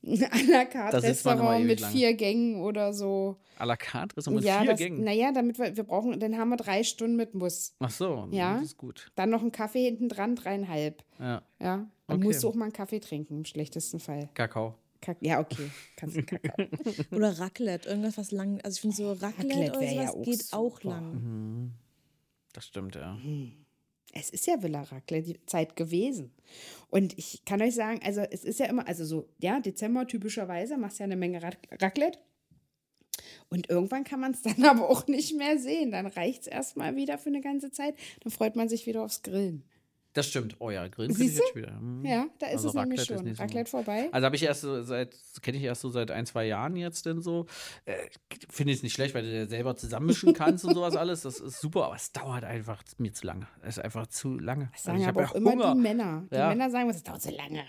à 0.07 0.51
la 0.51 0.65
carte 0.65 1.03
Restaurant 1.03 1.65
mit 1.65 1.81
lange. 1.81 1.93
vier 1.93 2.15
Gängen 2.15 2.63
oder 2.63 2.93
so. 2.95 3.37
À 3.59 3.67
la 3.67 3.77
carte 3.77 4.17
ist 4.17 4.31
mit 4.31 4.43
ja, 4.45 4.61
vier 4.61 4.71
das, 4.71 4.79
Gängen. 4.79 5.05
naja, 5.05 5.31
damit 5.33 5.59
wir, 5.59 5.77
wir 5.77 5.85
brauchen, 5.85 6.19
dann 6.19 6.39
haben 6.39 6.49
wir 6.49 6.57
drei 6.57 6.83
Stunden 6.85 7.17
mit 7.17 7.35
Muss. 7.35 7.75
Ach 7.81 7.91
so, 7.91 8.29
Ja. 8.31 8.55
das 8.55 8.63
ist 8.65 8.77
gut. 8.79 9.11
Dann 9.15 9.29
noch 9.31 9.43
einen 9.43 9.53
Kaffee 9.53 9.85
hinten 9.85 10.09
dran, 10.09 10.37
dreieinhalb. 10.37 11.05
Ja, 11.19 11.43
Ja, 11.61 11.87
dann 12.07 12.17
Okay. 12.17 12.25
musst 12.25 12.43
du 12.43 12.49
auch 12.49 12.55
mal 12.55 12.65
einen 12.65 12.73
Kaffee 12.73 13.01
trinken, 13.01 13.37
im 13.39 13.45
schlechtesten 13.45 14.01
Fall. 14.01 14.29
Kakao. 14.35 14.75
Kack, 15.03 15.17
ja, 15.21 15.41
okay, 15.41 15.71
kannst 15.97 16.17
du 16.17 16.23
Kakao. 16.25 16.67
Oder 17.13 17.39
Raclette, 17.39 17.89
irgendwas 17.89 18.17
was 18.19 18.31
lang. 18.33 18.61
Also 18.63 18.77
ich 18.77 18.81
finde 18.83 18.97
so 18.97 19.13
Raclette, 19.13 19.49
Raclette 19.49 19.71
oder 19.73 19.81
wär 19.81 19.93
ja 19.93 20.03
sowas 20.09 20.15
auch 20.17 20.23
geht 20.25 20.53
auch 20.53 20.81
super. 20.81 20.89
lang. 20.95 21.73
Das 22.53 22.67
stimmt, 22.67 22.95
ja. 22.97 23.17
Es 24.13 24.31
ist 24.31 24.47
ja 24.47 24.63
Villa 24.63 24.83
Raclette 24.83 25.33
die 25.35 25.47
Zeit 25.47 25.77
gewesen. 25.77 26.33
Und 26.89 27.17
ich 27.19 27.45
kann 27.45 27.63
euch 27.63 27.75
sagen, 27.75 28.01
also 28.05 28.21
es 28.23 28.45
ist 28.45 28.59
ja 28.59 28.67
immer, 28.67 28.87
also 28.89 29.05
so, 29.05 29.29
ja, 29.39 29.61
Dezember 29.61 30.07
typischerweise, 30.07 30.77
machst 30.77 30.99
ja 30.99 31.05
eine 31.05 31.17
Menge 31.17 31.43
Rac- 31.43 31.83
Raclette. 31.83 32.19
Und 33.49 33.69
irgendwann 33.69 34.05
kann 34.05 34.21
man 34.21 34.33
es 34.33 34.43
dann 34.43 34.65
aber 34.65 34.89
auch 34.89 35.07
nicht 35.07 35.37
mehr 35.37 35.59
sehen. 35.59 35.91
Dann 35.91 36.07
reicht 36.07 36.43
es 36.43 36.47
erstmal 36.49 36.97
wieder 36.97 37.19
für 37.19 37.29
eine 37.29 37.41
ganze 37.41 37.71
Zeit. 37.71 37.95
Dann 38.23 38.33
freut 38.33 38.57
man 38.57 38.69
sich 38.69 38.87
wieder 38.87 39.03
aufs 39.05 39.23
Grillen. 39.23 39.65
Das 40.13 40.27
stimmt. 40.27 40.57
Oh 40.59 40.71
ja, 40.71 40.89
Grillen 40.89 41.13
ich 41.13 41.17
Siehste? 41.19 41.43
jetzt 41.43 41.55
wieder. 41.55 41.79
Hm. 41.79 42.05
Ja, 42.05 42.27
da 42.41 42.47
ist 42.47 42.53
Also 42.65 42.69
es 42.71 42.75
nämlich 42.75 43.01
Raclette 43.01 43.15
ist 43.15 43.21
schon. 43.29 43.35
so- 43.37 43.43
Raclette 43.43 43.71
vorbei. 43.71 44.09
Also 44.11 44.25
habe 44.27 44.35
ich 44.37 44.43
erst 44.43 44.61
so 44.63 44.83
seit, 44.83 45.15
kenne 45.41 45.59
ich 45.59 45.63
erst 45.63 45.83
so 45.83 45.89
seit 45.89 46.11
ein, 46.11 46.27
zwei 46.27 46.47
Jahren 46.47 46.75
jetzt 46.75 47.07
denn 47.07 47.23
so. 47.23 47.47
Äh, 47.85 47.95
Finde 48.49 48.73
ich 48.73 48.79
es 48.79 48.83
nicht 48.83 48.93
schlecht, 48.95 49.15
weil 49.15 49.23
du 49.23 49.31
dir 49.31 49.47
selber 49.47 49.77
zusammenmischen 49.77 50.33
kannst 50.35 50.65
und 50.65 50.75
sowas 50.75 50.97
alles. 50.97 51.23
Das 51.23 51.39
ist 51.39 51.61
super, 51.61 51.85
aber 51.87 51.95
es 51.95 52.11
dauert 52.11 52.43
einfach 52.45 52.83
mir 52.99 53.13
zu 53.13 53.25
lange. 53.27 53.47
Es 53.63 53.77
ist 53.79 53.85
einfach 53.85 54.09
zu 54.09 54.37
lange. 54.39 54.71
Das 54.73 54.83
sagen 54.83 55.01
ich 55.01 55.07
aber 55.07 55.25
auch 55.25 55.31
ja 55.31 55.37
immer 55.37 55.53
Hunger. 55.53 55.75
die 55.75 55.81
Männer. 55.81 56.25
Die 56.31 56.35
Ja. 56.35 56.49
Männer 56.49 56.71
sagen, 56.71 56.89
das 56.89 57.03
dauert 57.05 57.23
so 57.23 57.31
lange. 57.31 57.63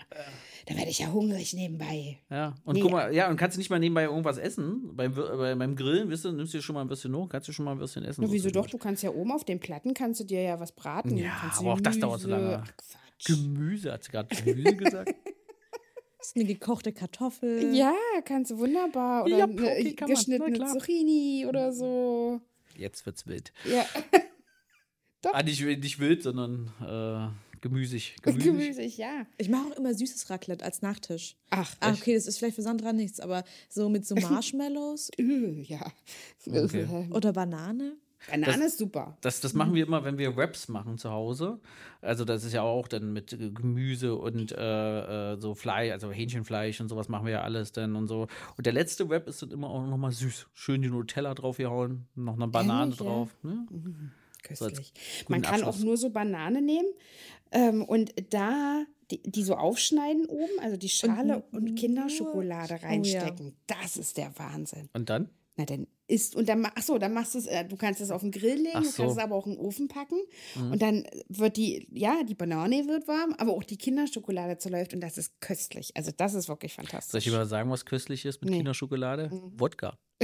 Da 0.66 0.76
werde 0.76 0.90
ich 0.90 0.98
ja 0.98 1.12
hungrig 1.12 1.54
nebenbei. 1.54 2.18
Ja, 2.30 2.54
und 2.64 2.74
Nee. 2.74 2.80
guck 2.80 2.90
mal, 2.92 3.14
ja, 3.14 3.28
und 3.30 3.36
kannst 3.36 3.56
du 3.56 3.60
nicht 3.60 3.70
mal 3.70 3.78
nebenbei 3.78 4.04
irgendwas 4.04 4.38
essen? 4.38 4.90
Beim, 4.96 5.14
beim 5.14 5.76
Grillen, 5.76 6.08
wisst 6.08 6.24
du, 6.24 6.32
nimmst 6.32 6.54
du 6.54 6.58
dir 6.58 6.62
schon 6.62 6.74
mal 6.74 6.80
ein 6.82 6.88
bisschen 6.88 7.14
hoch, 7.14 7.28
kannst 7.28 7.46
du 7.48 7.52
schon 7.52 7.64
mal 7.64 7.72
ein 7.72 7.78
bisschen 7.78 8.04
essen. 8.04 8.20
Na, 8.22 8.26
so 8.26 8.32
wieso 8.32 8.50
doch? 8.50 8.66
Du 8.66 8.78
kannst 8.78 9.02
ja 9.04 9.10
oben 9.10 9.30
auf 9.32 9.44
den 9.44 9.60
Platten, 9.60 9.94
kannst 9.94 10.20
du 10.20 10.24
dir 10.24 10.42
ja 10.42 10.58
was 10.60 10.72
braten. 10.72 11.16
Ja, 11.16 11.52
aber 11.56 11.72
auch 11.74 11.80
das 11.80 11.98
dauert 11.98 12.20
so 12.20 12.31
Gemüse-. 12.36 12.62
Ach, 12.62 12.76
Quatsch. 12.76 13.26
Gemüse, 13.26 13.92
hat 13.92 14.04
sie 14.04 14.10
gerade 14.10 14.36
Gemüse 14.44 14.76
gesagt? 14.76 15.14
Das 16.18 16.28
ist 16.28 16.36
eine 16.36 16.44
gekochte 16.44 16.92
Kartoffel. 16.92 17.74
Ja, 17.74 17.92
kannst 18.24 18.52
du 18.52 18.58
wunderbar. 18.58 19.24
Oder 19.24 19.38
Ja, 19.38 19.44
eine 19.44 19.54
okay, 19.54 19.92
kann 19.94 20.06
man, 20.08 20.14
na 20.14 20.20
geschnittene 20.20 20.52
klar. 20.56 20.72
Zucchini 20.72 21.46
oder 21.48 21.72
so. 21.72 22.40
Jetzt 22.76 23.04
wird's 23.06 23.26
wild. 23.26 23.52
Ja, 23.64 23.84
Ah, 25.32 25.42
nicht, 25.42 25.60
nicht 25.64 25.98
wild, 25.98 26.22
sondern 26.22 26.70
äh, 26.80 27.58
gemüsig. 27.60 28.16
Gemüsig. 28.22 28.44
gemüsig, 28.44 28.98
ja. 28.98 29.26
Ich 29.38 29.48
mache 29.48 29.72
auch 29.72 29.76
immer 29.76 29.94
süßes 29.94 30.30
Raclette 30.30 30.64
als 30.64 30.80
Nachtisch. 30.82 31.36
Ach, 31.50 31.74
Ah, 31.80 31.92
okay, 31.92 32.14
das 32.14 32.26
ist 32.28 32.38
vielleicht 32.38 32.54
für 32.56 32.62
Sandra 32.62 32.92
nichts, 32.92 33.18
aber 33.20 33.42
so 33.68 33.88
mit 33.88 34.06
so 34.06 34.14
Marshmallows 34.14 35.10
äh, 35.18 35.60
ja. 35.62 35.84
Okay. 36.46 36.86
oder 37.10 37.32
Banane. 37.32 37.96
Banane 38.30 38.64
ist 38.64 38.78
super. 38.78 39.16
Das, 39.20 39.40
das 39.40 39.54
machen 39.54 39.74
wir 39.74 39.84
immer, 39.86 40.04
wenn 40.04 40.18
wir 40.18 40.36
Wraps 40.36 40.68
machen 40.68 40.98
zu 40.98 41.10
Hause. 41.10 41.60
Also 42.00 42.24
das 42.24 42.44
ist 42.44 42.52
ja 42.52 42.62
auch 42.62 42.88
dann 42.88 43.12
mit 43.12 43.36
Gemüse 43.38 44.14
und 44.16 44.52
äh, 44.52 45.32
äh, 45.32 45.40
so 45.40 45.54
Fleisch, 45.54 45.92
also 45.92 46.10
Hähnchenfleisch 46.10 46.80
und 46.80 46.88
sowas 46.88 47.08
machen 47.08 47.26
wir 47.26 47.32
ja 47.32 47.42
alles 47.42 47.72
dann 47.72 47.96
und 47.96 48.06
so. 48.06 48.26
Und 48.56 48.66
der 48.66 48.72
letzte 48.72 49.08
Wrap 49.08 49.28
ist 49.28 49.42
dann 49.42 49.50
immer 49.50 49.70
auch 49.70 49.86
nochmal 49.86 50.12
süß. 50.12 50.46
Schön 50.54 50.82
die 50.82 50.88
Nutella 50.88 51.34
draufgehauen, 51.34 52.06
noch 52.14 52.34
eine 52.34 52.48
Banane 52.48 52.92
Ehrlich, 52.92 53.00
ja? 53.00 53.06
drauf. 53.06 53.28
Ne? 53.42 53.66
köstlich. 54.42 54.92
guten 55.20 55.32
Man 55.32 55.42
kann 55.42 55.54
Abschluss. 55.62 55.76
auch 55.76 55.84
nur 55.84 55.96
so 55.96 56.10
Banane 56.10 56.60
nehmen 56.60 56.88
ähm, 57.52 57.84
und 57.84 58.12
da 58.30 58.84
die, 59.10 59.22
die 59.22 59.42
so 59.42 59.54
aufschneiden 59.54 60.26
oben, 60.26 60.58
also 60.60 60.76
die 60.76 60.88
Schale 60.88 61.44
und, 61.52 61.74
Kinderschokolade 61.74 62.74
Oh 62.74 62.82
ja. 62.82 62.88
reinstecken. 62.88 63.54
Das 63.66 63.96
ist 63.96 64.16
der 64.16 64.36
Wahnsinn. 64.38 64.88
Und 64.94 65.10
dann? 65.10 65.28
Na, 65.56 65.66
dann 65.66 65.86
isst 66.12 66.36
und 66.36 66.48
dann, 66.48 66.66
ach 66.74 66.82
so, 66.82 66.98
dann 66.98 67.12
machst 67.14 67.34
du 67.34 67.38
es, 67.38 67.46
äh, 67.46 67.64
du 67.64 67.76
kannst 67.76 68.00
es 68.00 68.10
auf 68.10 68.20
den 68.20 68.30
Grill 68.30 68.56
legen, 68.62 68.82
du 68.82 68.84
so. 68.84 69.02
Mhm. 69.02 69.06
kannst 69.06 69.16
es 69.18 69.22
aber 69.24 69.34
auch 69.36 69.46
in 69.46 69.52
den 69.54 69.60
Ofen 69.60 69.88
packen 69.88 70.16
und 70.70 70.80
dann 70.82 71.04
wird 71.28 71.56
die, 71.56 71.88
ja, 71.92 72.22
die 72.22 72.34
Banane 72.34 72.86
wird 72.86 73.08
warm, 73.08 73.34
aber 73.38 73.52
auch 73.52 73.64
die 73.64 73.76
Kinderschokolade 73.78 74.58
zerläuft 74.58 74.94
und 74.94 75.00
das 75.00 75.18
ist 75.18 75.40
köstlich. 75.40 75.90
Also 75.96 76.10
das 76.16 76.34
ist 76.34 76.48
wirklich 76.48 76.74
Soll 76.74 76.84
ich 76.84 76.90
fantastisch. 76.90 77.26
mal 77.32 77.46
sagen, 77.46 77.70
was 77.70 77.84
köstlich 77.84 78.24
ist 78.24 78.40
mit 78.42 78.50
Nee. 78.50 78.58
Kinderschokolade? 78.58 79.30
Wodka. 79.56 79.98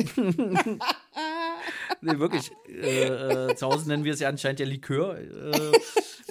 nee, 2.00 2.18
wirklich. 2.18 2.50
Äh, 2.68 3.06
äh, 3.50 3.54
zu 3.56 3.66
Hause 3.66 3.88
nennen 3.88 4.04
wir 4.04 4.12
es 4.12 4.20
ja 4.20 4.28
anscheinend 4.28 4.60
ja 4.60 4.66
Likör. 4.66 5.18
Äh, 5.18 5.72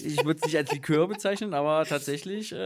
ich 0.02 0.24
würde 0.26 0.40
es 0.40 0.46
nicht 0.46 0.58
als 0.58 0.72
Likör 0.72 1.08
bezeichnen, 1.08 1.54
aber 1.54 1.86
tatsächlich 1.86 2.52
äh, 2.54 2.58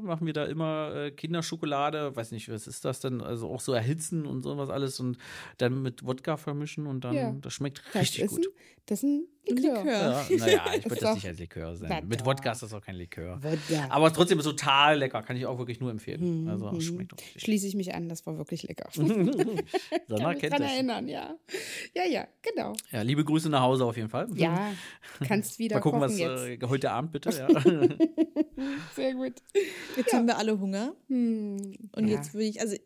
machen 0.00 0.26
wir 0.26 0.32
da 0.32 0.44
immer 0.46 0.94
äh, 0.94 1.10
Kinderschokolade. 1.10 2.14
Weiß 2.16 2.30
nicht, 2.32 2.48
was 2.50 2.66
ist 2.66 2.84
das 2.84 3.00
denn? 3.00 3.20
Also 3.20 3.48
auch 3.50 3.60
so 3.60 3.72
erhitzen 3.72 4.26
und 4.26 4.42
sowas 4.42 4.70
alles 4.70 5.00
und 5.00 5.18
dann 5.58 5.82
mit 5.82 6.04
Wodka 6.06 6.36
vermischen 6.36 6.86
und 6.86 7.04
dann, 7.04 7.14
Ja. 7.14 7.34
das 7.40 7.52
schmeckt 7.54 7.82
Das 7.92 8.02
richtig 8.02 8.24
ist 8.24 8.30
gut. 8.36 8.46
Ein, 8.46 8.52
das 8.86 8.98
ist 8.98 9.04
ein 9.04 9.26
Likör. 9.46 9.74
Likör. 9.78 9.92
Ja, 9.92 10.24
naja, 10.38 10.64
ich 10.78 10.84
würde 10.84 11.00
das 11.00 11.14
nicht 11.16 11.26
als 11.26 11.38
Likör 11.38 11.66
Na 11.68 11.74
sehen. 11.98 12.08
Mit. 12.08 12.24
Wodka 12.24 12.52
ist 12.52 12.62
das 12.62 12.72
auch 12.72 12.80
kein 12.80 12.96
Likör. 12.96 13.38
Wodka. 13.42 13.86
Aber 13.90 14.12
trotzdem 14.12 14.38
ist 14.38 14.44
total 14.44 14.98
lecker, 14.98 15.22
kann 15.22 15.36
ich 15.36 15.44
auch 15.46 15.58
wirklich 15.58 15.80
nur 15.80 15.90
empfehlen. 15.90 16.42
Mhm, 16.44 16.48
Also 16.48 16.80
schmeckt 16.80 17.12
auch 17.12 17.18
richtig. 17.18 17.42
Schließe 17.42 17.66
ich 17.66 17.74
mich 17.74 17.94
an, 17.94 18.08
das 18.08 18.24
war 18.26 18.36
wirklich 18.38 18.62
lecker. 18.62 18.88
Sonna 18.94 19.06
kann 19.08 19.58
mich 20.32 20.40
kennt 20.40 20.52
dran 20.52 20.62
das. 20.62 20.72
erinnern, 20.72 21.08
ja. 21.08 21.34
Ja, 21.94 22.04
ja, 22.04 22.26
genau. 22.42 22.72
Ja, 22.90 23.02
liebe 23.02 23.24
Grüße 23.24 23.48
nach 23.50 23.60
Hause 23.62 23.84
auf 23.84 23.96
jeden 23.96 24.08
Fall. 24.08 24.28
Ja, 24.34 24.72
kannst 25.26 25.58
wieder 25.58 25.76
Mal 25.76 25.80
gucken, 25.82 26.00
kochen 26.00 26.13
was 26.14 26.40
jetzt. 26.40 26.62
äh, 26.62 26.66
heute 26.68 26.90
Abend 26.90 27.12
bitte. 27.12 27.30
Ja. 27.30 27.48
Sehr 28.94 29.14
gut. 29.14 29.34
Jetzt 29.96 30.12
haben 30.12 30.26
wir 30.26 30.38
alle 30.38 30.58
Hunger. 30.58 30.94
Hm, 31.08 31.90
Und 31.92 32.08
ja. 32.08 32.16
jetzt 32.16 32.34
würde 32.34 32.46
ich, 32.46 32.60
also 32.60 32.76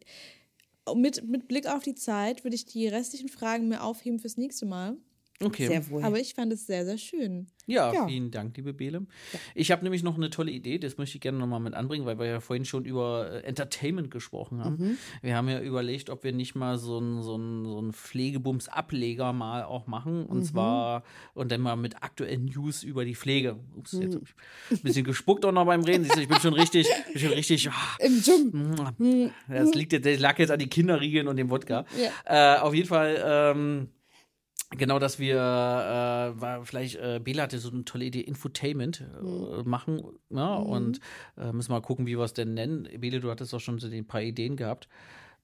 mit, 0.95 1.27
mit 1.29 1.49
Blick 1.49 1.67
auf 1.67 1.83
die 1.83 1.95
Zeit, 1.95 2.45
würde 2.45 2.55
ich 2.57 2.65
die 2.67 2.89
restlichen 2.89 3.29
Fragen 3.29 3.69
mir 3.69 3.83
aufheben 3.83 4.19
fürs 4.19 4.37
nächste 4.37 4.67
Mal. 4.67 4.97
Okay. 5.43 5.69
Sehr 5.69 5.89
wohl. 5.91 6.03
Aber 6.03 6.19
ich 6.19 6.35
fand 6.35 6.53
es 6.53 6.67
sehr, 6.67 6.85
sehr 6.85 6.99
schön. 6.99 7.47
Ja, 7.67 7.93
Ja. 7.93 8.07
vielen 8.09 8.31
Dank, 8.33 8.57
liebe 8.57 8.73
Bele. 8.73 9.07
Ich 9.55 9.71
habe 9.71 9.85
nämlich 9.85 10.03
noch 10.03 10.17
eine 10.17 10.31
tolle 10.31 10.51
Idee, 10.51 10.79
das 10.79 10.97
möchte 10.99 11.17
ich 11.17 11.21
gerne 11.21 11.39
nochmal 11.39 11.61
mit 11.61 11.75
anbringen, 11.75 12.07
weil 12.07 12.19
wir 12.19 12.27
ja 12.27 12.41
vorhin 12.41 12.65
schon 12.65 12.85
über 12.85 13.31
äh, 13.31 13.41
Entertainment 13.47 14.11
gesprochen 14.11 14.65
haben. 14.65 14.77
Mhm. 14.79 14.99
Wir 15.23 15.37
haben 15.37 15.49
ja 15.49 15.61
überlegt, 15.61 16.11
ob 16.11 16.25
wir 16.25 16.33
nicht 16.33 16.55
mal 16.57 16.77
so 16.79 16.97
einen 16.99 17.23
so 17.23 17.35
einen- 17.35 17.67
so 17.67 17.79
einen 17.79 17.93
Pflegebums-Ableger 17.93 19.33
mal 19.33 19.65
auch 19.65 19.87
machen. 19.87 20.25
Und 20.27 20.39
Mhm. 20.39 20.45
zwar, 20.45 21.05
und 21.35 21.53
dann 21.53 21.61
mal 21.61 21.77
mit 21.77 22.03
aktuellen 22.03 22.47
News 22.47 22.83
über 22.83 23.05
die 23.05 23.15
Pflege. 23.15 23.57
Ups, 23.77 23.93
jetzt 23.93 24.15
Mhm. 24.15 24.15
habe 24.15 24.25
ich 24.71 24.77
ein 24.79 24.83
bisschen 24.83 25.05
gespuckt 25.05 25.45
auch 25.45 25.53
noch 25.53 25.67
beim 25.67 25.83
Reden. 25.85 26.05
Siehst 26.05 26.17
du, 26.17 26.21
ich 26.23 26.29
bin 26.29 26.41
schon 26.41 26.55
richtig, 26.55 26.87
bin 27.13 27.21
schon 27.21 27.33
richtig. 27.33 27.69
ah, 27.71 27.73
Im 28.01 28.21
Dschungel. 28.23 29.31
Das 29.49 29.75
liegt 29.75 29.93
jetzt, 29.93 30.07
das 30.07 30.19
lag 30.19 30.39
jetzt 30.39 30.51
an 30.51 30.59
die 30.59 30.69
Kinderriegeln 30.69 31.29
und 31.29 31.37
dem 31.37 31.51
Wodka. 31.51 31.85
Ja. 32.27 32.57
Äh, 32.57 32.61
auf 32.61 32.75
jeden 32.75 32.89
Fall, 32.89 33.23
ähm, 33.25 33.89
genau, 34.71 34.99
dass 34.99 35.19
wir, 35.19 35.37
äh, 35.37 36.41
war 36.41 36.65
vielleicht, 36.65 36.97
äh, 36.97 37.21
Bela 37.23 37.45
hatte 37.45 37.59
so 37.59 37.71
eine 37.71 37.85
tolle 37.85 38.05
Idee, 38.07 38.21
Infotainment 38.21 39.01
äh, 39.23 39.63
machen. 39.63 40.03
Ja, 40.31 40.55
Und 40.57 41.01
äh, 41.37 41.53
müssen 41.53 41.73
mal 41.73 41.81
gucken, 41.81 42.07
wie 42.07 42.17
wir 42.19 42.25
es 42.25 42.35
denn 42.35 42.55
nennen. 42.55 42.89
Bele, 42.99 43.21
du 43.21 43.31
hattest 43.31 43.53
doch 43.53 43.61
schon 43.61 43.79
so 43.79 43.89
ein 43.89 44.07
paar 44.07 44.23
Ideen 44.23 44.57
gehabt. 44.57 44.89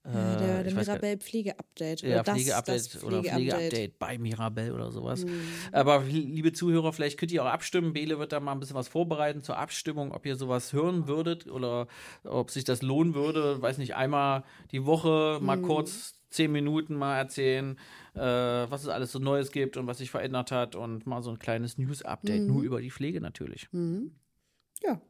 Äh, 0.06 0.12
Ja, 0.12 0.36
der 0.36 0.66
ich 0.66 0.74
der 0.74 0.84
Mirabell 0.84 1.16
Pflege-Update. 1.16 2.02
ja, 2.02 2.22
Pflegeupdate 2.22 3.02
oder 3.04 3.22
Pflege-Update. 3.22 3.32
Pflegeupdate 3.72 3.98
bei 3.98 4.18
Mirabell 4.18 4.72
oder 4.72 4.90
sowas. 4.90 5.24
Mhm. 5.24 5.40
Aber 5.72 6.02
liebe 6.02 6.52
Zuhörer, 6.52 6.92
vielleicht 6.92 7.18
könnt 7.18 7.32
ihr 7.32 7.42
auch 7.42 7.48
abstimmen. 7.48 7.94
Bele 7.94 8.18
wird 8.18 8.32
da 8.32 8.40
mal 8.40 8.52
ein 8.52 8.60
bisschen 8.60 8.76
was 8.76 8.88
vorbereiten 8.88 9.42
zur 9.42 9.56
Abstimmung, 9.56 10.12
ob 10.12 10.26
ihr 10.26 10.36
sowas 10.36 10.74
hören 10.74 11.08
würdet 11.08 11.46
oder 11.50 11.86
ob 12.24 12.50
sich 12.50 12.64
das 12.64 12.82
lohnen 12.82 13.14
würde. 13.14 13.62
Weiß 13.62 13.78
nicht, 13.78 13.96
einmal 13.96 14.44
die 14.72 14.84
Woche 14.84 15.38
mal 15.40 15.56
Mhm. 15.56 15.62
kurz 15.62 16.20
zehn 16.28 16.52
Minuten 16.52 16.96
mal 16.96 17.16
erzählen, 17.16 17.78
äh, 18.14 18.20
was 18.20 18.82
es 18.82 18.88
alles 18.88 19.12
so 19.12 19.18
Neues 19.18 19.50
gibt 19.50 19.76
und 19.76 19.86
was 19.86 19.98
sich 19.98 20.10
verändert 20.10 20.50
hat 20.52 20.76
und 20.76 21.06
mal 21.06 21.22
so 21.22 21.30
ein 21.30 21.38
kleines 21.38 21.78
News-Update, 21.78 22.42
Mhm. 22.42 22.46
nur 22.46 22.62
über 22.62 22.80
die 22.80 22.90
Pflege 22.90 23.20
natürlich. 23.20 23.68
Ja. 24.82 25.00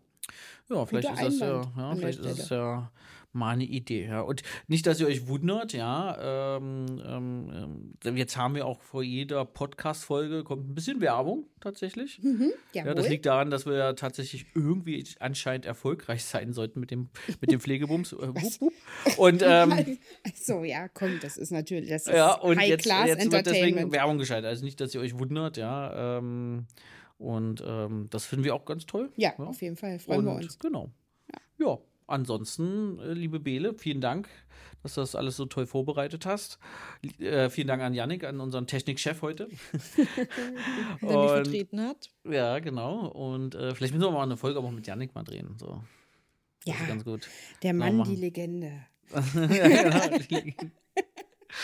Ja, 0.71 0.87
vielleicht 0.87 1.09
Guter 1.11 1.27
ist 1.27 1.41
das 1.41 1.41
ja, 1.41 1.61
Einwand 1.61 1.77
ja 1.77 1.97
vielleicht 1.97 2.19
ist 2.21 2.39
es 2.39 2.49
ja 2.49 2.91
mal 3.35 3.51
eine 3.51 3.65
Idee. 3.65 4.07
Ja. 4.07 4.21
Und 4.21 4.43
nicht, 4.69 4.87
dass 4.87 5.01
ihr 5.01 5.07
euch 5.07 5.27
wundert, 5.27 5.73
ja, 5.73 6.57
ähm, 6.57 7.03
ähm, 7.05 7.95
ähm, 8.05 8.17
jetzt 8.17 8.37
haben 8.37 8.55
wir 8.55 8.67
auch 8.67 8.81
vor 8.81 9.03
jeder 9.03 9.45
Podcast-Folge 9.45 10.45
kommt 10.45 10.69
ein 10.69 10.75
bisschen 10.75 11.01
Werbung 11.01 11.47
tatsächlich. 11.61 12.21
Ja, 12.73 12.95
das 12.95 13.09
liegt 13.09 13.27
daran, 13.27 13.51
dass 13.51 13.67
wir 13.67 13.75
ja 13.75 13.93
tatsächlich 13.95 14.47
irgendwie 14.55 15.05
anscheinend 15.21 15.67
erfolgreich 15.67 16.25
sein 16.25 16.53
sollten 16.53 16.81
mit 16.81 16.91
dem, 16.91 17.09
mit 17.41 17.51
dem 17.51 17.61
Pflegebums. 17.61 18.13
Äh, 18.13 18.17
wup, 18.35 18.61
wup. 18.61 18.73
Und 19.19 19.43
ähm, 19.45 19.99
so, 20.35 20.65
ja, 20.65 20.89
komm, 20.89 21.19
das 21.21 21.37
ist 21.37 21.51
natürlich, 21.51 21.89
das 21.89 22.07
ist 22.07 22.15
ja, 22.15 22.35
und 22.35 22.61
jetzt, 22.61 22.91
High-Class 22.91 23.09
jetzt 23.09 23.33
wird 23.33 23.47
deswegen 23.47 23.65
Entertainment. 23.65 23.93
Werbung 23.93 24.19
geschaltet. 24.19 24.47
Also 24.47 24.65
nicht, 24.65 24.81
dass 24.81 24.95
ihr 24.95 25.01
euch 25.01 25.19
wundert, 25.19 25.57
ja. 25.57 26.19
Ähm, 26.19 26.67
und 27.19 27.63
ähm, 27.67 28.09
das 28.11 28.27
finden 28.27 28.45
wir 28.45 28.55
auch 28.55 28.65
ganz 28.65 28.87
toll. 28.87 29.11
Ja, 29.17 29.35
auf 29.39 29.63
jeden 29.63 29.77
Fall, 29.77 29.99
freuen 29.99 30.25
wir 30.25 30.33
Und 30.33 30.45
uns. 30.45 30.59
Genau. 30.59 30.91
Ja. 31.59 31.79
Ansonsten, 32.07 32.99
äh, 32.99 33.13
liebe 33.13 33.41
Bele, 33.41 33.75
vielen 33.75 34.01
Dank, 34.01 34.29
dass 34.83 34.95
du 34.95 35.01
das 35.01 35.15
alles 35.15 35.37
so 35.37 35.47
toll 35.47 35.67
vorbereitet 35.67 36.27
hast. 36.27 36.59
Äh, 37.19 37.49
vielen 37.51 37.69
Dank 37.69 37.83
an 37.83 37.95
Yannick, 37.95 38.25
an 38.25 38.41
unseren 38.41 38.67
Technikchef 38.67 39.23
heute. 39.23 39.49
der 41.03 41.19
mich 41.19 41.31
vertreten 41.31 41.81
hat. 41.81 42.11
Ja, 42.25 42.59
genau. 42.59 43.07
Und 43.07 43.55
äh, 43.55 43.75
vielleicht 43.75 43.95
müssen 43.95 44.07
wir 44.07 44.11
mal 44.11 44.23
eine 44.23 44.37
Folge 44.37 44.61
auch 44.61 44.71
mit 44.71 44.87
Yannick 44.87 45.15
mal 45.15 45.25
drehen. 45.25 45.57
So. 45.59 45.83
Ja, 46.65 46.75
ganz 46.87 47.05
gut. 47.05 47.29
der 47.63 47.75
Mann, 47.75 48.05
die 48.05 48.17
Legende. 48.17 48.87
ja, 49.11 50.09
genau. 50.09 50.71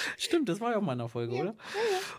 Stimmt, 0.19 0.49
das 0.49 0.61
war 0.61 0.73
ja 0.73 0.79
auch 0.79 0.83
mal 0.83 0.93
in 0.93 0.99
der 0.99 1.09
Folge, 1.09 1.35
oder? 1.35 1.55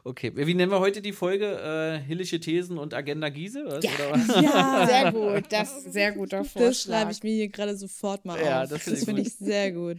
Okay, 0.03 0.31
wie 0.35 0.53
nennen 0.53 0.71
wir 0.71 0.79
heute 0.79 1.01
die 1.01 1.13
Folge? 1.13 1.45
Äh, 1.45 2.05
Hillische 2.05 2.39
Thesen 2.39 2.77
und 2.77 2.93
Agenda 2.93 3.29
Giese? 3.29 3.63
Was? 3.65 3.83
Ja. 3.83 3.91
Oder 3.95 4.11
was? 4.27 4.41
Ja, 4.43 4.87
Sehr 4.87 5.11
gut, 5.11 5.43
das 5.49 5.77
ist 5.77 5.93
sehr 5.93 6.11
guter 6.11 6.43
Vorschlag. 6.43 6.61
das 6.67 6.81
schreibe 6.83 7.11
ich 7.11 7.23
mir 7.23 7.33
hier 7.33 7.49
gerade 7.49 7.75
sofort 7.75 8.25
mal 8.25 8.39
Ja, 8.43 8.63
auf. 8.63 8.69
das 8.69 8.85
Das, 8.85 9.03
finde 9.03 9.21
ich 9.21 9.33
sehr 9.33 9.71
gut. 9.71 9.97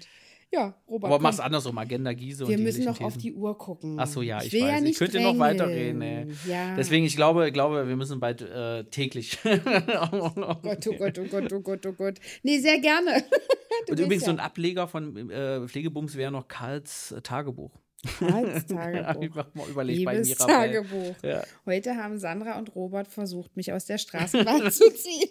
Ja, 0.54 0.74
Robert. 0.86 1.10
Aber 1.10 1.18
mach's 1.18 1.40
andersrum, 1.40 1.78
Agenda 1.78 2.12
Giese 2.12 2.40
Wir 2.40 2.48
und 2.48 2.58
die 2.58 2.62
müssen 2.62 2.84
noch 2.84 3.00
auf 3.00 3.14
Thesen. 3.14 3.22
die 3.22 3.32
Uhr 3.32 3.56
gucken. 3.56 3.96
Ach 3.98 4.06
so, 4.06 4.20
ja, 4.20 4.42
ich, 4.42 4.52
will 4.52 4.62
weiß. 4.62 4.68
Ja 4.68 4.80
nicht 4.80 4.90
ich 4.92 4.98
könnte 4.98 5.16
noch 5.18 5.30
drängeln. 5.36 5.40
weiterreden. 5.40 6.02
Ey. 6.02 6.26
Ja. 6.46 6.76
Deswegen, 6.76 7.06
ich 7.06 7.16
glaube, 7.16 7.46
ich 7.48 7.54
glaube, 7.54 7.88
wir 7.88 7.96
müssen 7.96 8.20
bald 8.20 8.42
äh, 8.42 8.84
täglich. 8.84 9.38
Gott, 9.42 10.86
oh 10.86 10.92
Gott, 10.98 11.18
oh 11.18 11.24
Gott, 11.24 11.52
oh 11.52 11.60
Gott, 11.60 11.86
oh 11.86 11.92
Gott. 11.92 12.18
Nee, 12.42 12.58
sehr 12.58 12.78
gerne. 12.80 13.24
Und 13.88 13.98
übrigens, 13.98 14.24
ja 14.24 14.26
so 14.26 14.32
ein 14.32 14.40
Ableger 14.40 14.86
von 14.86 15.30
äh, 15.30 15.66
Pflegebums 15.66 16.16
wäre 16.16 16.30
noch 16.30 16.48
Karls 16.48 17.12
äh, 17.12 17.22
Tagebuch. 17.22 17.72
Karls 18.18 18.64
ich 18.68 18.76
Tagebuch. 18.76 19.34
mach 19.34 19.54
mal 19.54 19.68
überlegt 19.68 20.04
bei 20.04 20.14
Liebes 20.18 20.38
Mirabell. 20.38 20.82
Tagebuch. 20.82 21.14
Ja. 21.22 21.42
Heute 21.64 21.96
haben 21.96 22.18
Sandra 22.18 22.58
und 22.58 22.74
Robert 22.74 23.08
versucht, 23.08 23.56
mich 23.56 23.72
aus 23.72 23.86
der 23.86 23.96
Straßenbahn 23.98 24.70
zu 24.70 24.92
ziehen. 24.92 25.30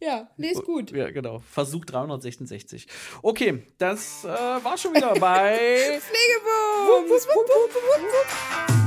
Ja, 0.00 0.28
nee, 0.36 0.50
ist 0.50 0.64
gut. 0.64 0.90
Ja, 0.90 1.10
genau. 1.10 1.40
Versuch 1.40 1.84
366. 1.84 2.86
Okay, 3.22 3.62
das 3.78 4.24
äh, 4.24 4.28
war 4.28 4.76
schon 4.76 4.94
wieder 4.94 5.14
bei. 5.14 5.54
Pflegebums! 6.00 6.88
Wupp, 6.88 7.10
wupp, 7.10 7.48
wupp, 7.48 7.74
wupp, 7.74 8.02
wupp. 8.02 8.82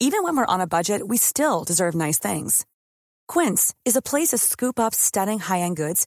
Even 0.00 0.24
when 0.24 0.36
we're 0.36 0.46
on 0.46 0.60
a 0.60 0.66
budget, 0.66 1.06
we 1.06 1.16
still 1.16 1.62
deserve 1.64 1.94
nice 1.94 2.18
things. 2.18 2.66
Quince 3.28 3.72
is 3.84 3.96
a 3.96 4.02
place 4.02 4.28
to 4.28 4.38
scoop 4.38 4.80
up 4.80 4.94
stunning 4.94 5.38
high-end 5.38 5.76
goods 5.76 6.06